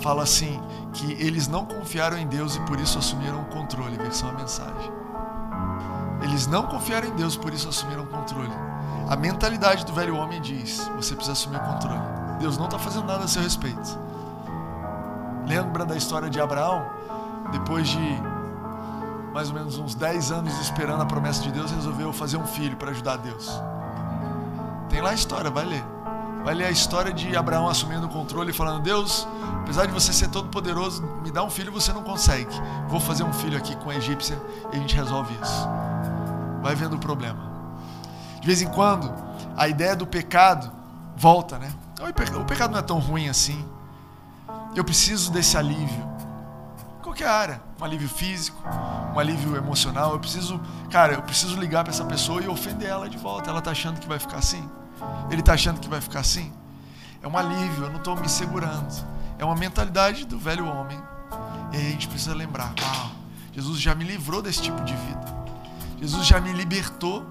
Fala 0.02 0.24
assim: 0.24 0.62
que 0.94 1.12
eles 1.14 1.48
não 1.48 1.66
confiaram 1.66 2.18
em 2.18 2.28
Deus 2.28 2.56
e 2.56 2.62
por 2.62 2.80
isso 2.80 2.98
assumiram 2.98 3.42
o 3.42 3.46
controle. 3.46 3.98
Versão 3.98 4.30
a 4.30 4.34
mensagem. 4.34 4.92
Eles 6.22 6.48
não 6.48 6.68
confiaram 6.68 7.08
em 7.08 7.16
Deus, 7.16 7.36
por 7.36 7.54
isso 7.54 7.68
assumiram 7.68 8.04
o 8.04 8.08
controle. 8.08 8.54
A 9.10 9.16
mentalidade 9.16 9.86
do 9.86 9.93
velho 9.93 10.16
homem 10.16 10.39
diz: 10.39 10.89
você 10.95 11.16
precisa 11.16 11.34
assumir 11.34 11.58
o 11.58 11.64
controle. 11.64 12.02
Deus 12.39 12.58
não 12.58 12.66
está 12.66 12.80
fazendo 12.80 13.06
nada 13.06 13.26
a 13.26 13.28
seu 13.28 13.41
respeito. 13.41 14.00
Lembra 15.45 15.86
da 15.86 15.98
história 15.98 16.30
de 16.30 16.39
Abraão? 16.39 16.89
Depois 17.52 17.89
de 17.89 18.32
mais 19.34 19.50
ou 19.50 19.56
menos 19.56 19.78
uns 19.78 19.95
10 19.95 20.32
anos 20.32 20.60
esperando 20.60 21.02
a 21.02 21.06
promessa 21.06 21.41
de 21.41 21.52
Deus, 21.52 21.72
resolveu 21.72 22.12
fazer 22.12 22.38
um 22.38 22.45
filho 22.45 22.76
para 22.78 22.91
ajudar 22.91 23.18
Deus. 23.18 23.62
Tem 24.92 25.00
lá 25.00 25.12
a 25.12 25.14
história, 25.14 25.50
vai 25.50 25.66
ler. 25.66 25.84
Vai 26.44 26.54
ler 26.54 26.66
a 26.66 26.70
história 26.70 27.14
de 27.14 27.36
Abraão 27.38 27.70
assumindo 27.70 28.08
o 28.08 28.10
controle 28.10 28.50
e 28.52 28.54
falando: 28.54 28.84
Deus, 28.84 29.26
apesar 29.62 29.86
de 29.86 29.94
você 29.94 30.12
ser 30.12 30.28
todo 30.28 30.50
poderoso, 30.50 31.02
me 31.24 31.32
dá 31.32 31.42
um 31.44 31.50
filho 31.50 31.72
você 31.72 31.94
não 31.94 32.04
consegue. 32.04 32.54
Vou 32.89 33.00
fazer 33.00 33.24
um 33.24 33.32
filho 33.32 33.58
aqui 33.58 33.74
com 33.78 33.89
a 33.89 33.96
egípcia 33.96 34.38
e 34.74 34.76
a 34.76 34.80
gente 34.80 34.94
resolve 34.94 35.34
isso. 35.42 35.70
Vai 36.62 36.76
vendo 36.76 36.98
o 36.98 37.00
problema. 37.00 37.39
De 38.42 38.46
vez 38.46 38.62
em 38.62 38.68
quando, 38.68 39.14
a 39.56 39.66
ideia 39.68 39.96
do 39.96 40.06
pecado 40.06 40.70
volta, 41.16 41.58
né? 41.58 41.72
O 42.38 42.44
pecado 42.44 42.72
não 42.72 42.80
é 42.80 42.84
tão 42.84 43.00
ruim 43.00 43.30
assim. 43.30 43.66
Eu 44.76 44.84
preciso 44.84 45.32
desse 45.32 45.56
alívio. 45.56 46.12
Qualquer 47.02 47.28
área, 47.28 47.62
um 47.80 47.84
alívio 47.86 48.10
físico, 48.10 48.62
um 49.16 49.20
alívio 49.20 49.56
emocional. 49.56 50.12
Eu 50.12 50.20
preciso, 50.20 50.60
cara, 50.89 51.14
eu 51.14 51.22
preciso 51.22 51.56
ligar 51.58 51.84
para 51.86 51.94
essa 51.94 52.04
pessoa 52.04 52.42
e 52.42 52.50
ofender 52.50 52.89
ela 52.89 53.08
de 53.08 53.18
volta. 53.18 53.50
Ela 53.50 53.62
tá 53.62 53.72
achando 53.72 53.98
que 53.98 54.08
vai 54.08 54.20
ficar 54.20 54.38
assim? 54.38 54.68
Ele 55.30 55.41
tá 55.41 55.54
achando 55.54 55.80
que 55.80 55.89
vai 55.89 56.02
ficar 56.02 56.20
assim? 56.20 56.52
É 57.22 57.28
um 57.28 57.38
alívio, 57.38 57.86
eu 57.86 57.89
não 57.89 57.97
estou 57.97 58.16
me 58.16 58.28
segurando. 58.28 58.93
É 59.38 59.45
uma 59.45 59.56
mentalidade 59.56 60.26
do 60.26 60.38
velho 60.38 60.66
homem. 60.66 61.02
E 61.72 61.78
aí 61.78 61.88
a 61.88 61.89
gente 61.91 62.08
precisa 62.08 62.36
lembrar: 62.36 62.74
Jesus 63.54 63.80
já 63.80 63.95
me 63.95 64.04
livrou 64.04 64.41
desse 64.41 64.62
tipo 64.62 64.82
de 64.84 64.93
vida. 64.93 65.36
Jesus 65.99 66.26
já 66.26 66.39
me 66.39 66.52
libertou. 66.52 67.26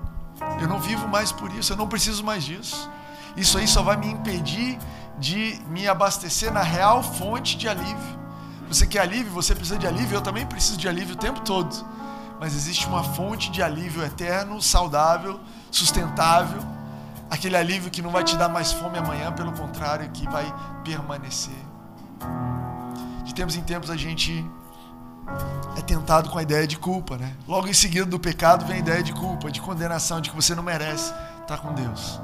Eu 0.61 0.69
não 0.69 0.81
vivo 0.81 1.07
mais 1.07 1.31
por 1.31 1.53
isso, 1.53 1.73
eu 1.73 1.77
não 1.77 1.87
preciso 1.87 2.25
mais 2.25 2.45
disso. 2.45 2.91
Isso 3.37 3.59
aí 3.59 3.69
só 3.69 3.83
vai 3.83 3.97
me 3.97 4.09
impedir 4.09 4.79
de 5.19 5.61
me 5.69 5.87
abastecer 5.87 6.53
na 6.53 6.63
real 6.63 7.03
fonte 7.03 7.57
de 7.57 7.69
alívio. 7.69 8.21
Você 8.69 8.87
quer 8.87 9.01
alívio? 9.01 9.33
Você 9.33 9.55
precisa 9.55 9.79
de 9.79 9.87
alívio. 9.87 10.17
Eu 10.17 10.23
também 10.23 10.47
preciso 10.47 10.79
de 10.79 10.89
alívio 10.89 11.15
o 11.15 11.19
tempo 11.19 11.41
todo. 11.41 11.85
Mas 12.39 12.55
existe 12.55 12.87
uma 12.87 13.03
fonte 13.03 13.51
de 13.51 13.63
alívio 13.63 14.03
eterno, 14.03 14.63
saudável, 14.63 15.41
sustentável. 15.71 16.63
Aquele 17.31 17.57
alívio 17.57 17.91
que 17.91 18.03
não 18.03 18.11
vai 18.11 18.25
te 18.25 18.37
dar 18.37 18.49
mais 18.49 18.73
fome 18.73 18.99
amanhã, 18.99 19.33
pelo 19.33 19.53
contrário, 19.53 20.11
que 20.11 20.29
vai 20.29 20.53
permanecer. 20.85 21.55
De 23.25 23.35
tempos 23.35 23.55
em 23.57 23.63
tempos 23.63 23.91
a 23.91 23.97
gente 23.97 24.45
é 25.77 25.81
tentado 25.81 26.29
com 26.29 26.39
a 26.39 26.43
ideia 26.43 26.67
de 26.67 26.77
culpa, 26.77 27.17
né? 27.17 27.35
Logo 27.47 27.69
em 27.69 27.73
seguida 27.73 28.05
do 28.05 28.19
pecado 28.19 28.67
vem 28.67 28.77
a 28.77 28.79
ideia 28.81 29.03
de 29.03 29.13
culpa, 29.13 29.51
de 29.51 29.61
condenação, 29.61 30.21
de 30.21 30.31
que 30.31 30.37
você 30.37 30.55
não 30.55 30.63
merece 30.63 31.13
estar 31.41 31.59
com 31.59 31.73
Deus. 31.73 32.21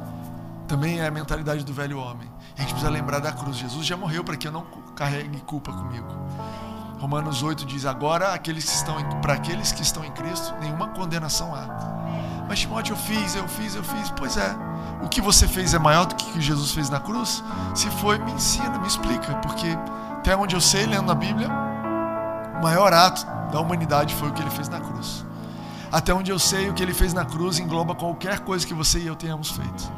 Também 0.67 0.99
é 0.99 1.07
a 1.07 1.11
mentalidade 1.11 1.65
do 1.65 1.73
velho 1.73 1.99
homem. 1.99 2.29
A 2.57 2.63
gente 2.63 2.71
precisa 2.71 2.91
lembrar 2.91 3.21
da 3.21 3.31
cruz. 3.31 3.57
Jesus 3.57 3.87
já 3.87 3.97
morreu 3.97 4.25
para 4.25 4.37
que 4.37 4.49
eu 4.49 4.53
não 4.53 4.65
carregue 4.97 5.41
culpa 5.43 5.73
comigo. 5.73 6.09
Romanos 6.99 7.43
8 7.43 7.65
diz: 7.67 7.85
Agora, 7.85 8.33
aqueles 8.33 8.65
que 8.65 8.75
estão 8.75 8.97
para 9.21 9.35
aqueles 9.35 9.71
que 9.71 9.83
estão 9.83 10.05
em 10.05 10.11
Cristo, 10.13 10.55
nenhuma 10.61 10.89
condenação 10.89 11.55
há. 11.55 12.36
Mas 12.49 12.61
Timóteo, 12.61 12.93
eu 12.93 12.97
fiz, 12.97 13.35
eu 13.35 13.49
fiz, 13.49 13.75
eu 13.75 13.83
fiz. 13.83 14.11
Pois 14.11 14.37
é. 14.37 14.55
O 15.03 15.09
que 15.09 15.21
você 15.21 15.47
fez 15.47 15.75
é 15.75 15.79
maior 15.79 16.07
do 16.07 16.15
que 16.15 16.31
o 16.31 16.33
que 16.33 16.41
Jesus 16.41 16.73
fez 16.73 16.89
na 16.89 17.01
cruz? 17.01 17.43
Se 17.75 17.91
foi, 17.91 18.19
me 18.19 18.33
ensina, 18.33 18.79
me 18.79 18.87
explica. 18.87 19.35
Porque 19.37 19.67
até 20.19 20.37
onde 20.37 20.55
eu 20.55 20.61
sei, 20.61 20.87
lendo 20.87 21.11
a 21.11 21.15
Bíblia, 21.15 21.49
o 22.59 22.63
maior 22.63 22.93
ato 22.93 23.27
da 23.53 23.61
humanidade 23.61 24.15
foi 24.15 24.29
o 24.29 24.33
que 24.33 24.43
ele 24.43 24.51
fez 24.51 24.69
na 24.69 24.81
cruz. 24.81 25.25
Até 25.93 26.13
onde 26.15 26.31
eu 26.31 26.39
sei, 26.39 26.69
o 26.69 26.75
que 26.75 26.83
ele 26.83 26.95
fez 26.95 27.13
na 27.13 27.25
cruz 27.25 27.59
engloba 27.59 27.95
qualquer 27.95 28.41
coisa 28.41 28.67
que 28.67 28.75
você 28.75 28.99
e 28.99 29.07
eu 29.07 29.17
tenhamos 29.17 29.51
feito 29.51 29.91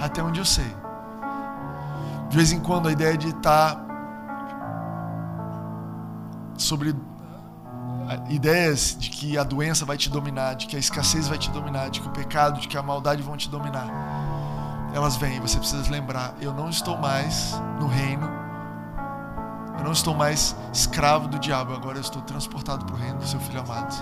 até 0.00 0.22
onde 0.22 0.40
eu 0.40 0.44
sei. 0.44 0.74
De 2.28 2.36
vez 2.36 2.52
em 2.52 2.60
quando 2.60 2.88
a 2.88 2.92
ideia 2.92 3.16
de 3.16 3.28
estar 3.28 3.84
sobre 6.56 6.94
ideias 8.28 8.96
de 8.98 9.10
que 9.10 9.38
a 9.38 9.42
doença 9.42 9.84
vai 9.84 9.96
te 9.96 10.08
dominar, 10.08 10.54
de 10.54 10.66
que 10.66 10.76
a 10.76 10.78
escassez 10.78 11.28
vai 11.28 11.38
te 11.38 11.50
dominar, 11.50 11.90
de 11.90 12.00
que 12.00 12.08
o 12.08 12.10
pecado, 12.10 12.60
de 12.60 12.68
que 12.68 12.76
a 12.76 12.82
maldade 12.82 13.22
vão 13.22 13.36
te 13.36 13.48
dominar. 13.48 13.88
Elas 14.94 15.16
vêm, 15.16 15.40
você 15.40 15.58
precisa 15.58 15.90
lembrar, 15.90 16.34
eu 16.40 16.54
não 16.54 16.70
estou 16.70 16.96
mais 16.96 17.54
no 17.78 17.86
reino. 17.86 18.28
Eu 19.78 19.84
não 19.84 19.92
estou 19.92 20.14
mais 20.14 20.56
escravo 20.72 21.28
do 21.28 21.38
diabo, 21.38 21.74
agora 21.74 21.98
eu 21.98 22.00
estou 22.00 22.22
transportado 22.22 22.84
para 22.86 22.94
o 22.94 22.98
reino 22.98 23.18
do 23.18 23.26
seu 23.26 23.38
filho 23.38 23.60
amado. 23.60 23.94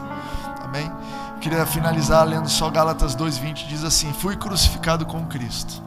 Amém? 0.62 0.90
Eu 1.34 1.40
queria 1.40 1.66
finalizar 1.66 2.24
lendo 2.24 2.48
só 2.48 2.70
Gálatas 2.70 3.16
2:20, 3.16 3.66
diz 3.66 3.82
assim: 3.82 4.12
"Fui 4.12 4.36
crucificado 4.36 5.04
com 5.04 5.26
Cristo 5.26 5.82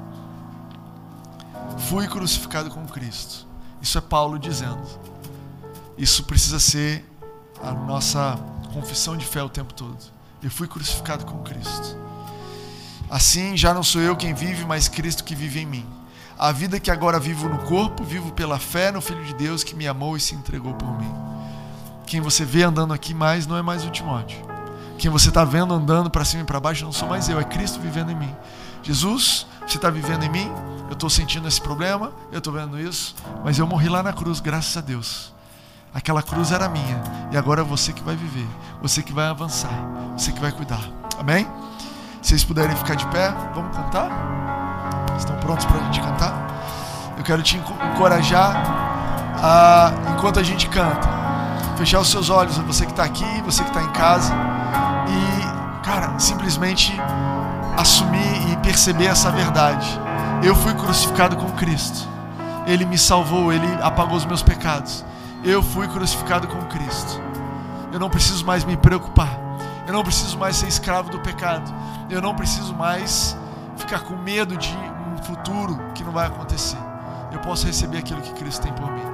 fui 1.88 2.06
crucificado 2.06 2.70
com 2.70 2.86
Cristo. 2.86 3.48
Isso 3.82 3.98
é 3.98 4.02
Paulo 4.02 4.38
dizendo. 4.38 4.84
Isso 5.98 6.24
precisa 6.26 6.60
ser 6.60 7.06
a 7.62 7.72
nossa 7.72 8.38
confissão 8.74 9.18
de 9.18 9.26
fé 9.26 9.42
o 9.44 9.50
tempo 9.50 9.74
todo. 9.74 9.98
Eu 10.42 10.52
fui 10.52 10.68
crucificado 10.68 11.26
com 11.26 11.44
Cristo. 11.44 11.98
Assim 13.10 13.56
já 13.56 13.74
não 13.74 13.84
sou 13.84 14.02
eu 14.02 14.16
quem 14.16 14.34
vive, 14.34 14.66
mas 14.66 14.88
Cristo 14.88 15.24
que 15.24 15.36
vive 15.36 15.62
em 15.62 15.66
mim. 15.66 15.86
A 16.38 16.52
vida 16.52 16.80
que 16.80 16.92
agora 16.92 17.20
vivo 17.20 17.50
no 17.50 17.60
corpo, 17.60 18.04
vivo 18.04 18.32
pela 18.32 18.60
fé 18.60 18.92
no 18.92 19.02
Filho 19.02 19.24
de 19.24 19.34
Deus 19.34 19.64
que 19.64 19.76
me 19.76 19.88
amou 19.88 20.16
e 20.16 20.20
se 20.20 20.36
entregou 20.36 20.74
por 20.74 20.98
mim. 21.00 21.12
Quem 22.06 22.22
você 22.22 22.46
vê 22.46 22.64
andando 22.64 22.94
aqui 22.94 23.14
mais 23.14 23.48
não 23.48 23.58
é 23.58 23.62
mais 23.62 23.84
o 23.84 23.90
Timóteo. 23.90 24.40
Quem 24.98 25.10
você 25.10 25.30
está 25.30 25.44
vendo 25.44 25.74
andando 25.74 26.10
para 26.10 26.26
cima 26.26 26.44
e 26.44 26.46
para 26.46 26.60
baixo 26.60 26.86
não 26.86 26.92
sou 26.92 27.08
mais 27.08 27.28
eu, 27.28 27.40
é 27.40 27.44
Cristo 27.44 27.80
vivendo 27.80 28.12
em 28.12 28.16
mim. 28.16 28.36
Jesus, 28.84 29.48
você 29.66 29.78
está 29.78 29.90
vivendo 29.90 30.24
em 30.24 30.30
mim? 30.30 30.52
eu 30.88 30.94
estou 30.94 31.10
sentindo 31.10 31.48
esse 31.48 31.62
problema, 31.62 32.12
eu 32.32 32.38
estou 32.38 32.54
vendo 32.54 32.80
isso, 32.80 33.14
mas 33.44 33.60
eu 33.60 33.68
morri 33.68 33.90
lá 33.90 34.02
na 34.02 34.14
cruz, 34.14 34.40
graças 34.40 34.76
a 34.78 34.82
Deus. 34.82 35.34
Aquela 35.98 36.22
cruz 36.22 36.52
era 36.52 36.70
minha, 36.70 37.02
e 37.32 37.38
agora 37.38 37.62
é 37.62 37.64
você 37.64 37.92
que 37.92 38.04
vai 38.04 38.16
viver, 38.16 38.48
você 38.80 39.02
que 39.02 39.12
vai 39.12 39.28
avançar, 39.28 39.72
você 40.16 40.32
que 40.32 40.40
vai 40.40 40.52
cuidar. 40.52 40.80
Amém? 41.18 41.48
Se 42.22 42.30
vocês 42.30 42.44
puderem 42.44 42.76
ficar 42.76 42.94
de 42.94 43.08
pé, 43.08 43.34
vamos 43.56 43.76
cantar? 43.76 44.08
Estão 45.18 45.36
prontos 45.38 45.66
para 45.66 45.78
a 45.80 45.84
gente 45.86 46.00
cantar? 46.00 47.16
Eu 47.18 47.24
quero 47.24 47.42
te 47.42 47.58
encorajar 47.58 48.56
a, 49.42 49.92
enquanto 50.14 50.40
a 50.40 50.44
gente 50.44 50.70
canta, 50.70 51.10
fechar 51.76 52.00
os 52.00 52.12
seus 52.12 52.30
olhos, 52.30 52.56
você 52.60 52.86
que 52.86 52.92
está 52.92 53.04
aqui, 53.04 53.42
você 53.44 53.64
que 53.64 53.70
está 53.70 53.82
em 53.82 53.90
casa, 53.90 54.36
e, 55.10 55.84
cara, 55.84 56.20
simplesmente 56.20 56.96
assumir 57.76 58.52
e 58.52 58.58
perceber 58.58 59.08
essa 59.08 59.32
verdade 59.32 60.00
eu 60.44 60.56
fui 60.56 60.76
crucificado 60.76 61.36
com 61.36 61.50
Cristo. 61.54 62.08
Ele 62.68 62.86
me 62.86 63.00
salvou, 63.00 63.52
ele 63.52 63.68
apagou 63.82 64.16
os 64.16 64.26
meus 64.26 64.44
pecados. 64.44 65.04
Eu 65.48 65.64
fui 65.64 65.88
crucificado 65.88 66.46
com 66.46 66.60
Cristo. 66.66 67.22
Eu 67.94 67.98
não 68.02 68.10
preciso 68.10 68.46
mais 68.46 68.66
me 68.66 68.76
preocupar. 68.76 69.30
Eu 69.88 69.94
não 69.94 70.04
preciso 70.04 70.38
mais 70.38 70.58
ser 70.58 70.68
escravo 70.68 71.10
do 71.10 71.22
pecado. 71.22 71.74
Eu 72.10 72.22
não 72.22 72.36
preciso 72.36 72.76
mais 72.76 73.38
ficar 73.78 74.02
com 74.02 74.18
medo 74.18 74.58
de 74.58 74.76
um 74.76 75.24
futuro 75.24 75.80
que 75.96 76.04
não 76.04 76.12
vai 76.12 76.28
acontecer. 76.28 76.78
Eu 77.32 77.40
posso 77.40 77.66
receber 77.66 78.00
aquilo 78.00 78.22
que 78.22 78.34
Cristo 78.34 78.64
tem 78.64 78.74
por 78.74 78.92
mim. 78.92 79.08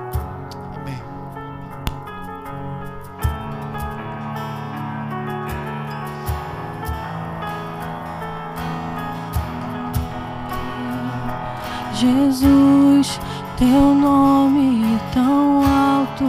Jesus, 11.93 13.19
teu 13.63 13.95
nome 13.95 14.99
tão 15.13 15.63
alto, 15.63 16.25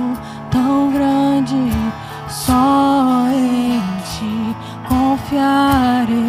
tão 0.53 0.93
grande, 0.93 1.57
só 2.28 3.26
em 3.32 3.80
ti 4.05 4.57
confiarei. 4.89 6.24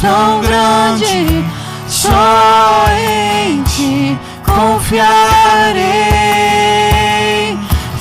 Tão 0.00 0.40
grande, 0.40 1.44
só 1.86 2.86
em 2.90 3.62
ti 3.64 4.18
confiarei. 4.44 5.10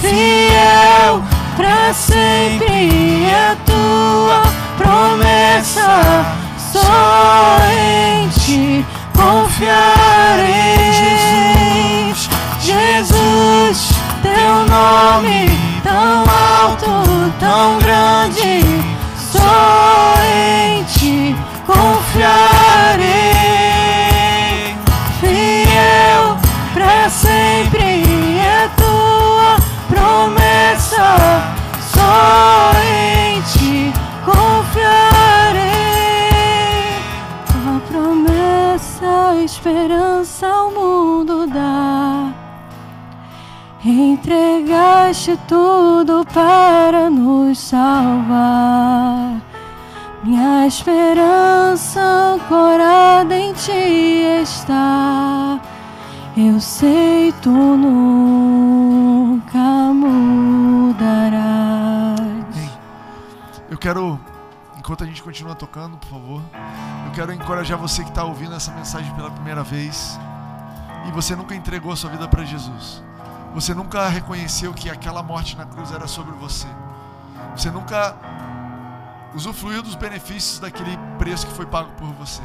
Fiel 0.01 1.21
para 1.57 1.93
sempre 1.93 3.25
é 3.25 3.55
tua 3.65 4.41
promessa, 4.77 6.25
só 6.71 7.57
em 7.69 8.29
ti 8.29 8.85
confiarei. 9.13 10.93
Jesus, 10.93 12.29
Jesus, 12.61 13.89
teu 14.21 14.65
nome 14.67 15.49
tão 15.83 16.23
alto, 16.63 17.33
tão 17.39 17.77
grande, 17.79 17.88
fizeste 45.19 45.37
tudo 45.47 46.25
para 46.33 47.09
nos 47.09 47.59
salvar. 47.59 49.41
Minha 50.23 50.65
esperança 50.65 51.99
ancorada 51.99 53.37
em 53.37 53.51
ti 53.53 54.21
está. 54.41 55.59
Eu 56.37 56.61
sei 56.61 57.33
tu 57.41 57.51
nunca 57.51 59.57
mudarás. 59.93 61.35
Bem, 62.53 62.71
eu 63.69 63.77
quero, 63.77 64.17
enquanto 64.77 65.03
a 65.03 65.07
gente 65.07 65.21
continua 65.21 65.53
tocando, 65.53 65.97
por 65.97 66.07
favor, 66.07 66.41
eu 67.05 67.11
quero 67.11 67.33
encorajar 67.33 67.77
você 67.77 68.03
que 68.03 68.09
está 68.09 68.23
ouvindo 68.23 68.55
essa 68.55 68.71
mensagem 68.71 69.13
pela 69.15 69.29
primeira 69.29 69.63
vez 69.63 70.17
e 71.07 71.11
você 71.11 71.35
nunca 71.35 71.53
entregou 71.55 71.91
a 71.91 71.97
sua 71.97 72.09
vida 72.09 72.25
para 72.27 72.45
Jesus. 72.45 73.08
Você 73.53 73.73
nunca 73.73 74.07
reconheceu 74.07 74.73
que 74.73 74.89
aquela 74.89 75.23
morte 75.23 75.57
na 75.57 75.65
cruz 75.65 75.91
era 75.91 76.07
sobre 76.07 76.33
você. 76.35 76.67
Você 77.55 77.71
nunca 77.71 78.15
usufruiu 79.33 79.81
dos 79.81 79.95
benefícios 79.95 80.59
daquele 80.59 80.97
preço 81.17 81.47
que 81.47 81.53
foi 81.53 81.65
pago 81.65 81.91
por 81.93 82.07
você. 82.13 82.41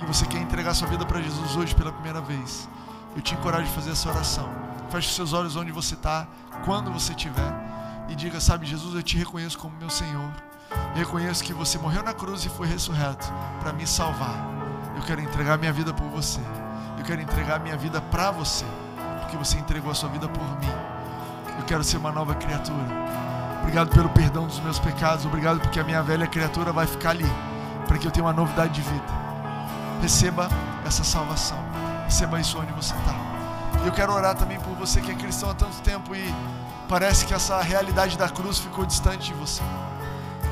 E 0.00 0.04
você 0.04 0.26
quer 0.26 0.38
entregar 0.38 0.74
sua 0.74 0.88
vida 0.88 1.06
para 1.06 1.20
Jesus 1.20 1.56
hoje 1.56 1.74
pela 1.74 1.90
primeira 1.92 2.20
vez. 2.20 2.68
Eu 3.14 3.22
te 3.22 3.34
encorajo 3.34 3.64
a 3.64 3.72
fazer 3.72 3.92
essa 3.92 4.08
oração. 4.10 4.48
Feche 4.90 5.12
seus 5.12 5.32
olhos 5.32 5.56
onde 5.56 5.72
você 5.72 5.94
está, 5.94 6.28
quando 6.64 6.92
você 6.92 7.12
estiver, 7.12 7.52
e 8.08 8.14
diga: 8.14 8.40
Sabe, 8.40 8.66
Jesus, 8.66 8.94
eu 8.94 9.02
te 9.02 9.16
reconheço 9.16 9.58
como 9.58 9.76
meu 9.78 9.90
Senhor. 9.90 10.30
Eu 10.70 10.98
reconheço 10.98 11.42
que 11.42 11.52
você 11.52 11.78
morreu 11.78 12.02
na 12.02 12.12
cruz 12.12 12.44
e 12.44 12.48
foi 12.48 12.66
ressurreto 12.66 13.26
para 13.60 13.72
me 13.72 13.86
salvar. 13.86 14.36
Eu 14.94 15.02
quero 15.02 15.20
entregar 15.20 15.58
minha 15.58 15.72
vida 15.72 15.92
por 15.92 16.06
você. 16.08 16.40
Eu 16.98 17.04
quero 17.04 17.20
entregar 17.20 17.58
minha 17.60 17.76
vida 17.76 18.00
para 18.00 18.30
você, 18.30 18.64
porque 19.26 19.36
você 19.36 19.58
entregou 19.58 19.90
a 19.90 19.94
sua 19.94 20.08
vida 20.08 20.28
por 20.28 20.42
mim. 20.60 20.72
Eu 21.58 21.64
quero 21.64 21.82
ser 21.82 21.96
uma 21.96 22.12
nova 22.12 22.34
criatura. 22.36 22.86
Obrigado 23.60 23.90
pelo 23.90 24.08
perdão 24.10 24.46
dos 24.46 24.60
meus 24.60 24.78
pecados. 24.78 25.26
Obrigado 25.26 25.60
porque 25.60 25.80
a 25.80 25.84
minha 25.84 26.00
velha 26.00 26.28
criatura 26.28 26.72
vai 26.72 26.86
ficar 26.86 27.10
ali, 27.10 27.26
para 27.88 27.98
que 27.98 28.06
eu 28.06 28.10
tenha 28.10 28.24
uma 28.24 28.32
novidade 28.32 28.72
de 28.74 28.82
vida. 28.82 29.04
Receba 30.00 30.48
essa 30.86 31.02
salvação. 31.02 31.58
Receba 32.04 32.40
isso 32.40 32.56
onde 32.58 32.72
você 32.72 32.94
está. 32.94 33.14
Eu 33.84 33.90
quero 33.92 34.12
orar 34.12 34.36
também 34.36 34.60
por 34.60 34.74
você 34.76 35.00
que 35.00 35.10
é 35.10 35.14
cristão 35.14 35.50
há 35.50 35.54
tanto 35.54 35.80
tempo 35.82 36.14
e 36.14 36.32
parece 36.88 37.26
que 37.26 37.34
essa 37.34 37.60
realidade 37.60 38.16
da 38.16 38.28
cruz 38.28 38.60
ficou 38.60 38.86
distante 38.86 39.32
de 39.32 39.34
você. 39.34 39.62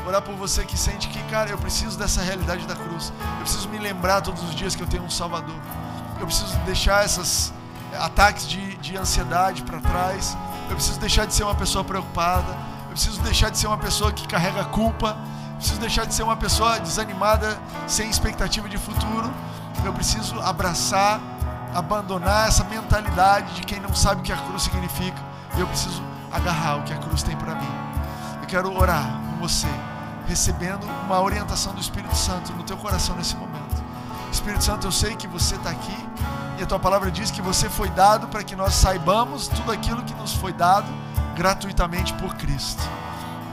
Orar 0.07 0.21
por 0.21 0.35
você 0.35 0.65
que 0.65 0.77
sente 0.77 1.09
que, 1.09 1.23
cara, 1.31 1.49
eu 1.49 1.59
preciso 1.59 1.97
dessa 1.97 2.21
realidade 2.23 2.67
da 2.67 2.75
cruz. 2.75 3.13
Eu 3.39 3.43
preciso 3.43 3.69
me 3.69 3.79
lembrar 3.79 4.21
todos 4.21 4.43
os 4.43 4.55
dias 4.55 4.75
que 4.75 4.83
eu 4.83 4.87
tenho 4.87 5.05
um 5.05 5.11
Salvador. 5.11 5.57
Eu 6.19 6.27
preciso 6.27 6.57
deixar 6.67 7.05
esses 7.05 7.53
ataques 7.99 8.49
de, 8.49 8.77
de 8.77 8.97
ansiedade 8.97 9.63
para 9.63 9.81
trás. 9.81 10.37
Eu 10.69 10.77
preciso 10.77 10.99
deixar 10.99 11.27
de 11.27 11.35
ser 11.35 11.45
uma 11.45 11.55
pessoa 11.55 11.85
preocupada. 11.85 12.57
Eu 12.85 12.91
preciso 12.91 13.21
deixar 13.23 13.51
de 13.51 13.59
ser 13.59 13.67
uma 13.67 13.79
pessoa 13.79 14.13
que 14.13 14.27
carrega 14.27 14.65
culpa. 14.65 15.17
Eu 15.51 15.57
preciso 15.57 15.81
deixar 15.81 16.05
de 16.05 16.15
ser 16.15 16.23
uma 16.23 16.37
pessoa 16.37 16.79
desanimada, 16.81 17.59
sem 17.87 18.09
expectativa 18.09 18.69
de 18.69 18.79
futuro. 18.79 19.33
Eu 19.85 19.93
preciso 19.93 20.39
abraçar, 20.41 21.21
abandonar 21.75 22.49
essa 22.49 22.65
mentalidade 22.65 23.55
de 23.55 23.63
quem 23.63 23.81
não 23.81 23.95
sabe 23.95 24.21
o 24.21 24.25
que 24.25 24.33
a 24.33 24.37
cruz 24.37 24.63
significa. 24.63 25.21
Eu 25.57 25.67
preciso 25.67 26.03
agarrar 26.33 26.77
o 26.77 26.83
que 26.83 26.93
a 26.93 26.99
cruz 26.99 27.23
tem 27.23 27.37
para 27.37 27.55
mim. 27.55 27.71
Eu 28.41 28.47
quero 28.47 28.77
orar 28.77 29.05
com 29.31 29.37
você, 29.37 29.69
recebendo 30.27 30.85
uma 31.07 31.21
orientação 31.21 31.73
do 31.73 31.81
Espírito 31.81 32.17
Santo 32.17 32.53
no 32.53 32.63
teu 32.63 32.77
coração 32.77 33.15
nesse 33.17 33.37
momento. 33.37 33.83
Espírito 34.33 34.65
Santo, 34.65 34.87
eu 34.87 34.93
sei 34.93 35.15
que 35.15 35.29
você 35.29 35.55
está 35.55 35.71
aqui 35.71 35.97
e 36.59 36.63
a 36.63 36.67
tua 36.67 36.79
palavra 36.79 37.11
diz 37.11 37.31
que 37.31 37.43
você 37.43 37.69
foi 37.69 37.89
dado 37.91 38.29
para 38.29 38.45
que 38.45 38.55
nós 38.55 38.75
saibamos 38.75 39.49
tudo 39.49 39.73
aquilo 39.73 40.03
que 40.03 40.15
nos 40.15 40.35
foi 40.35 40.53
dado 40.53 40.87
gratuitamente 41.35 42.13
por 42.15 42.35
Cristo. 42.35 42.83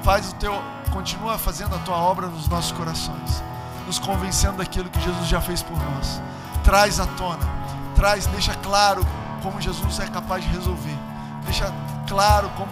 Faz 0.04 0.32
o 0.32 0.36
teu, 0.36 0.54
continua 0.92 1.38
fazendo 1.38 1.76
a 1.76 1.80
tua 1.80 1.98
obra 1.98 2.28
nos 2.28 2.48
nossos 2.48 2.72
corações, 2.72 3.44
nos 3.88 3.98
convencendo 3.98 4.58
daquilo 4.58 4.90
que 4.90 5.02
Jesus 5.02 5.28
já 5.28 5.42
fez 5.42 5.64
por 5.64 5.78
nós. 5.78 6.22
Traz 6.64 7.00
à 7.00 7.08
tona, 7.08 7.48
traz, 7.96 8.28
deixa 8.28 8.54
claro 8.56 9.06
como 9.42 9.60
Jesus 9.60 10.00
é 10.00 10.08
capaz 10.08 10.44
de 10.44 10.50
resolver. 10.50 10.98
Deixa 11.44 11.74
claro 12.08 12.50
como 12.56 12.72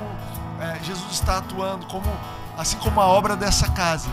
é, 0.60 0.80
Jesus 0.84 1.12
está 1.12 1.40
atuando, 1.40 1.88
como 1.88 2.06
assim 2.58 2.78
como 2.78 3.02
a 3.02 3.08
obra 3.08 3.36
dessa 3.36 3.70
casa. 3.72 4.10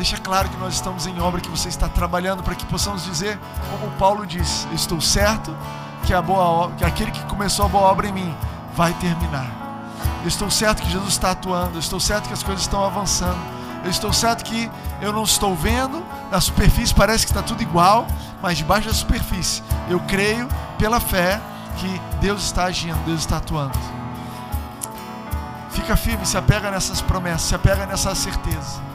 Deixa 0.00 0.16
claro 0.16 0.48
que 0.48 0.56
nós 0.56 0.72
estamos 0.72 1.06
em 1.06 1.20
obra, 1.20 1.42
que 1.42 1.50
você 1.50 1.68
está 1.68 1.86
trabalhando 1.86 2.42
para 2.42 2.54
que 2.54 2.64
possamos 2.64 3.04
dizer, 3.04 3.38
como 3.70 3.92
Paulo 3.98 4.26
diz: 4.26 4.66
estou 4.72 4.98
certo 4.98 5.54
que 6.04 6.14
a 6.14 6.22
boa 6.22 6.42
obra, 6.42 6.76
que 6.76 6.84
aquele 6.86 7.10
que 7.10 7.22
começou 7.26 7.66
a 7.66 7.68
boa 7.68 7.84
obra 7.84 8.08
em 8.08 8.12
mim 8.12 8.34
vai 8.74 8.94
terminar. 8.94 9.46
Estou 10.24 10.50
certo 10.50 10.80
que 10.80 10.90
Jesus 10.90 11.10
está 11.10 11.32
atuando, 11.32 11.78
estou 11.78 12.00
certo 12.00 12.28
que 12.28 12.32
as 12.32 12.42
coisas 12.42 12.62
estão 12.62 12.82
avançando. 12.82 13.38
Eu 13.84 13.90
estou 13.90 14.10
certo 14.10 14.42
que 14.42 14.70
eu 15.02 15.12
não 15.12 15.24
estou 15.24 15.54
vendo, 15.54 16.02
na 16.30 16.40
superfície 16.40 16.94
parece 16.94 17.26
que 17.26 17.32
está 17.32 17.42
tudo 17.42 17.62
igual, 17.62 18.06
mas 18.40 18.56
debaixo 18.56 18.88
da 18.88 18.94
superfície 18.94 19.62
eu 19.90 20.00
creio 20.00 20.48
pela 20.78 20.98
fé 20.98 21.38
que 21.76 22.00
Deus 22.22 22.42
está 22.44 22.64
agindo, 22.64 22.96
Deus 23.04 23.20
está 23.20 23.36
atuando. 23.36 23.78
Fica 25.72 25.94
firme, 25.94 26.24
se 26.24 26.38
apega 26.38 26.70
nessas 26.70 27.02
promessas, 27.02 27.42
se 27.42 27.54
apega 27.54 27.84
nessa 27.84 28.14
certeza. 28.14 28.88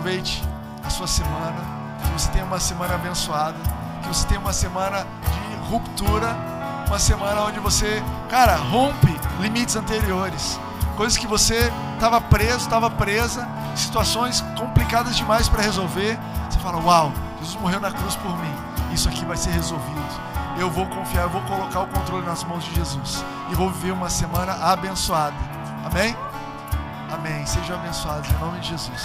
Aproveite 0.00 0.42
a 0.82 0.88
sua 0.88 1.06
semana, 1.06 1.58
que 2.02 2.08
você 2.12 2.30
tenha 2.30 2.46
uma 2.46 2.58
semana 2.58 2.94
abençoada, 2.94 3.58
que 4.00 4.08
você 4.08 4.26
tenha 4.26 4.40
uma 4.40 4.50
semana 4.50 5.00
de 5.04 5.70
ruptura, 5.70 6.34
uma 6.86 6.98
semana 6.98 7.42
onde 7.42 7.60
você, 7.60 8.02
cara, 8.30 8.56
rompe 8.56 9.14
limites 9.40 9.76
anteriores, 9.76 10.58
coisas 10.96 11.18
que 11.18 11.26
você 11.26 11.70
estava 11.92 12.18
preso, 12.18 12.60
estava 12.60 12.88
presa, 12.88 13.46
situações 13.76 14.40
complicadas 14.58 15.18
demais 15.18 15.50
para 15.50 15.60
resolver. 15.60 16.18
Você 16.48 16.58
fala: 16.60 16.82
Uau, 16.82 17.12
Jesus 17.40 17.60
morreu 17.60 17.78
na 17.78 17.92
cruz 17.92 18.16
por 18.16 18.34
mim, 18.38 18.54
isso 18.94 19.06
aqui 19.06 19.22
vai 19.26 19.36
ser 19.36 19.50
resolvido. 19.50 20.00
Eu 20.58 20.70
vou 20.70 20.86
confiar, 20.86 21.24
eu 21.24 21.30
vou 21.30 21.42
colocar 21.42 21.80
o 21.80 21.86
controle 21.88 22.24
nas 22.24 22.42
mãos 22.42 22.64
de 22.64 22.74
Jesus 22.74 23.22
e 23.50 23.54
vou 23.54 23.68
viver 23.68 23.92
uma 23.92 24.08
semana 24.08 24.54
abençoada. 24.64 25.36
Amém? 25.84 26.16
Amém. 27.12 27.44
Sejam 27.44 27.76
abençoados 27.76 28.30
em 28.30 28.38
nome 28.38 28.60
de 28.60 28.68
Jesus. 28.68 29.04